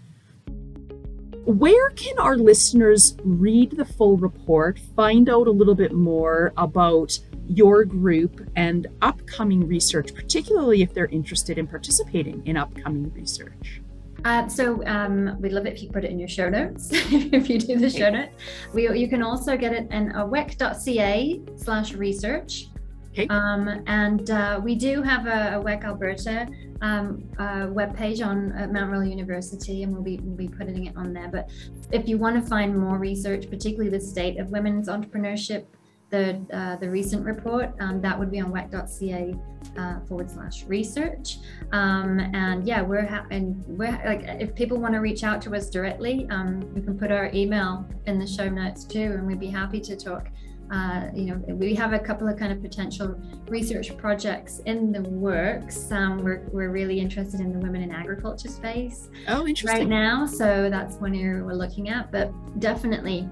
Where 1.44 1.90
can 1.90 2.18
our 2.20 2.38
listeners 2.38 3.18
read 3.24 3.72
the 3.72 3.84
full 3.84 4.16
report, 4.16 4.80
find 4.96 5.30
out 5.30 5.48
a 5.48 5.52
little 5.52 5.76
bit 5.76 5.92
more 5.92 6.54
about 6.56 7.20
your 7.48 7.84
group 7.84 8.48
and 8.56 8.88
upcoming 9.02 9.68
research, 9.68 10.14
particularly 10.14 10.84
if 10.84 10.94
they're 10.94 11.08
interested 11.08 11.58
in 11.58 11.68
participating 11.68 12.46
in 12.46 12.56
upcoming 12.56 13.12
research? 13.14 13.82
Uh, 14.26 14.48
so 14.48 14.86
um, 14.86 15.38
we'd 15.40 15.54
love 15.54 15.66
it 15.66 15.74
if 15.74 15.84
you 15.84 15.90
put 15.90 16.04
it 16.04 16.12
in 16.12 16.20
your 16.20 16.28
show 16.28 16.50
notes 16.50 16.90
if 16.92 17.50
you 17.50 17.60
do 17.60 17.78
the 17.78 17.90
show 17.90 18.10
notes. 18.10 18.34
We, 18.74 18.90
you 18.98 19.08
can 19.08 19.24
also 19.24 19.58
get 19.58 19.74
it 19.74 19.90
in 19.92 20.12
uh, 20.14 20.26
wec.ca 20.26 21.42
slash 21.56 21.94
research. 21.94 22.68
Okay. 23.12 23.28
Um, 23.28 23.84
and 23.88 24.30
uh, 24.30 24.62
we 24.64 24.76
do 24.76 25.02
have 25.02 25.26
a, 25.26 25.58
a 25.58 25.64
WEC 25.64 25.84
Alberta 25.84 26.48
um, 26.82 27.28
uh, 27.40 27.68
webpage 27.68 28.26
on 28.26 28.52
uh, 28.54 28.68
Mount 28.68 28.92
Royal 28.92 29.04
University, 29.04 29.84
and 29.84 29.92
we'll 29.92 30.04
be 30.04 30.20
we'll 30.22 30.38
be 30.38 30.48
putting 30.48 30.86
it 30.86 30.96
on 30.96 31.12
there. 31.12 31.28
But 31.28 31.50
if 31.92 32.08
you 32.08 32.18
want 32.18 32.42
to 32.42 32.48
find 32.48 32.78
more 32.78 32.98
research, 32.98 33.50
particularly 33.50 33.90
the 33.90 34.00
state 34.00 34.40
of 34.40 34.50
women's 34.52 34.88
entrepreneurship 34.88 35.66
the 36.10 36.46
uh, 36.54 36.76
the 36.78 36.90
recent 36.90 37.26
report. 37.26 37.74
Um, 37.80 38.02
that 38.02 38.18
would 38.18 38.32
be 38.32 38.40
on 38.40 38.52
wec.ca 38.52 39.36
uh, 39.78 40.00
forward 40.08 40.30
slash 40.30 40.64
research. 40.66 41.38
Um, 41.72 42.20
and 42.20 42.66
yeah, 42.66 42.82
we're 42.82 43.06
ha- 43.06 43.26
and 43.32 43.64
we're 43.68 43.92
like 44.06 44.24
if 44.42 44.56
people 44.56 44.78
want 44.78 44.94
to 44.94 45.00
reach 45.00 45.24
out 45.24 45.42
to 45.44 45.56
us 45.56 45.70
directly, 45.70 46.28
um, 46.30 46.62
we 46.74 46.82
can 46.82 46.98
put 46.98 47.12
our 47.12 47.30
email 47.34 47.88
in 48.06 48.20
the 48.20 48.28
show 48.28 48.50
notes 48.50 48.84
too, 48.84 49.00
and 49.18 49.26
we'd 49.26 49.40
be 49.40 49.48
happy 49.48 49.80
to 49.82 49.96
talk. 49.96 50.30
Uh, 50.72 51.08
you 51.16 51.26
know, 51.26 51.56
we 51.56 51.74
have 51.74 51.94
a 51.94 52.00
couple 52.00 52.28
of 52.28 52.38
kind 52.38 52.52
of 52.52 52.62
potential 52.62 53.20
research 53.48 53.96
projects 53.98 54.60
in 54.68 54.92
the 54.92 55.02
works. 55.02 55.92
Um, 55.92 56.24
we're, 56.24 56.48
we're 56.52 56.70
really 56.70 57.00
interested 57.00 57.40
in 57.40 57.52
the 57.52 57.58
women 57.58 57.82
in 57.82 57.92
agriculture 57.92 58.50
space. 58.50 59.10
Oh, 59.28 59.48
interesting. 59.48 59.80
Right 59.80 59.88
now, 59.88 60.28
so 60.28 60.70
that's 60.70 60.98
one 60.98 61.16
area 61.16 61.44
we're 61.44 61.54
looking 61.54 61.90
at. 61.90 62.12
But 62.12 62.32
definitely, 62.60 63.28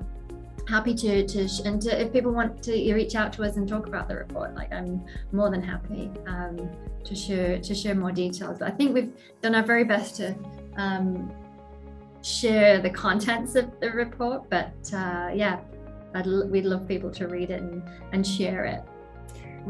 happy 0.68 0.94
to 0.94 1.26
to 1.26 1.48
and 1.66 1.82
to, 1.82 2.02
if 2.02 2.12
people 2.12 2.32
want 2.32 2.62
to 2.64 2.94
reach 2.94 3.16
out 3.16 3.32
to 3.34 3.44
us 3.44 3.56
and 3.56 3.68
talk 3.68 3.88
about 3.88 4.08
the 4.08 4.16
report 4.16 4.54
like 4.56 4.72
i'm 4.74 5.04
more 5.32 5.50
than 5.50 5.62
happy 5.62 6.12
um, 6.28 6.70
to 7.04 7.16
share 7.16 7.58
to 7.60 7.74
share 7.74 7.96
more 7.96 8.12
details. 8.12 8.60
But 8.60 8.68
i 8.68 8.72
think 8.72 8.94
we've 8.94 9.14
done 9.42 9.56
our 9.56 9.64
very 9.64 9.84
best 9.84 10.18
to 10.18 10.36
um, 10.76 11.32
share 12.22 12.82
the 12.82 12.90
contents 12.90 13.56
of 13.56 13.80
the 13.80 13.92
report 13.92 14.50
but 14.50 14.76
uh, 14.94 15.30
yeah 15.34 15.60
I'd, 16.14 16.26
we'd 16.26 16.66
love 16.66 16.88
people 16.88 17.12
to 17.12 17.28
read 17.28 17.50
it 17.52 17.62
and, 17.62 17.84
and 18.12 18.26
share 18.26 18.66
it 18.66 18.82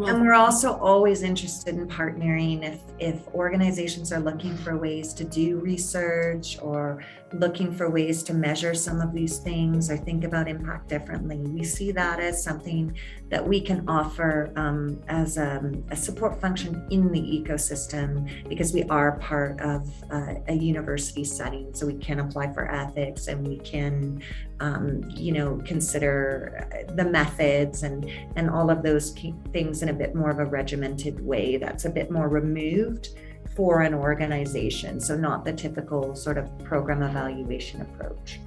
and 0.05 0.21
we're 0.21 0.33
also 0.33 0.77
always 0.77 1.23
interested 1.23 1.75
in 1.75 1.87
partnering 1.87 2.63
if 2.63 2.81
if 2.99 3.27
organizations 3.29 4.11
are 4.11 4.19
looking 4.19 4.55
for 4.57 4.77
ways 4.77 5.13
to 5.13 5.23
do 5.23 5.59
research 5.59 6.57
or 6.61 7.03
looking 7.33 7.73
for 7.73 7.89
ways 7.89 8.23
to 8.23 8.33
measure 8.33 8.73
some 8.73 9.01
of 9.01 9.13
these 9.13 9.37
things 9.39 9.91
or 9.91 9.97
think 9.97 10.23
about 10.23 10.47
impact 10.47 10.87
differently. 10.87 11.37
We 11.37 11.63
see 11.63 11.91
that 11.91 12.19
as 12.19 12.41
something 12.41 12.97
that 13.29 13.45
we 13.45 13.59
can 13.59 13.87
offer 13.87 14.51
um, 14.55 15.01
as 15.09 15.37
a, 15.37 15.71
a, 15.91 15.95
support 15.95 16.39
function 16.39 16.87
in 16.89 17.11
the 17.11 17.19
ecosystem 17.19 18.47
because 18.47 18.73
we 18.73 18.83
are 18.83 19.17
part 19.17 19.59
of 19.59 19.89
uh, 20.09 20.35
a 20.47 20.53
university 20.53 21.25
setting. 21.25 21.73
So 21.73 21.85
we 21.85 21.95
can 21.95 22.21
apply 22.21 22.53
for 22.53 22.71
ethics 22.71 23.27
and 23.27 23.45
we 23.45 23.57
can, 23.57 24.21
um, 24.59 25.03
you 25.09 25.31
know, 25.31 25.61
consider 25.65 26.67
the 26.95 27.05
methods 27.05 27.83
and 27.83 28.11
and 28.35 28.49
all 28.49 28.69
of 28.69 28.83
those 28.83 29.15
things 29.53 29.83
in 29.83 29.89
a 29.89 29.93
bit 29.93 30.15
more 30.15 30.29
of 30.29 30.39
a 30.39 30.45
regimented 30.45 31.23
way. 31.25 31.57
That's 31.57 31.85
a 31.85 31.89
bit 31.89 32.11
more 32.11 32.27
removed 32.27 33.09
for 33.55 33.81
an 33.81 33.93
organization. 33.93 34.99
So 34.99 35.15
not 35.15 35.45
the 35.45 35.53
typical 35.53 36.15
sort 36.15 36.37
of 36.37 36.49
program 36.63 37.01
evaluation 37.03 37.81
approach. 37.81 38.39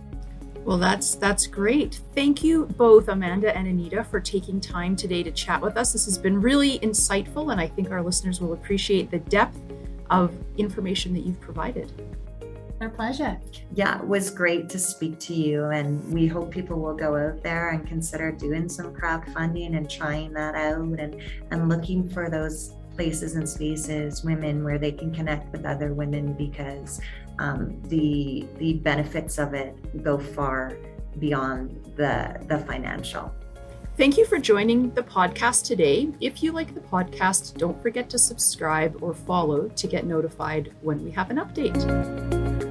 Well, 0.65 0.79
that's 0.79 1.15
that's 1.15 1.47
great. 1.47 2.01
Thank 2.15 2.45
you 2.45 2.67
both, 2.67 3.09
Amanda 3.09 3.57
and 3.57 3.67
Anita, 3.67 4.05
for 4.05 4.21
taking 4.21 4.61
time 4.61 4.95
today 4.95 5.23
to 5.23 5.31
chat 5.31 5.61
with 5.61 5.77
us. 5.77 5.93
This 5.93 6.05
has 6.05 6.19
been 6.19 6.41
really 6.41 6.79
insightful, 6.81 7.51
and 7.51 7.61
I 7.61 7.67
think 7.67 7.91
our 7.91 8.03
listeners 8.03 8.41
will 8.41 8.53
appreciate 8.53 9.11
the 9.11 9.21
depth 9.21 9.59
of 10.11 10.35
information 10.59 11.15
that 11.15 11.21
you've 11.21 11.41
provided. 11.41 11.93
Our 12.81 12.89
pleasure. 12.89 13.39
Yeah, 13.74 13.99
it 13.99 14.07
was 14.07 14.31
great 14.31 14.70
to 14.70 14.78
speak 14.78 15.18
to 15.20 15.35
you, 15.35 15.66
and 15.66 16.03
we 16.11 16.26
hope 16.26 16.51
people 16.51 16.81
will 16.81 16.95
go 16.95 17.14
out 17.14 17.43
there 17.43 17.70
and 17.70 17.87
consider 17.87 18.33
doing 18.33 18.70
some 18.70 18.95
crowdfunding 18.95 19.76
and 19.76 19.91
trying 19.91 20.33
that 20.33 20.55
out 20.55 20.99
and 20.99 21.20
and 21.51 21.68
looking 21.68 22.09
for 22.09 22.31
those 22.31 22.72
places 22.97 23.35
and 23.35 23.47
spaces, 23.47 24.24
women, 24.24 24.64
where 24.64 24.78
they 24.78 24.93
can 24.93 25.14
connect 25.14 25.53
with 25.53 25.66
other 25.66 25.93
women 25.93 26.33
because 26.33 27.03
um, 27.39 27.78
the 27.89 28.47
the 28.57 28.74
benefits 28.74 29.37
of 29.37 29.53
it 29.53 30.03
go 30.03 30.18
far 30.18 30.72
beyond 31.18 31.78
the 31.97 32.43
the 32.49 32.61
financial. 32.61 33.31
Thank 33.99 34.16
you 34.16 34.24
for 34.24 34.39
joining 34.39 34.95
the 34.95 35.03
podcast 35.03 35.66
today. 35.66 36.09
If 36.22 36.43
you 36.43 36.53
like 36.53 36.74
the 36.74 36.81
podcast, 36.81 37.59
don't 37.59 37.81
forget 37.83 38.09
to 38.09 38.18
subscribe 38.18 39.03
or 39.03 39.12
follow 39.12 39.68
to 39.68 39.87
get 39.87 40.07
notified 40.07 40.72
when 40.81 41.05
we 41.05 41.11
have 41.11 41.28
an 41.28 41.37
update. 41.37 42.70